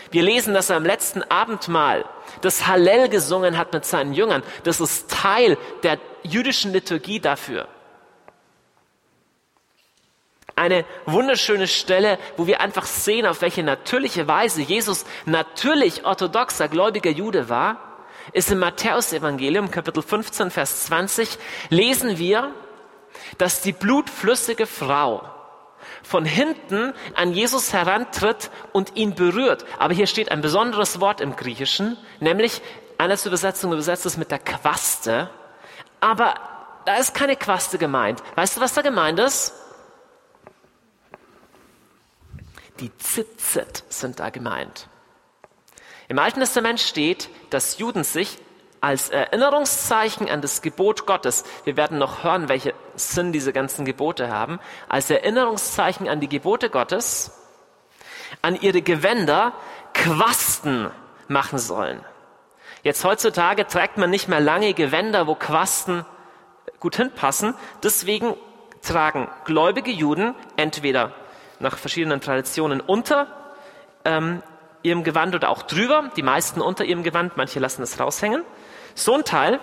Wir 0.09 0.23
lesen, 0.23 0.53
dass 0.53 0.69
er 0.69 0.77
am 0.77 0.85
letzten 0.85 1.21
Abendmahl 1.23 2.05
das 2.41 2.65
Hallel 2.65 3.09
gesungen 3.09 3.57
hat 3.57 3.73
mit 3.73 3.85
seinen 3.85 4.13
Jüngern. 4.13 4.43
Das 4.63 4.79
ist 4.79 5.11
Teil 5.11 5.57
der 5.83 5.99
jüdischen 6.23 6.73
Liturgie 6.73 7.19
dafür. 7.19 7.67
Eine 10.55 10.85
wunderschöne 11.05 11.67
Stelle, 11.67 12.17
wo 12.35 12.47
wir 12.47 12.61
einfach 12.61 12.87
sehen, 12.87 13.27
auf 13.27 13.41
welche 13.41 13.61
natürliche 13.61 14.27
Weise 14.27 14.61
Jesus 14.61 15.05
natürlich 15.25 16.03
orthodoxer, 16.03 16.67
gläubiger 16.67 17.11
Jude 17.11 17.47
war 17.47 17.86
ist 18.33 18.51
im 18.51 18.59
Matthäusevangelium, 18.59 19.71
Kapitel 19.71 20.03
15, 20.03 20.51
Vers 20.51 20.85
20, 20.85 21.37
lesen 21.69 22.17
wir, 22.17 22.53
dass 23.37 23.61
die 23.61 23.73
blutflüssige 23.73 24.65
Frau 24.65 25.23
von 26.03 26.25
hinten 26.25 26.93
an 27.15 27.33
Jesus 27.33 27.73
herantritt 27.73 28.49
und 28.71 28.95
ihn 28.95 29.15
berührt. 29.15 29.65
Aber 29.79 29.93
hier 29.93 30.07
steht 30.07 30.31
ein 30.31 30.41
besonderes 30.41 30.99
Wort 30.99 31.21
im 31.21 31.35
Griechischen, 31.35 31.97
nämlich 32.19 32.61
eine 32.97 33.17
Übersetzung 33.23 33.73
übersetzt 33.73 34.05
es 34.05 34.17
mit 34.17 34.31
der 34.31 34.39
Quaste. 34.39 35.29
Aber 35.99 36.35
da 36.85 36.95
ist 36.95 37.13
keine 37.13 37.35
Quaste 37.35 37.77
gemeint. 37.77 38.23
Weißt 38.35 38.57
du, 38.57 38.61
was 38.61 38.73
da 38.73 38.81
gemeint 38.81 39.19
ist? 39.19 39.53
Die 42.79 42.95
Zitzit 42.97 43.83
sind 43.89 44.19
da 44.19 44.29
gemeint. 44.29 44.87
Im 46.09 46.19
Alten 46.19 46.39
Testament 46.39 46.79
steht, 46.79 47.29
dass 47.49 47.79
Juden 47.79 48.03
sich 48.03 48.37
als 48.79 49.09
Erinnerungszeichen 49.09 50.29
an 50.29 50.41
das 50.41 50.61
Gebot 50.61 51.05
Gottes. 51.05 51.43
Wir 51.65 51.75
werden 51.75 51.97
noch 51.97 52.23
hören, 52.23 52.47
welche 52.47 52.73
Sinn 52.95 53.33
diese 53.33 53.51
ganzen 53.51 53.85
Gebote 53.85 54.29
haben. 54.29 54.59
Als 54.87 55.09
Erinnerungszeichen 55.09 56.07
an 56.07 56.19
die 56.19 56.29
Gebote 56.29 56.69
Gottes, 56.69 57.31
an 58.41 58.55
ihre 58.55 58.81
Gewänder 58.81 59.53
Quasten 59.93 60.91
machen 61.27 61.59
sollen. 61.59 62.03
Jetzt 62.83 63.03
heutzutage 63.03 63.67
trägt 63.67 63.97
man 63.97 64.09
nicht 64.09 64.29
mehr 64.29 64.39
lange 64.39 64.73
Gewänder, 64.73 65.27
wo 65.27 65.35
Quasten 65.35 66.05
gut 66.79 66.95
hinpassen. 66.95 67.55
Deswegen 67.83 68.35
tragen 68.81 69.27
gläubige 69.43 69.91
Juden 69.91 70.35
entweder 70.55 71.11
nach 71.59 71.77
verschiedenen 71.77 72.21
Traditionen 72.21 72.79
unter 72.79 73.27
ähm, 74.05 74.43
ihrem 74.87 75.03
Gewand 75.03 75.35
oder 75.35 75.49
auch 75.49 75.61
drüber, 75.63 76.11
die 76.15 76.23
meisten 76.23 76.61
unter 76.61 76.85
ihrem 76.85 77.03
Gewand, 77.03 77.37
manche 77.37 77.59
lassen 77.59 77.83
es 77.83 77.99
raushängen. 77.99 78.43
So 78.95 79.13
ein 79.13 79.23
Teil, 79.23 79.59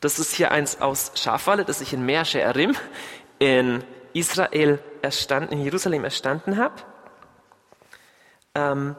das 0.00 0.18
ist 0.18 0.34
hier 0.34 0.50
eins 0.50 0.80
aus 0.80 1.12
Schafwolle, 1.14 1.64
das 1.64 1.80
ich 1.80 1.92
in 1.92 2.04
Mer 2.04 2.24
Shearim 2.24 2.76
in 3.38 3.82
Israel 4.12 4.78
erstanden, 5.02 5.52
in 5.52 5.62
Jerusalem 5.62 6.04
erstanden 6.04 6.58
habe. 6.58 6.74
Ähm, 8.54 8.96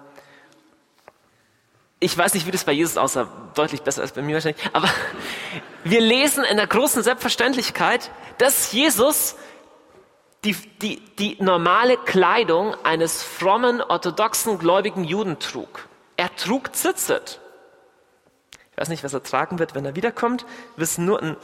ich 1.99 2.17
weiß 2.17 2.33
nicht, 2.33 2.45
wie 2.45 2.51
das 2.51 2.65
bei 2.65 2.73
Jesus 2.73 2.97
aussah, 2.97 3.29
deutlich 3.53 3.81
besser 3.81 4.01
als 4.01 4.11
bei 4.11 4.21
mir 4.21 4.33
wahrscheinlich, 4.33 4.63
aber 4.73 4.89
wir 5.83 6.01
lesen 6.01 6.43
in 6.43 6.57
der 6.57 6.67
großen 6.67 7.03
Selbstverständlichkeit, 7.03 8.11
dass 8.37 8.71
Jesus 8.71 9.35
die, 10.45 10.55
die, 10.81 10.99
die 11.17 11.37
normale 11.43 11.97
Kleidung 11.97 12.75
eines 12.83 13.23
frommen, 13.23 13.81
orthodoxen, 13.81 14.59
gläubigen 14.59 15.03
Juden 15.03 15.39
trug. 15.39 15.87
Er 16.17 16.33
trug 16.35 16.75
Zitzet. 16.75 17.41
Ich 18.71 18.77
weiß 18.77 18.89
nicht, 18.89 19.03
was 19.03 19.13
er 19.13 19.23
tragen 19.23 19.57
wird, 19.57 19.73
wenn 19.73 19.85
er 19.85 19.95
wiederkommt. 19.95 20.45
Wir 20.75 20.83
wissen 20.83 21.05
nur 21.05 21.21
ein 21.21 21.37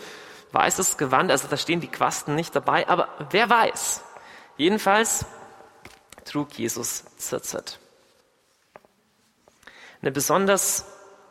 weißes 0.51 0.97
Gewand, 0.97 1.31
also 1.31 1.47
da 1.47 1.57
stehen 1.57 1.81
die 1.81 1.87
Quasten 1.87 2.35
nicht 2.35 2.55
dabei, 2.55 2.87
aber 2.87 3.07
wer 3.31 3.49
weiß. 3.49 4.03
Jedenfalls 4.57 5.25
trug 6.25 6.53
Jesus 6.53 7.05
Zitzet. 7.17 7.79
Eine 10.01 10.11
besonders 10.11 10.85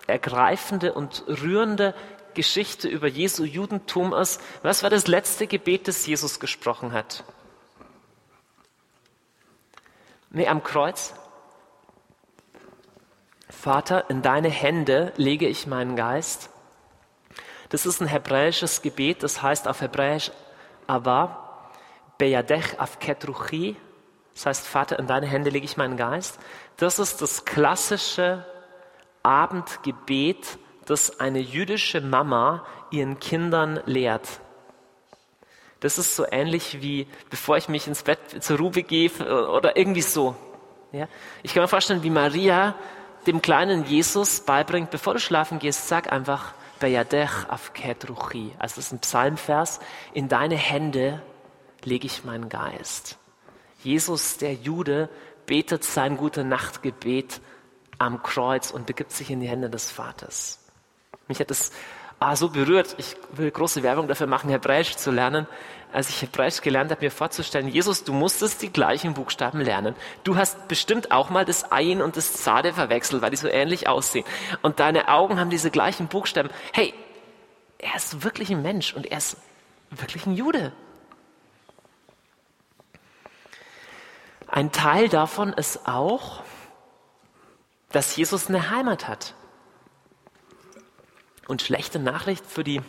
ergreifende 0.06 0.92
und 0.92 1.24
rührende 1.28 1.94
Geschichte 2.34 2.88
über 2.88 3.06
Jesu 3.06 3.44
Judentum 3.44 4.12
ist, 4.12 4.40
was 4.62 4.82
war 4.82 4.90
das 4.90 5.06
letzte 5.06 5.46
Gebet, 5.46 5.86
das 5.86 6.06
Jesus 6.06 6.40
gesprochen 6.40 6.92
hat? 6.92 7.24
Nee, 10.30 10.46
am 10.46 10.62
Kreuz. 10.62 11.14
Vater, 13.48 14.08
in 14.08 14.22
deine 14.22 14.48
Hände 14.48 15.12
lege 15.16 15.46
ich 15.46 15.66
meinen 15.66 15.96
Geist. 15.96 16.50
Das 17.68 17.84
ist 17.84 18.00
ein 18.00 18.08
hebräisches 18.08 18.82
Gebet, 18.82 19.22
das 19.22 19.42
heißt 19.42 19.68
auf 19.68 19.80
Hebräisch 19.80 20.30
aber 20.86 21.70
Beyadech 22.18 22.80
Afketruchi. 22.80 23.76
Das 24.34 24.46
heißt, 24.46 24.66
Vater, 24.66 24.98
in 24.98 25.06
deine 25.06 25.26
Hände 25.26 25.50
lege 25.50 25.64
ich 25.64 25.76
meinen 25.76 25.96
Geist. 25.96 26.40
Das 26.76 26.98
ist 26.98 27.22
das 27.22 27.44
klassische 27.44 28.44
Abendgebet, 29.22 30.58
das 30.86 31.20
eine 31.20 31.38
jüdische 31.38 32.00
Mama 32.00 32.66
ihren 32.90 33.20
Kindern 33.20 33.80
lehrt. 33.86 34.40
Das 35.80 35.98
ist 35.98 36.14
so 36.14 36.26
ähnlich 36.30 36.82
wie, 36.82 37.06
bevor 37.30 37.56
ich 37.56 37.68
mich 37.68 37.86
ins 37.86 38.02
Bett 38.02 38.42
zur 38.42 38.58
Ruhe 38.58 38.70
begebe 38.70 39.48
oder 39.50 39.76
irgendwie 39.76 40.02
so. 40.02 40.36
Ja? 40.92 41.08
Ich 41.42 41.54
kann 41.54 41.62
mir 41.62 41.68
vorstellen, 41.68 42.02
wie 42.02 42.10
Maria 42.10 42.74
dem 43.26 43.42
kleinen 43.42 43.84
Jesus 43.86 44.40
beibringt, 44.40 44.90
bevor 44.90 45.14
du 45.14 45.20
schlafen 45.20 45.58
gehst, 45.58 45.88
sag 45.88 46.12
einfach, 46.12 46.52
Beyadech 46.78 47.48
afket 47.48 48.08
ruchi. 48.08 48.52
Also 48.58 48.76
das 48.76 48.86
ist 48.86 48.92
ein 48.92 49.00
Psalmvers. 49.00 49.80
In 50.14 50.28
deine 50.28 50.56
Hände 50.56 51.22
lege 51.84 52.06
ich 52.06 52.24
meinen 52.24 52.48
Geist. 52.48 53.18
Jesus, 53.82 54.38
der 54.38 54.54
Jude, 54.54 55.08
betet 55.46 55.84
sein 55.84 56.16
gute 56.16 56.44
Nachtgebet 56.44 57.40
am 57.98 58.22
Kreuz 58.22 58.70
und 58.70 58.86
begibt 58.86 59.12
sich 59.12 59.30
in 59.30 59.40
die 59.40 59.48
Hände 59.48 59.68
des 59.68 59.90
Vaters. 59.90 60.58
Mich 61.28 61.40
hat 61.40 61.50
es 61.50 61.70
ah, 62.20 62.36
so 62.36 62.50
berührt. 62.50 62.94
Ich 62.98 63.16
will 63.32 63.50
große 63.50 63.82
Werbung 63.82 64.06
dafür 64.06 64.26
machen, 64.26 64.50
Hebräisch 64.50 64.96
zu 64.96 65.10
lernen. 65.10 65.46
Als 65.92 66.08
ich 66.08 66.22
Hebräisch 66.22 66.60
gelernt 66.60 66.92
habe, 66.92 67.04
mir 67.04 67.10
vorzustellen, 67.10 67.66
Jesus, 67.66 68.04
du 68.04 68.12
musstest 68.12 68.62
die 68.62 68.72
gleichen 68.72 69.14
Buchstaben 69.14 69.60
lernen. 69.60 69.96
Du 70.22 70.36
hast 70.36 70.68
bestimmt 70.68 71.10
auch 71.10 71.30
mal 71.30 71.44
das 71.44 71.72
Ayin 71.72 72.00
und 72.00 72.16
das 72.16 72.34
Zade 72.34 72.72
verwechselt, 72.72 73.22
weil 73.22 73.30
die 73.30 73.36
so 73.36 73.48
ähnlich 73.48 73.88
aussehen. 73.88 74.24
Und 74.62 74.78
deine 74.78 75.08
Augen 75.08 75.40
haben 75.40 75.50
diese 75.50 75.72
gleichen 75.72 76.06
Buchstaben. 76.06 76.50
Hey, 76.72 76.94
er 77.78 77.96
ist 77.96 78.22
wirklich 78.22 78.50
ein 78.50 78.62
Mensch 78.62 78.94
und 78.94 79.06
er 79.06 79.18
ist 79.18 79.36
wirklich 79.90 80.26
ein 80.26 80.34
Jude. 80.34 80.72
Ein 84.46 84.70
Teil 84.70 85.08
davon 85.08 85.52
ist 85.52 85.88
auch, 85.88 86.42
dass 87.90 88.14
Jesus 88.14 88.48
eine 88.48 88.70
Heimat 88.70 89.08
hat. 89.08 89.34
Und 91.50 91.62
schlechte 91.62 91.98
Nachricht 91.98 92.46
für 92.46 92.62
die 92.62 92.80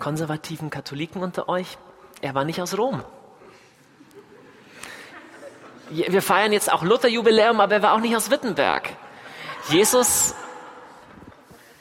konservativen 0.00 0.70
Katholiken 0.70 1.22
unter 1.22 1.48
euch, 1.48 1.78
er 2.20 2.34
war 2.34 2.42
nicht 2.42 2.60
aus 2.60 2.76
Rom. 2.76 3.04
Wir 5.88 6.20
feiern 6.20 6.52
jetzt 6.52 6.72
auch 6.72 6.82
Luther-Jubiläum, 6.82 7.60
aber 7.60 7.76
er 7.76 7.82
war 7.82 7.92
auch 7.92 8.00
nicht 8.00 8.16
aus 8.16 8.32
Wittenberg. 8.32 8.90
Jesus 9.68 10.34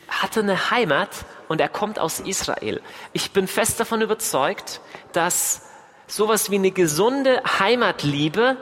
hatte 0.10 0.42
eine 0.42 0.70
Heimat 0.70 1.10
und 1.48 1.60
er 1.60 1.70
kommt 1.70 1.98
aus 1.98 2.20
Israel. 2.20 2.80
Ich 3.12 3.32
bin 3.32 3.48
fest 3.48 3.80
davon 3.80 4.02
überzeugt, 4.02 4.80
dass 5.12 5.64
sowas 6.06 6.52
wie 6.52 6.58
eine 6.58 6.70
gesunde 6.70 7.42
Heimatliebe 7.58 8.58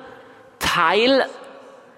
Teil 0.59 1.27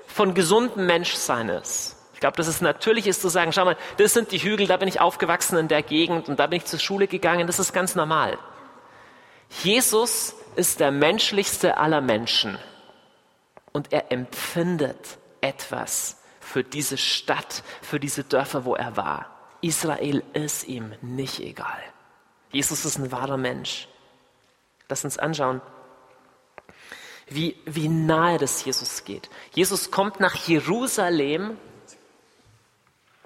von 0.07 0.33
gesundem 0.33 0.87
Menschsein 0.87 1.49
ist. 1.49 2.00
Ich 2.21 2.23
glaube, 2.23 2.37
dass 2.37 2.45
es 2.45 2.61
natürlich 2.61 3.07
ist 3.07 3.19
zu 3.19 3.29
sagen, 3.29 3.51
schau 3.51 3.65
mal, 3.65 3.75
das 3.97 4.13
sind 4.13 4.31
die 4.31 4.37
Hügel, 4.37 4.67
da 4.67 4.77
bin 4.77 4.87
ich 4.87 5.01
aufgewachsen 5.01 5.57
in 5.57 5.67
der 5.67 5.81
Gegend 5.81 6.29
und 6.29 6.39
da 6.39 6.45
bin 6.45 6.57
ich 6.57 6.65
zur 6.65 6.77
Schule 6.77 7.07
gegangen, 7.07 7.47
das 7.47 7.57
ist 7.57 7.73
ganz 7.73 7.95
normal. 7.95 8.37
Jesus 9.63 10.35
ist 10.55 10.79
der 10.81 10.91
menschlichste 10.91 11.77
aller 11.77 11.99
Menschen 11.99 12.59
und 13.71 13.91
er 13.91 14.11
empfindet 14.11 15.17
etwas 15.41 16.21
für 16.39 16.63
diese 16.63 16.99
Stadt, 16.99 17.63
für 17.81 17.99
diese 17.99 18.23
Dörfer, 18.23 18.65
wo 18.65 18.75
er 18.75 18.95
war. 18.95 19.25
Israel 19.61 20.21
ist 20.33 20.67
ihm 20.67 20.93
nicht 21.01 21.39
egal. 21.39 21.81
Jesus 22.51 22.85
ist 22.85 22.99
ein 22.99 23.11
wahrer 23.11 23.37
Mensch. 23.37 23.87
Lass 24.89 25.03
uns 25.03 25.17
anschauen, 25.17 25.59
wie, 27.25 27.57
wie 27.65 27.89
nahe 27.89 28.37
das 28.37 28.63
Jesus 28.63 29.05
geht. 29.05 29.31
Jesus 29.55 29.89
kommt 29.89 30.19
nach 30.19 30.35
Jerusalem 30.35 31.57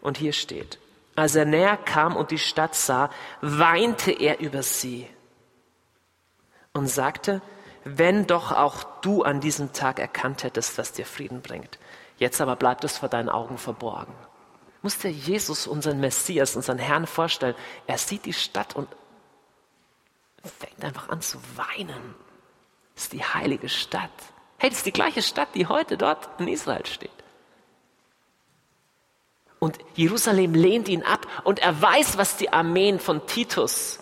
und 0.05 0.17
hier 0.17 0.33
steht, 0.33 0.79
als 1.15 1.35
er 1.35 1.45
näher 1.45 1.77
kam 1.77 2.15
und 2.15 2.31
die 2.31 2.39
Stadt 2.39 2.75
sah, 2.75 3.09
weinte 3.41 4.11
er 4.11 4.39
über 4.39 4.63
sie 4.63 5.07
und 6.73 6.87
sagte, 6.87 7.41
wenn 7.83 8.27
doch 8.27 8.51
auch 8.51 8.83
du 9.01 9.23
an 9.23 9.39
diesem 9.39 9.71
Tag 9.73 9.99
erkannt 9.99 10.43
hättest, 10.43 10.77
was 10.77 10.91
dir 10.91 11.05
Frieden 11.05 11.41
bringt. 11.41 11.79
Jetzt 12.17 12.41
aber 12.41 12.55
bleibt 12.55 12.83
es 12.83 12.97
vor 12.97 13.09
deinen 13.09 13.29
Augen 13.29 13.57
verborgen. 13.57 14.13
Muss 14.81 14.97
der 14.97 15.11
Jesus, 15.11 15.67
unseren 15.67 15.99
Messias, 15.99 16.55
unseren 16.55 16.77
Herrn 16.77 17.07
vorstellen. 17.07 17.55
Er 17.87 17.97
sieht 17.97 18.25
die 18.25 18.33
Stadt 18.33 18.75
und 18.75 18.87
fängt 20.43 20.83
einfach 20.83 21.09
an 21.09 21.21
zu 21.21 21.39
weinen. 21.55 22.15
Das 22.93 23.05
ist 23.05 23.13
die 23.13 23.23
heilige 23.23 23.69
Stadt. 23.69 24.11
Hey, 24.57 24.69
das 24.69 24.79
ist 24.79 24.85
die 24.85 24.93
gleiche 24.93 25.21
Stadt, 25.21 25.49
die 25.55 25.67
heute 25.67 25.97
dort 25.97 26.29
in 26.39 26.47
Israel 26.47 26.85
steht. 26.85 27.11
Und 29.65 29.79
Jerusalem 29.95 30.53
lehnt 30.53 30.87
ihn 30.89 31.01
ab 31.01 31.25
und 31.43 31.57
er 31.57 31.81
weiß, 31.81 32.19
was 32.19 32.37
die 32.37 32.53
Armeen 32.53 32.99
von 32.99 33.25
Titus 33.25 33.97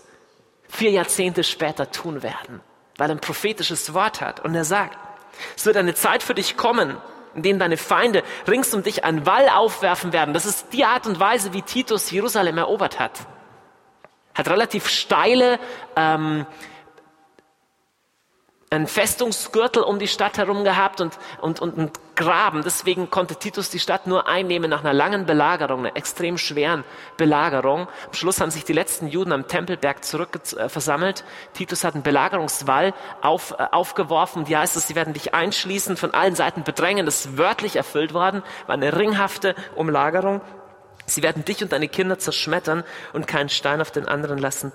vier 0.68 0.91
Jahrzehnte 0.91 1.45
später 1.45 1.89
tun 1.89 2.22
werden, 2.22 2.59
weil 2.97 3.09
er 3.09 3.16
ein 3.16 3.22
prophetisches 3.22 3.93
Wort 3.93 4.20
hat. 4.20 4.41
Und 4.41 4.55
er 4.55 4.66
sagt, 4.66 4.97
es 5.55 5.66
wird 5.66 5.78
eine 5.78 5.93
Zeit 5.93 6.22
für 6.22 6.34
dich 6.34 6.57
kommen, 6.57 6.97
in 7.34 7.43
denen 7.43 7.59
deine 7.59 7.78
Feinde 7.78 8.24
rings 8.45 8.74
um 8.74 8.84
dich 8.84 9.05
einen 9.05 9.26
Wall 9.26 9.47
aufwerfen 9.47 10.11
werden. 10.11 10.34
Das 10.34 10.45
ist 10.45 10.74
die 10.74 10.84
Art 10.84 11.07
und 11.07 11.22
Weise, 11.22 11.53
wie 11.53 11.61
Titus 11.61 12.11
Jerusalem 12.11 12.57
erobert 12.57 12.99
hat. 12.99 13.22
Hat 14.36 14.49
relativ 14.49 14.89
steile 14.89 15.61
ähm, 15.95 16.45
einen 18.74 18.88
Festungsgürtel 18.88 19.84
um 19.84 19.99
die 19.99 20.07
Stadt 20.07 20.38
herum 20.38 20.63
gehabt 20.63 21.01
und, 21.01 21.17
und, 21.41 21.59
und 21.59 21.78
einen 21.78 21.91
Graben. 22.15 22.61
Deswegen 22.63 23.09
konnte 23.09 23.36
Titus 23.36 23.69
die 23.69 23.80
Stadt 23.80 24.07
nur 24.07 24.28
einnehmen 24.28 24.69
nach 24.69 24.82
einer 24.84 24.93
langen 24.93 25.26
Belagerung, 25.26 25.80
einer 25.80 25.95
extrem 25.95 26.38
schweren 26.38 26.84
Belagerung. 27.17 27.88
Am 28.07 28.13
Schluss 28.13 28.39
haben 28.39 28.51
sich 28.51 28.65
die 28.65 28.74
letzten 28.74 29.07
Juden 29.07 29.32
am 29.32 29.47
Tempelberg 29.47 30.03
zurück 30.03 30.39
äh, 30.57 30.69
versammelt. 30.69 31.24
Titus 31.53 31.84
hat 31.84 31.95
einen 31.95 32.03
Belagerungswall 32.03 32.93
auf, 33.21 33.51
äh, 33.57 33.67
aufgeworfen. 33.71 34.45
Die 34.45 34.57
heißt 34.57 34.76
es, 34.76 34.88
sie 34.88 34.95
werden 34.95 35.13
dich 35.13 35.34
einschließen, 35.34 35.97
von 35.97 36.13
allen 36.13 36.36
Seiten 36.36 36.63
bedrängen. 36.63 37.05
Das 37.05 37.26
ist 37.26 37.38
wörtlich 37.38 37.76
erfüllt 37.76 38.13
worden, 38.13 38.43
war 38.67 38.74
eine 38.74 38.95
ringhafte 38.97 39.55
Umlagerung. 39.76 40.41
Sie 41.05 41.21
werden 41.24 41.43
dich 41.43 41.61
und 41.61 41.71
deine 41.71 41.88
Kinder 41.88 42.17
zerschmettern 42.17 42.84
und 43.11 43.28
keinen 43.28 43.49
Stein 43.49 43.82
auf 43.82 43.91
den 43.91 44.07
anderen 44.07 44.38
lassen, 44.38 44.71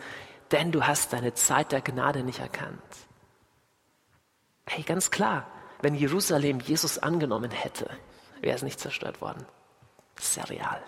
denn 0.52 0.72
du 0.72 0.86
hast 0.86 1.12
deine 1.12 1.34
Zeit 1.34 1.72
der 1.72 1.80
Gnade 1.80 2.22
nicht 2.22 2.40
erkannt. 2.40 3.07
Hey, 4.68 4.82
ganz 4.82 5.10
klar, 5.10 5.46
wenn 5.80 5.94
Jerusalem 5.94 6.60
Jesus 6.60 6.98
angenommen 6.98 7.50
hätte, 7.50 7.88
wäre 8.40 8.54
es 8.54 8.62
nicht 8.62 8.78
zerstört 8.78 9.20
worden. 9.20 9.46
Sehr 10.20 10.48
real. 10.50 10.82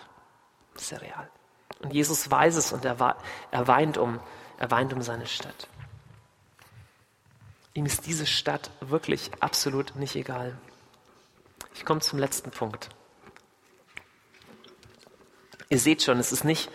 Sehr 0.75 1.01
real. 1.01 1.29
Und 1.79 1.93
Jesus 1.93 2.29
weiß 2.29 2.55
es 2.57 2.73
und 2.73 2.85
er, 2.85 2.99
weint 2.99 3.97
um, 3.97 4.19
er 4.57 4.71
weint 4.71 4.93
um 4.93 5.01
seine 5.01 5.25
Stadt. 5.25 5.67
Ihm 7.73 7.85
ist 7.85 8.05
diese 8.05 8.25
Stadt 8.25 8.69
wirklich 8.81 9.31
absolut 9.39 9.95
nicht 9.95 10.15
egal. 10.15 10.57
Ich 11.73 11.85
komme 11.85 12.01
zum 12.01 12.19
letzten 12.19 12.51
Punkt. 12.51 12.89
Ihr 15.69 15.79
seht 15.79 16.03
schon, 16.03 16.19
es 16.19 16.31
ist 16.31 16.43
nicht 16.43 16.69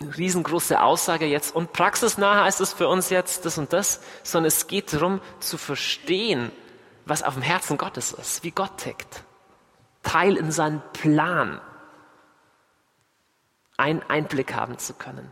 riesengroße 0.00 0.80
Aussage 0.80 1.26
jetzt 1.26 1.54
und 1.54 1.72
praxisnah 1.72 2.44
heißt 2.44 2.60
es 2.60 2.72
für 2.72 2.88
uns 2.88 3.10
jetzt 3.10 3.44
das 3.44 3.58
und 3.58 3.72
das, 3.72 4.00
sondern 4.22 4.48
es 4.48 4.66
geht 4.66 4.92
darum 4.92 5.20
zu 5.40 5.58
verstehen, 5.58 6.52
was 7.04 7.22
auf 7.22 7.34
dem 7.34 7.42
Herzen 7.42 7.78
Gottes 7.78 8.12
ist, 8.12 8.44
wie 8.44 8.50
Gott 8.50 8.76
tickt. 8.78 9.24
Teil 10.02 10.36
in 10.36 10.52
seinen 10.52 10.82
Plan. 10.92 11.60
Einen 13.76 14.02
Einblick 14.02 14.54
haben 14.54 14.78
zu 14.78 14.94
können. 14.94 15.30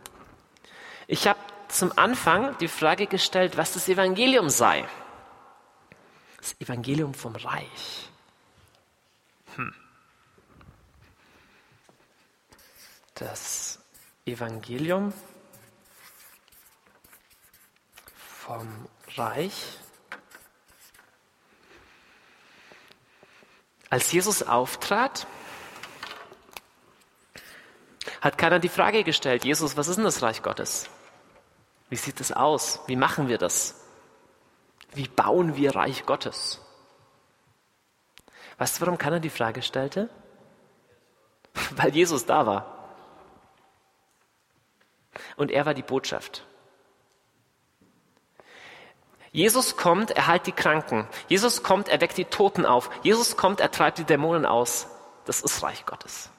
Ich 1.07 1.27
habe 1.27 1.39
zum 1.69 1.97
Anfang 1.97 2.57
die 2.59 2.67
Frage 2.67 3.07
gestellt, 3.07 3.57
was 3.57 3.73
das 3.73 3.87
Evangelium 3.89 4.49
sei. 4.49 4.85
Das 6.37 6.59
Evangelium 6.59 7.13
vom 7.13 7.35
Reich. 7.35 8.09
Hm. 9.55 9.73
das 13.19 13.76
Evangelium 14.27 15.13
vom 18.15 18.87
Reich. 19.15 19.79
Als 23.89 24.11
Jesus 24.11 24.43
auftrat, 24.43 25.27
hat 28.21 28.37
keiner 28.37 28.59
die 28.59 28.69
Frage 28.69 29.03
gestellt, 29.03 29.45
Jesus, 29.45 29.77
was 29.77 29.87
ist 29.87 29.95
denn 29.95 30.03
das 30.03 30.21
Reich 30.21 30.43
Gottes? 30.43 30.89
Wie 31.89 31.95
sieht 31.95 32.19
es 32.19 32.31
aus? 32.33 32.81
Wie 32.87 32.97
machen 32.97 33.29
wir 33.29 33.37
das? 33.37 33.81
Wie 34.93 35.07
bauen 35.07 35.55
wir 35.55 35.75
Reich 35.75 36.05
Gottes? 36.05 36.61
Weißt 38.57 38.77
du, 38.77 38.81
warum 38.81 38.97
keiner 38.97 39.19
die 39.19 39.29
Frage 39.29 39.61
stellte? 39.61 40.09
Weil 41.75 41.95
Jesus 41.95 42.25
da 42.25 42.45
war. 42.45 42.76
Und 45.35 45.51
er 45.51 45.65
war 45.65 45.73
die 45.73 45.83
Botschaft. 45.83 46.45
Jesus 49.31 49.77
kommt, 49.77 50.11
er 50.11 50.27
heilt 50.27 50.47
die 50.47 50.51
Kranken. 50.51 51.07
Jesus 51.27 51.61
kommt, 51.61 51.89
er 51.89 52.01
weckt 52.01 52.17
die 52.17 52.25
Toten 52.25 52.65
auf. 52.65 52.89
Jesus 53.03 53.37
kommt, 53.37 53.59
er 53.59 53.71
treibt 53.71 53.97
die 53.99 54.03
Dämonen 54.03 54.45
aus. 54.45 54.87
Das 55.25 55.41
ist 55.41 55.61
Reich 55.61 55.85
Gottes. 55.85 56.29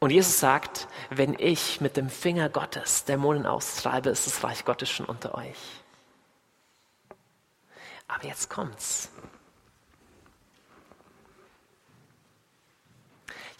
Und 0.00 0.10
Jesus 0.10 0.38
sagt, 0.38 0.88
wenn 1.08 1.34
ich 1.38 1.80
mit 1.80 1.96
dem 1.96 2.10
Finger 2.10 2.50
Gottes 2.50 3.04
Dämonen 3.04 3.46
austreibe, 3.46 4.10
ist 4.10 4.26
das 4.26 4.44
Reich 4.44 4.64
Gottes 4.64 4.90
schon 4.90 5.06
unter 5.06 5.34
euch. 5.34 5.56
Aber 8.06 8.26
jetzt 8.26 8.50
kommt's. 8.50 9.08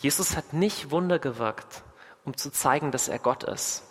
Jesus 0.01 0.37
hat 0.37 0.53
nicht 0.53 0.91
Wunder 0.91 1.19
gewirkt, 1.19 1.83
um 2.25 2.37
zu 2.37 2.51
zeigen, 2.51 2.91
dass 2.91 3.09
er 3.09 3.19
Gott 3.19 3.45
ist. 3.45 3.85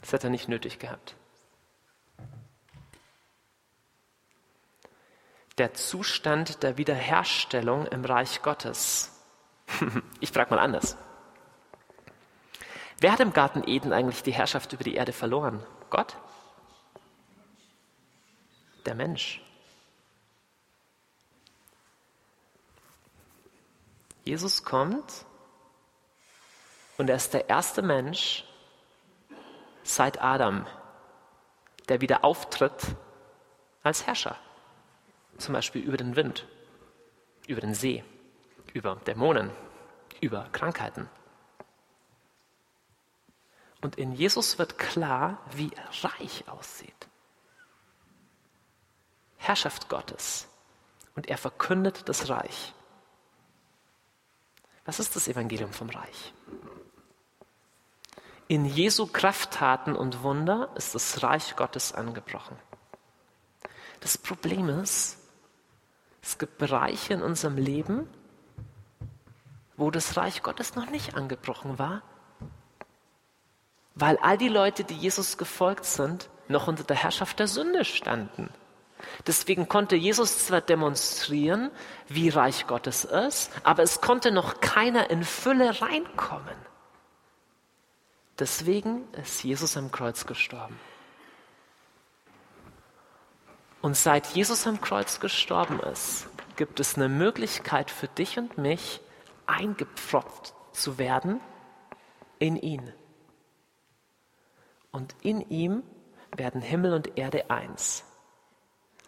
Das 0.00 0.12
hat 0.12 0.24
er 0.24 0.30
nicht 0.30 0.48
nötig 0.48 0.78
gehabt. 0.78 1.16
Der 5.58 5.74
Zustand 5.74 6.62
der 6.62 6.78
Wiederherstellung 6.78 7.86
im 7.86 8.04
Reich 8.04 8.42
Gottes. 8.42 9.10
ich 10.20 10.30
frage 10.30 10.50
mal 10.50 10.60
anders. 10.60 10.96
Wer 12.98 13.12
hat 13.12 13.20
im 13.20 13.32
Garten 13.32 13.62
Eden 13.66 13.92
eigentlich 13.92 14.22
die 14.22 14.32
Herrschaft 14.32 14.72
über 14.72 14.84
die 14.84 14.94
Erde 14.94 15.12
verloren? 15.12 15.62
Gott? 15.90 16.16
Der 18.84 18.94
Mensch. 18.94 19.42
Jesus 24.24 24.64
kommt 24.64 25.25
und 26.98 27.10
er 27.10 27.16
ist 27.16 27.34
der 27.34 27.48
erste 27.48 27.82
Mensch 27.82 28.44
seit 29.82 30.20
Adam, 30.22 30.66
der 31.88 32.00
wieder 32.00 32.24
auftritt 32.24 32.96
als 33.82 34.06
Herrscher. 34.06 34.36
Zum 35.38 35.52
Beispiel 35.52 35.82
über 35.82 35.96
den 35.96 36.16
Wind, 36.16 36.46
über 37.46 37.60
den 37.60 37.74
See, 37.74 38.02
über 38.72 38.96
Dämonen, 39.06 39.50
über 40.20 40.48
Krankheiten. 40.52 41.08
Und 43.82 43.96
in 43.96 44.12
Jesus 44.12 44.58
wird 44.58 44.78
klar, 44.78 45.38
wie 45.52 45.70
reich 46.02 46.48
aussieht. 46.48 47.08
Herrschaft 49.36 49.88
Gottes. 49.88 50.48
Und 51.14 51.28
er 51.28 51.38
verkündet 51.38 52.08
das 52.08 52.28
Reich. 52.28 52.74
Was 54.84 54.98
ist 54.98 55.14
das 55.16 55.28
Evangelium 55.28 55.72
vom 55.72 55.90
Reich? 55.90 56.32
In 58.48 58.64
Jesu 58.64 59.08
Krafttaten 59.08 59.96
und 59.96 60.22
Wunder 60.22 60.68
ist 60.76 60.94
das 60.94 61.24
Reich 61.24 61.56
Gottes 61.56 61.92
angebrochen. 61.92 62.56
Das 63.98 64.16
Problem 64.16 64.68
ist, 64.68 65.18
es 66.22 66.38
gibt 66.38 66.56
Bereiche 66.58 67.14
in 67.14 67.22
unserem 67.22 67.56
Leben, 67.56 68.08
wo 69.76 69.90
das 69.90 70.16
Reich 70.16 70.44
Gottes 70.44 70.76
noch 70.76 70.88
nicht 70.90 71.16
angebrochen 71.16 71.80
war, 71.80 72.02
weil 73.96 74.16
all 74.18 74.38
die 74.38 74.48
Leute, 74.48 74.84
die 74.84 74.94
Jesus 74.94 75.38
gefolgt 75.38 75.84
sind, 75.84 76.30
noch 76.46 76.68
unter 76.68 76.84
der 76.84 76.96
Herrschaft 76.96 77.40
der 77.40 77.48
Sünde 77.48 77.84
standen. 77.84 78.50
Deswegen 79.26 79.68
konnte 79.68 79.96
Jesus 79.96 80.46
zwar 80.46 80.60
demonstrieren, 80.60 81.72
wie 82.06 82.28
reich 82.28 82.68
Gottes 82.68 83.04
ist, 83.04 83.50
aber 83.64 83.82
es 83.82 84.00
konnte 84.00 84.30
noch 84.30 84.60
keiner 84.60 85.10
in 85.10 85.24
Fülle 85.24 85.82
reinkommen. 85.82 86.75
Deswegen 88.38 89.10
ist 89.12 89.42
Jesus 89.42 89.76
am 89.76 89.90
Kreuz 89.90 90.26
gestorben. 90.26 90.78
Und 93.80 93.96
seit 93.96 94.26
Jesus 94.28 94.66
am 94.66 94.80
Kreuz 94.80 95.20
gestorben 95.20 95.80
ist, 95.80 96.26
gibt 96.56 96.80
es 96.80 96.96
eine 96.96 97.08
Möglichkeit 97.08 97.90
für 97.90 98.08
dich 98.08 98.38
und 98.38 98.58
mich, 98.58 99.00
eingepfropft 99.46 100.54
zu 100.72 100.98
werden 100.98 101.40
in 102.38 102.56
ihn. 102.56 102.92
Und 104.90 105.14
in 105.22 105.40
ihm 105.50 105.82
werden 106.34 106.60
Himmel 106.60 106.94
und 106.94 107.16
Erde 107.16 107.50
eins. 107.50 108.04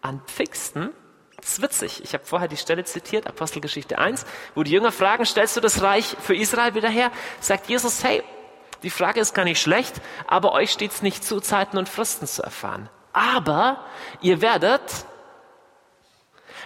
An 0.01 0.21
Pfingsten, 0.25 0.91
das 1.37 1.53
ist 1.53 1.61
witzig, 1.61 2.03
ich 2.03 2.13
habe 2.13 2.23
vorher 2.25 2.47
die 2.47 2.57
Stelle 2.57 2.83
zitiert, 2.85 3.27
Apostelgeschichte 3.27 3.97
1, 3.97 4.25
wo 4.55 4.63
die 4.63 4.71
Jünger 4.71 4.91
fragen, 4.91 5.25
stellst 5.25 5.57
du 5.57 5.61
das 5.61 5.81
Reich 5.81 6.15
für 6.19 6.35
Israel 6.35 6.73
wieder 6.73 6.89
her? 6.89 7.11
Sagt 7.41 7.67
Jesus, 7.67 8.03
hey, 8.03 8.23
die 8.83 8.89
Frage 8.89 9.19
ist 9.19 9.33
gar 9.33 9.45
nicht 9.45 9.61
schlecht, 9.61 10.01
aber 10.27 10.53
euch 10.53 10.71
steht 10.71 10.91
es 10.91 11.01
nicht 11.01 11.23
zu, 11.23 11.39
Zeiten 11.39 11.77
und 11.77 11.89
Fristen 11.89 12.27
zu 12.27 12.43
erfahren. 12.43 12.89
Aber 13.13 13.83
ihr 14.21 14.41
werdet 14.41 14.81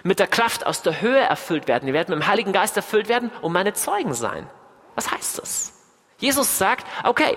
mit 0.02 0.18
der 0.18 0.26
Kraft 0.26 0.66
aus 0.66 0.82
der 0.82 1.00
Höhe 1.00 1.20
erfüllt 1.20 1.66
werden. 1.66 1.88
Ihr 1.88 1.94
werdet 1.94 2.10
mit 2.10 2.18
dem 2.18 2.26
Heiligen 2.26 2.52
Geist 2.52 2.76
erfüllt 2.76 3.08
werden 3.08 3.30
und 3.40 3.52
meine 3.52 3.72
Zeugen 3.72 4.14
sein. 4.14 4.48
Was 4.94 5.10
heißt 5.10 5.38
das? 5.38 5.72
Jesus 6.18 6.58
sagt, 6.58 6.86
okay, 7.04 7.36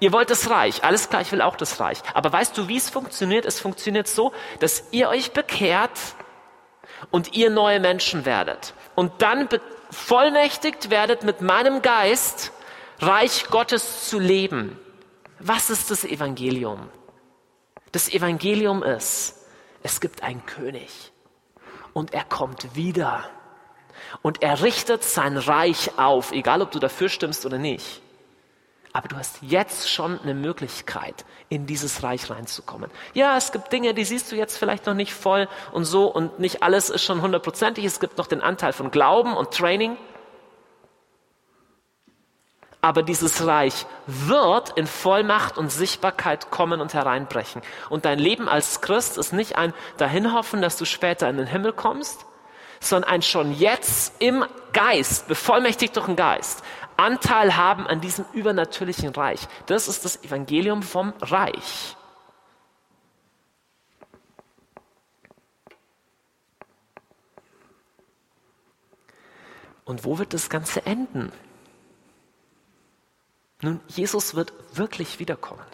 ihr 0.00 0.12
wollt 0.12 0.30
das 0.30 0.48
Reich, 0.48 0.82
alles 0.84 1.10
klar, 1.10 1.22
ich 1.22 1.32
will 1.32 1.42
auch 1.42 1.56
das 1.56 1.80
Reich. 1.80 1.98
Aber 2.14 2.32
weißt 2.32 2.56
du, 2.56 2.68
wie 2.68 2.76
es 2.76 2.88
funktioniert? 2.88 3.44
Es 3.44 3.60
funktioniert 3.60 4.08
so, 4.08 4.32
dass 4.60 4.84
ihr 4.90 5.08
euch 5.08 5.32
bekehrt 5.32 5.98
und 7.10 7.34
ihr 7.34 7.50
neue 7.50 7.80
Menschen 7.80 8.24
werdet. 8.24 8.74
Und 8.94 9.20
dann 9.20 9.48
vollmächtigt 9.90 10.90
werdet 10.90 11.22
mit 11.22 11.40
meinem 11.40 11.82
Geist 11.82 12.52
Reich 12.98 13.48
Gottes 13.50 14.08
zu 14.08 14.18
leben. 14.18 14.78
Was 15.38 15.70
ist 15.70 15.90
das 15.90 16.04
Evangelium? 16.04 16.88
Das 17.92 18.08
Evangelium 18.08 18.82
ist, 18.82 19.36
es 19.82 20.00
gibt 20.00 20.22
einen 20.22 20.44
König 20.46 21.12
und 21.92 22.14
er 22.14 22.24
kommt 22.24 22.74
wieder 22.74 23.24
und 24.22 24.42
er 24.42 24.62
richtet 24.62 25.04
sein 25.04 25.36
Reich 25.36 25.98
auf, 25.98 26.32
egal 26.32 26.62
ob 26.62 26.70
du 26.70 26.78
dafür 26.78 27.08
stimmst 27.08 27.44
oder 27.44 27.58
nicht. 27.58 28.00
Aber 28.92 29.08
du 29.08 29.16
hast 29.16 29.40
jetzt 29.42 29.90
schon 29.90 30.18
eine 30.20 30.32
Möglichkeit, 30.32 31.26
in 31.50 31.66
dieses 31.66 32.02
Reich 32.02 32.30
reinzukommen. 32.30 32.90
Ja, 33.12 33.36
es 33.36 33.52
gibt 33.52 33.70
Dinge, 33.70 33.92
die 33.92 34.04
siehst 34.04 34.32
du 34.32 34.36
jetzt 34.36 34.56
vielleicht 34.56 34.86
noch 34.86 34.94
nicht 34.94 35.12
voll 35.12 35.48
und 35.72 35.84
so 35.84 36.06
und 36.06 36.38
nicht 36.38 36.62
alles 36.62 36.88
ist 36.88 37.04
schon 37.04 37.20
hundertprozentig. 37.20 37.84
Es 37.84 38.00
gibt 38.00 38.16
noch 38.16 38.26
den 38.26 38.40
Anteil 38.40 38.72
von 38.72 38.90
Glauben 38.90 39.36
und 39.36 39.50
Training. 39.50 39.98
Aber 42.80 43.02
dieses 43.02 43.46
Reich 43.46 43.86
wird 44.06 44.70
in 44.76 44.86
Vollmacht 44.86 45.58
und 45.58 45.72
Sichtbarkeit 45.72 46.50
kommen 46.50 46.80
und 46.80 46.94
hereinbrechen. 46.94 47.62
Und 47.90 48.04
dein 48.04 48.18
Leben 48.18 48.48
als 48.48 48.80
Christ 48.80 49.18
ist 49.18 49.32
nicht 49.32 49.56
ein 49.56 49.74
dahinhoffen, 49.96 50.62
dass 50.62 50.76
du 50.76 50.84
später 50.84 51.28
in 51.28 51.36
den 51.36 51.46
Himmel 51.46 51.72
kommst, 51.72 52.26
sondern 52.80 53.10
ein 53.10 53.22
schon 53.22 53.52
jetzt 53.52 54.14
im 54.20 54.44
Geist, 54.72 55.26
bevollmächtigt 55.26 55.96
durch 55.96 56.06
den 56.06 56.16
Geist, 56.16 56.62
Anteil 56.96 57.56
haben 57.56 57.86
an 57.86 58.00
diesem 58.00 58.24
übernatürlichen 58.32 59.10
Reich. 59.10 59.48
Das 59.66 59.88
ist 59.88 60.04
das 60.04 60.22
Evangelium 60.24 60.82
vom 60.82 61.12
Reich. 61.20 61.96
Und 69.84 70.04
wo 70.04 70.18
wird 70.18 70.34
das 70.34 70.50
Ganze 70.50 70.84
enden? 70.84 71.32
Nun, 73.66 73.80
Jesus 73.88 74.36
wird 74.36 74.52
wirklich 74.74 75.18
wiederkommen. 75.18 75.64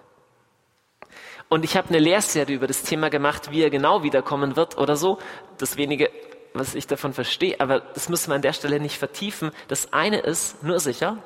Und 1.50 1.62
ich 1.62 1.76
habe 1.76 1.90
eine 1.90 1.98
Lehrserie 1.98 2.56
über 2.56 2.66
das 2.66 2.84
Thema 2.84 3.10
gemacht, 3.10 3.50
wie 3.50 3.60
er 3.62 3.68
genau 3.68 4.02
wiederkommen 4.02 4.56
wird 4.56 4.78
oder 4.78 4.96
so. 4.96 5.18
Das 5.58 5.76
wenige, 5.76 6.10
was 6.54 6.74
ich 6.74 6.86
davon 6.86 7.12
verstehe, 7.12 7.60
aber 7.60 7.80
das 7.80 8.08
müssen 8.08 8.30
wir 8.30 8.36
an 8.36 8.40
der 8.40 8.54
Stelle 8.54 8.80
nicht 8.80 8.96
vertiefen. 8.96 9.50
Das 9.68 9.92
eine 9.92 10.20
ist 10.20 10.62
nur 10.62 10.80
sicher, 10.80 11.18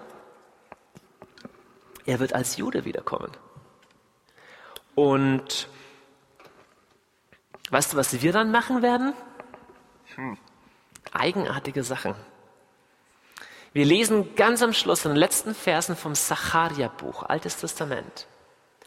er 2.05 2.19
wird 2.19 2.33
als 2.33 2.57
Jude 2.57 2.85
wiederkommen. 2.85 3.31
Und 4.97 5.69
weißt 7.71 7.93
du, 7.93 7.97
was 7.97 8.21
wir 8.21 8.33
dann 8.33 8.51
machen 8.51 8.83
werden? 8.83 9.14
Hm. 10.17 10.37
Eigenartige 11.12 11.85
Sachen. 11.85 12.17
Wir 13.77 13.85
lesen 13.85 14.35
ganz 14.37 14.62
am 14.62 14.72
Schluss 14.72 15.05
in 15.05 15.11
den 15.11 15.18
letzten 15.18 15.55
Versen 15.55 15.97
vom 15.97 16.14
Sacharia-Buch, 16.14 17.24
Altes 17.24 17.59
Testament, 17.59 18.27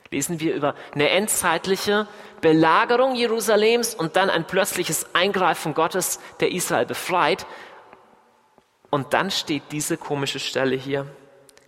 lesen 0.10 0.40
wir 0.40 0.56
über 0.56 0.74
eine 0.96 1.12
endzeitliche 1.12 2.08
Belagerung 2.42 3.14
Jerusalems 3.14 3.94
und 3.94 4.16
dann 4.16 4.32
ein 4.32 4.48
plötzliches 4.48 5.14
Eingreifen 5.14 5.76
Gottes, 5.76 6.20
der 6.40 6.52
Israel 6.52 6.88
befreit. 6.88 7.46
Und 8.90 9.14
dann 9.14 9.30
steht 9.30 9.62
diese 9.70 9.96
komische 9.96 10.40
Stelle 10.40 10.76
hier, 10.76 11.06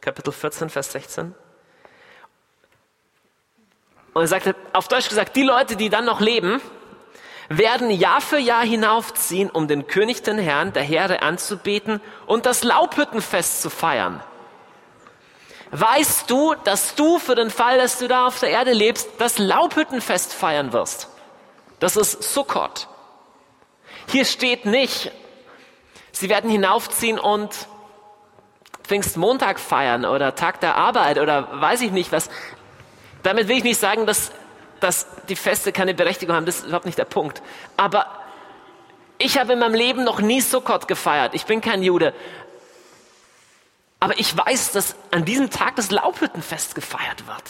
Kapitel 0.02 0.34
14, 0.34 0.72
Vers 0.72 0.92
16. 0.94 1.36
Und 4.16 4.22
er 4.24 4.28
sagte, 4.28 4.56
auf 4.74 4.88
Deutsch 4.88 5.10
gesagt, 5.10 5.36
die 5.36 5.44
Leute, 5.44 5.76
die 5.76 5.90
dann 5.90 6.06
noch 6.06 6.22
leben, 6.22 6.60
werden 7.50 7.90
Jahr 7.90 8.22
für 8.22 8.38
Jahr 8.38 8.64
hinaufziehen, 8.64 9.50
um 9.50 9.68
den 9.68 9.88
König, 9.88 10.24
den 10.24 10.38
Herrn 10.38 10.74
der 10.74 10.84
Heere 10.84 11.22
anzubeten 11.22 12.02
und 12.26 12.46
das 12.46 12.64
Laubhüttenfest 12.64 13.62
zu 13.62 13.70
feiern. 13.70 14.22
Weißt 15.72 16.30
du, 16.30 16.54
dass 16.66 16.96
du 16.96 17.18
für 17.18 17.36
den 17.36 17.50
Fall, 17.50 17.78
dass 17.78 17.98
du 18.00 18.08
da 18.08 18.28
auf 18.28 18.40
der 18.40 18.50
Erde 18.50 18.74
lebst, 18.74 19.10
das 19.20 19.38
Laubhüttenfest 19.38 20.34
feiern 20.34 20.74
wirst? 20.74 21.08
Das 21.80 21.96
ist 21.96 22.22
Sukkot. 22.22 22.88
Hier 24.08 24.26
steht 24.26 24.66
nicht, 24.66 25.12
sie 26.12 26.30
werden 26.30 26.50
hinaufziehen 26.50 27.20
und 27.20 27.68
Pfingstmontag 28.84 29.60
feiern 29.60 30.04
oder 30.04 30.36
Tag 30.36 30.60
der 30.60 30.76
Arbeit 30.76 31.18
oder 31.18 31.62
weiß 31.62 31.82
ich 31.82 31.92
nicht 31.92 32.12
was. 32.12 32.30
Damit 33.24 33.48
will 33.48 33.58
ich 33.58 33.64
nicht 33.64 33.80
sagen, 33.80 34.06
dass 34.06 34.32
dass 34.82 35.08
die 35.30 35.36
Feste 35.36 35.72
keine 35.72 35.94
Berechtigung 35.94 36.36
haben, 36.36 36.46
das 36.46 36.60
ist 36.60 36.66
überhaupt 36.66 36.86
nicht 36.86 36.98
der 36.98 37.06
Punkt. 37.06 37.42
Aber 37.78 38.08
ich 39.18 39.38
habe 39.38 39.54
in 39.54 39.60
meinem 39.60 39.76
Leben 39.76 40.04
noch 40.04 40.20
nie 40.20 40.42
Sukkot 40.42 40.88
gefeiert. 40.88 41.34
Ich 41.34 41.46
bin 41.46 41.62
kein 41.62 41.84
Jude. 41.84 42.14
Aber 44.00 44.20
ich 44.20 44.36
weiß, 44.36 44.72
dass 44.72 44.96
an 45.12 45.26
diesem 45.26 45.52
Tag 45.52 45.76
das 45.76 45.92
Laubhüttenfest 45.92 46.74
gefeiert 46.74 47.28
wird. 47.28 47.44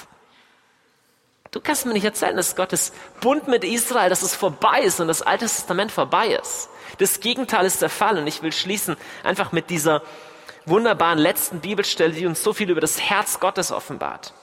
Du 1.52 1.60
kannst 1.60 1.86
mir 1.86 1.94
nicht 1.94 2.06
erzählen, 2.06 2.36
dass 2.36 2.56
Gottes 2.56 2.94
Bund 3.20 3.48
mit 3.48 3.64
Israel, 3.64 4.10
dass 4.10 4.22
es 4.22 4.36
vorbei 4.36 4.82
ist 4.82 5.00
und 5.00 5.08
das 5.08 5.22
Alte 5.22 5.46
Testament 5.46 5.92
vorbei 5.92 6.28
ist. 6.28 6.70
Das 6.98 7.20
Gegenteil 7.20 7.66
ist 7.66 7.82
der 7.82 7.90
Fall 7.90 8.18
und 8.18 8.28
ich 8.28 8.42
will 8.42 8.52
schließen 8.52 8.98
einfach 9.24 9.52
mit 9.52 9.70
dieser 9.70 10.02
wunderbaren 10.66 11.20
letzten 11.20 11.60
Bibelstelle, 11.60 12.14
die 12.14 12.26
uns 12.26 12.44
so 12.44 12.54
viel 12.54 12.70
über 12.70 12.82
das 12.82 13.02
Herz 13.02 13.40
Gottes 13.40 13.72
offenbart. 13.72 14.34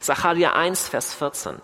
Sacharja 0.00 0.52
1, 0.52 0.88
Vers 0.88 1.14
14. 1.14 1.60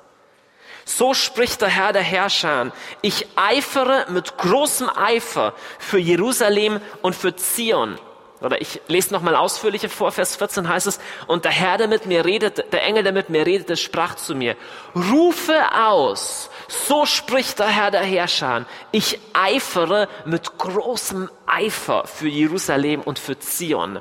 So 0.85 1.15
spricht 1.15 1.61
der 1.61 1.69
Herr 1.69 1.93
der 1.93 2.03
Herrscher. 2.03 2.73
Ich 3.01 3.27
eifere 3.37 4.07
mit 4.11 4.37
großem 4.37 4.89
Eifer 4.89 5.55
für 5.79 5.99
Jerusalem 5.99 6.81
und 7.03 7.15
für 7.15 7.35
Zion. 7.37 7.99
Oder 8.43 8.61
ich 8.61 8.81
lese 8.89 9.13
nochmal 9.13 9.37
ausführlicher 9.37 9.89
vor, 9.89 10.11
Vers 10.11 10.35
14 10.35 10.69
heißt 10.69 10.89
es, 10.89 10.99
und 11.29 11.45
der 11.45 11.53
Herr, 11.53 11.79
der 11.79 11.87
mit 11.87 12.07
mir 12.07 12.25
redet, 12.25 12.73
der 12.73 12.83
Engel, 12.83 13.05
der 13.05 13.13
mit 13.13 13.31
mir 13.31 13.47
redete, 13.47 13.77
sprach 13.77 14.17
zu 14.17 14.35
mir, 14.35 14.57
rufe 14.97 15.57
aus, 15.73 16.51
so 16.67 17.07
spricht 17.07 17.61
der 17.61 17.69
Herr 17.69 17.93
der 17.93 18.03
Herrscher, 18.03 18.67
ich 18.91 19.21
eifere 19.33 20.09
mit 20.25 20.59
großem 20.59 21.31
Eifer 21.47 22.05
für 22.07 22.27
Jerusalem 22.27 23.03
und 23.03 23.21
für 23.21 23.39
Zion. 23.39 24.01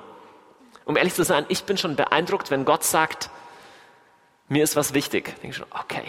Um 0.86 0.98
ehrlich 0.98 1.14
zu 1.14 1.24
sein, 1.24 1.46
ich 1.48 1.64
bin 1.66 1.78
schon 1.78 1.96
beeindruckt, 1.96 2.50
wenn 2.50 2.66
Gott 2.66 2.84
sagt, 2.84 3.30
mir 4.50 4.64
ist 4.64 4.76
was 4.76 4.96
wichtig. 4.96 5.30
Ich 5.36 5.42
denke 5.42 5.56
schon, 5.56 5.68
okay, 5.70 6.04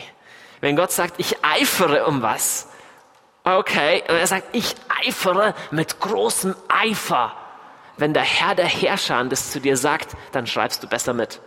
wenn 0.63 0.77
Gott 0.77 0.93
sagt, 0.93 1.15
ich 1.19 1.45
eifere 1.45 2.07
um 2.07 2.23
was, 2.23 2.69
okay, 3.43 4.03
und 4.09 4.15
er 4.15 4.27
sagt, 4.29 4.55
ich 4.55 4.77
eifere 5.05 5.55
mit 5.73 5.99
großem 5.99 6.55
Eifer. 6.69 7.33
Wenn 7.97 8.15
der 8.15 8.23
Herr 8.23 8.55
der 8.55 8.67
Herrscher 8.67 9.23
das 9.25 9.51
zu 9.51 9.61
dir 9.61 9.77
sagt, 9.77 10.17
dann 10.31 10.47
schreibst 10.47 10.83
du 10.83 10.87
besser 10.87 11.15
mit. 11.15 11.41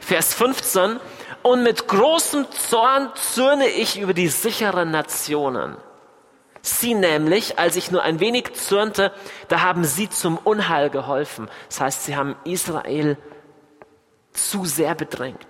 Vers 0.00 0.32
15, 0.32 0.98
und 1.42 1.62
mit 1.62 1.86
großem 1.86 2.50
Zorn 2.50 3.10
zürne 3.14 3.68
ich 3.68 4.00
über 4.00 4.14
die 4.14 4.28
sicheren 4.28 4.90
Nationen. 4.90 5.76
Sie 6.62 6.94
nämlich, 6.94 7.58
als 7.58 7.76
ich 7.76 7.90
nur 7.90 8.02
ein 8.02 8.20
wenig 8.20 8.54
zürnte, 8.54 9.12
da 9.48 9.60
haben 9.60 9.84
sie 9.84 10.08
zum 10.08 10.38
Unheil 10.38 10.88
geholfen. 10.88 11.50
Das 11.68 11.80
heißt, 11.82 12.04
sie 12.06 12.16
haben 12.16 12.36
Israel 12.44 13.18
zu 14.32 14.64
sehr 14.64 14.94
bedrängt. 14.94 15.49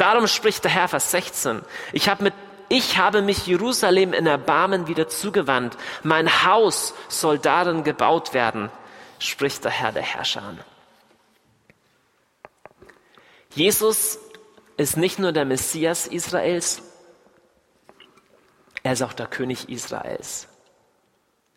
Darum 0.00 0.26
spricht 0.26 0.64
der 0.64 0.70
Herr, 0.70 0.88
Vers 0.88 1.10
16, 1.10 1.60
ich 1.92 2.08
habe 2.08 2.24
mit 2.24 2.34
ich 2.72 2.96
habe 2.96 3.20
mich 3.20 3.46
Jerusalem 3.48 4.12
in 4.12 4.26
Erbarmen 4.26 4.86
wieder 4.86 5.08
zugewandt. 5.08 5.76
Mein 6.04 6.44
Haus 6.44 6.94
soll 7.08 7.36
darin 7.38 7.82
gebaut 7.82 8.32
werden, 8.32 8.70
spricht 9.18 9.64
der 9.64 9.72
Herr 9.72 9.90
der 9.90 10.04
Herrscher 10.04 10.42
an. 10.42 10.60
Jesus 13.56 14.20
ist 14.76 14.96
nicht 14.96 15.18
nur 15.18 15.32
der 15.32 15.44
Messias 15.44 16.06
Israels, 16.06 16.80
er 18.82 18.92
ist 18.92 19.02
auch 19.02 19.12
der 19.12 19.26
König 19.26 19.68
Israels. 19.68 20.48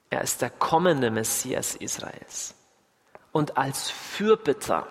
Er 0.10 0.22
ist 0.22 0.42
der 0.42 0.50
kommende 0.50 1.12
Messias 1.12 1.76
Israels. 1.76 2.56
Und 3.32 3.56
als 3.56 3.90
Fürbitter 3.90 4.88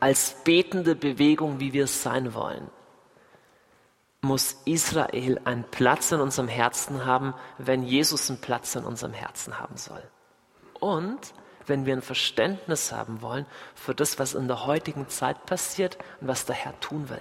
als 0.00 0.36
betende 0.44 0.94
Bewegung, 0.94 1.60
wie 1.60 1.72
wir 1.72 1.84
es 1.84 2.02
sein 2.02 2.34
wollen, 2.34 2.70
muss 4.20 4.56
Israel 4.64 5.40
einen 5.44 5.64
Platz 5.64 6.12
in 6.12 6.20
unserem 6.20 6.48
Herzen 6.48 7.04
haben, 7.06 7.34
wenn 7.58 7.82
Jesus 7.82 8.30
einen 8.30 8.40
Platz 8.40 8.74
in 8.74 8.84
unserem 8.84 9.12
Herzen 9.12 9.60
haben 9.60 9.76
soll. 9.76 10.02
Und 10.80 11.34
wenn 11.66 11.86
wir 11.86 11.94
ein 11.94 12.02
Verständnis 12.02 12.92
haben 12.92 13.22
wollen 13.22 13.46
für 13.74 13.94
das, 13.94 14.18
was 14.18 14.34
in 14.34 14.48
der 14.48 14.66
heutigen 14.66 15.08
Zeit 15.08 15.46
passiert 15.46 15.98
und 16.20 16.28
was 16.28 16.46
der 16.46 16.56
Herr 16.56 16.78
tun 16.80 17.08
will. 17.08 17.20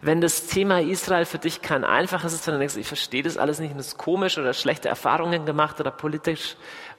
Wenn 0.00 0.20
das 0.20 0.46
Thema 0.46 0.80
Israel 0.80 1.24
für 1.24 1.38
dich 1.38 1.62
kein 1.62 1.84
einfaches 1.84 2.32
ist, 2.32 2.46
wenn 2.46 2.54
du 2.54 2.60
denkst, 2.60 2.76
ich 2.76 2.86
verstehe 2.86 3.22
das 3.22 3.36
alles 3.36 3.60
nicht 3.60 3.70
und 3.72 3.78
das 3.78 3.88
ist 3.88 3.98
komisch 3.98 4.38
oder 4.38 4.52
schlechte 4.52 4.88
Erfahrungen 4.88 5.46
gemacht 5.46 5.80
oder 5.80 5.90
politisch 5.90 6.56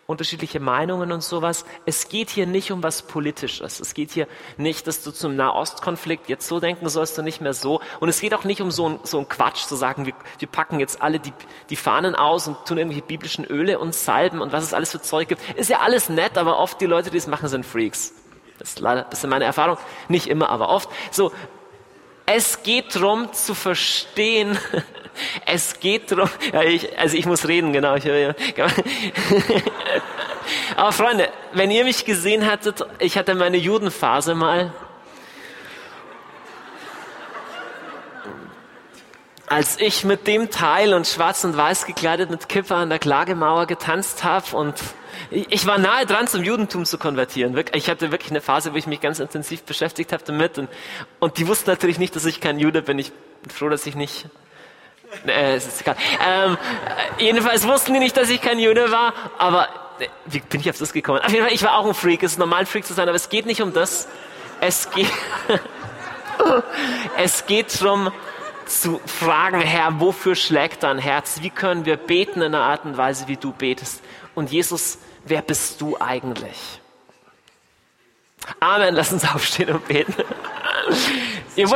unterschiedliche 0.07 0.61
Meinungen 0.61 1.11
und 1.11 1.21
sowas. 1.21 1.65
Es 1.85 2.07
geht 2.07 2.29
hier 2.29 2.47
nicht 2.47 2.71
um 2.71 2.81
was 2.81 3.01
Politisches. 3.01 3.81
Es 3.81 3.93
geht 3.93 4.11
hier 4.11 4.27
nicht, 4.55 4.87
dass 4.87 5.03
du 5.03 5.11
zum 5.11 5.35
Nahostkonflikt 5.35 6.29
jetzt 6.29 6.47
so 6.47 6.61
denken 6.61 6.87
sollst 6.87 7.19
und 7.19 7.25
nicht 7.25 7.41
mehr 7.41 7.53
so. 7.53 7.81
Und 7.99 8.07
es 8.07 8.21
geht 8.21 8.33
auch 8.33 8.45
nicht 8.45 8.61
um 8.61 8.71
so 8.71 8.87
ein, 8.89 8.99
so 9.03 9.23
Quatsch 9.23 9.65
zu 9.65 9.75
sagen, 9.75 10.05
wir, 10.05 10.13
wir 10.39 10.47
packen 10.47 10.79
jetzt 10.79 11.01
alle 11.01 11.19
die, 11.19 11.33
die 11.69 11.75
Fahnen 11.75 12.15
aus 12.15 12.47
und 12.47 12.65
tun 12.65 12.77
irgendwelche 12.77 13.05
biblischen 13.05 13.43
Öle 13.45 13.79
und 13.79 13.93
Salben 13.93 14.41
und 14.41 14.53
was 14.53 14.63
es 14.63 14.73
alles 14.73 14.91
für 14.91 15.01
Zeug 15.01 15.27
gibt. 15.27 15.41
Ist 15.57 15.69
ja 15.69 15.81
alles 15.81 16.07
nett, 16.07 16.37
aber 16.37 16.57
oft 16.57 16.79
die 16.79 16.85
Leute, 16.85 17.11
die 17.11 17.17
es 17.17 17.27
machen, 17.27 17.49
sind 17.49 17.65
Freaks. 17.65 18.13
Das 18.59 18.69
ist 18.69 18.79
leider, 18.79 19.03
das 19.09 19.23
ist 19.23 19.29
meine 19.29 19.45
Erfahrung. 19.45 19.77
Nicht 20.07 20.27
immer, 20.27 20.49
aber 20.49 20.69
oft. 20.69 20.89
So. 21.11 21.31
Es 22.28 22.61
geht 22.61 22.95
darum 22.95 23.34
zu 23.34 23.55
verstehen, 23.55 24.57
Es 25.45 25.80
geht 25.80 26.11
darum, 26.11 26.30
ja, 26.53 26.61
ich, 26.61 26.97
also 26.97 27.17
ich 27.17 27.25
muss 27.25 27.47
reden, 27.47 27.73
genau. 27.73 27.95
Ich, 27.95 28.03
ja. 28.03 28.36
Aber 30.75 30.91
Freunde, 30.91 31.30
wenn 31.53 31.71
ihr 31.71 31.84
mich 31.84 32.05
gesehen 32.05 32.45
hattet, 32.45 32.86
ich 32.99 33.17
hatte 33.17 33.34
meine 33.36 33.57
Judenphase 33.57 34.36
mal. 34.36 34.71
Als 39.47 39.79
ich 39.79 40.03
mit 40.03 40.27
dem 40.27 40.51
Teil 40.51 40.93
und 40.93 41.07
schwarz 41.07 41.43
und 41.43 41.55
weiß 41.55 41.85
gekleidet 41.85 42.29
mit 42.29 42.49
Kipper 42.49 42.75
an 42.75 42.89
der 42.89 42.99
Klagemauer 42.99 43.65
getanzt 43.65 44.23
habe 44.23 44.55
und 44.55 44.75
ich 45.31 45.65
war 45.65 45.77
nahe 45.77 46.05
dran, 46.05 46.27
zum 46.27 46.43
Judentum 46.43 46.85
zu 46.85 46.97
konvertieren. 46.97 47.57
Ich 47.73 47.89
hatte 47.89 48.11
wirklich 48.11 48.31
eine 48.31 48.41
Phase, 48.41 48.73
wo 48.73 48.77
ich 48.77 48.87
mich 48.87 49.01
ganz 49.01 49.19
intensiv 49.19 49.63
beschäftigt 49.63 50.13
habe 50.13 50.23
damit 50.25 50.57
und, 50.57 50.69
und 51.19 51.37
die 51.37 51.47
wussten 51.47 51.69
natürlich 51.69 51.97
nicht, 51.97 52.15
dass 52.15 52.25
ich 52.25 52.39
kein 52.39 52.59
Jude 52.59 52.81
bin. 52.81 52.99
Ich 52.99 53.11
bin 53.41 53.49
froh, 53.51 53.69
dass 53.69 53.85
ich 53.87 53.95
nicht 53.95 54.27
äh, 55.25 55.55
es 55.55 55.65
ist 55.65 55.81
egal. 55.81 55.95
Ähm, 56.27 56.57
jedenfalls 57.17 57.65
wussten 57.65 57.93
die 57.93 57.99
nicht, 57.99 58.17
dass 58.17 58.29
ich 58.29 58.41
kein 58.41 58.59
Jude 58.59 58.91
war, 58.91 59.13
aber 59.37 59.69
äh, 59.99 60.07
wie 60.25 60.39
bin 60.39 60.59
ich 60.59 60.69
auf 60.69 60.77
das 60.77 60.91
gekommen? 60.91 61.19
Auf 61.19 61.31
jeden 61.31 61.45
Fall, 61.45 61.53
ich 61.53 61.63
war 61.63 61.77
auch 61.77 61.85
ein 61.85 61.93
Freak. 61.93 62.23
Es 62.23 62.33
ist 62.33 62.37
normal, 62.37 62.61
ein 62.61 62.65
Freak 62.65 62.85
zu 62.85 62.93
sein, 62.93 63.07
aber 63.07 63.15
es 63.15 63.29
geht 63.29 63.45
nicht 63.45 63.61
um 63.61 63.73
das. 63.73 64.07
Es 64.59 64.89
geht, 64.91 65.11
es 67.17 67.45
geht 67.45 67.81
darum, 67.81 68.11
zu 68.68 68.99
fragen, 69.05 69.61
Herr, 69.61 69.99
wofür 69.99 70.36
schlägt 70.36 70.84
dein 70.84 70.97
Herz? 70.97 71.39
Wie 71.41 71.49
können 71.49 71.86
wir 71.86 71.97
beten 71.97 72.41
in 72.41 72.53
einer 72.53 72.63
Art 72.63 72.86
und 72.86 72.97
Weise, 72.97 73.28
wie 73.28 73.38
du 73.38 73.51
betest? 73.51 74.01
Und 74.36 74.51
Jesus, 74.51 74.99
wer 75.26 75.41
bist 75.41 75.82
du 75.82 75.97
eigentlich? 75.99 76.82
Amen, 78.59 78.95
lass 78.95 79.11
uns 79.11 79.26
aufstehen 79.26 79.70
und 79.70 79.88
beten. 79.88 80.13
Ihr 81.55 81.70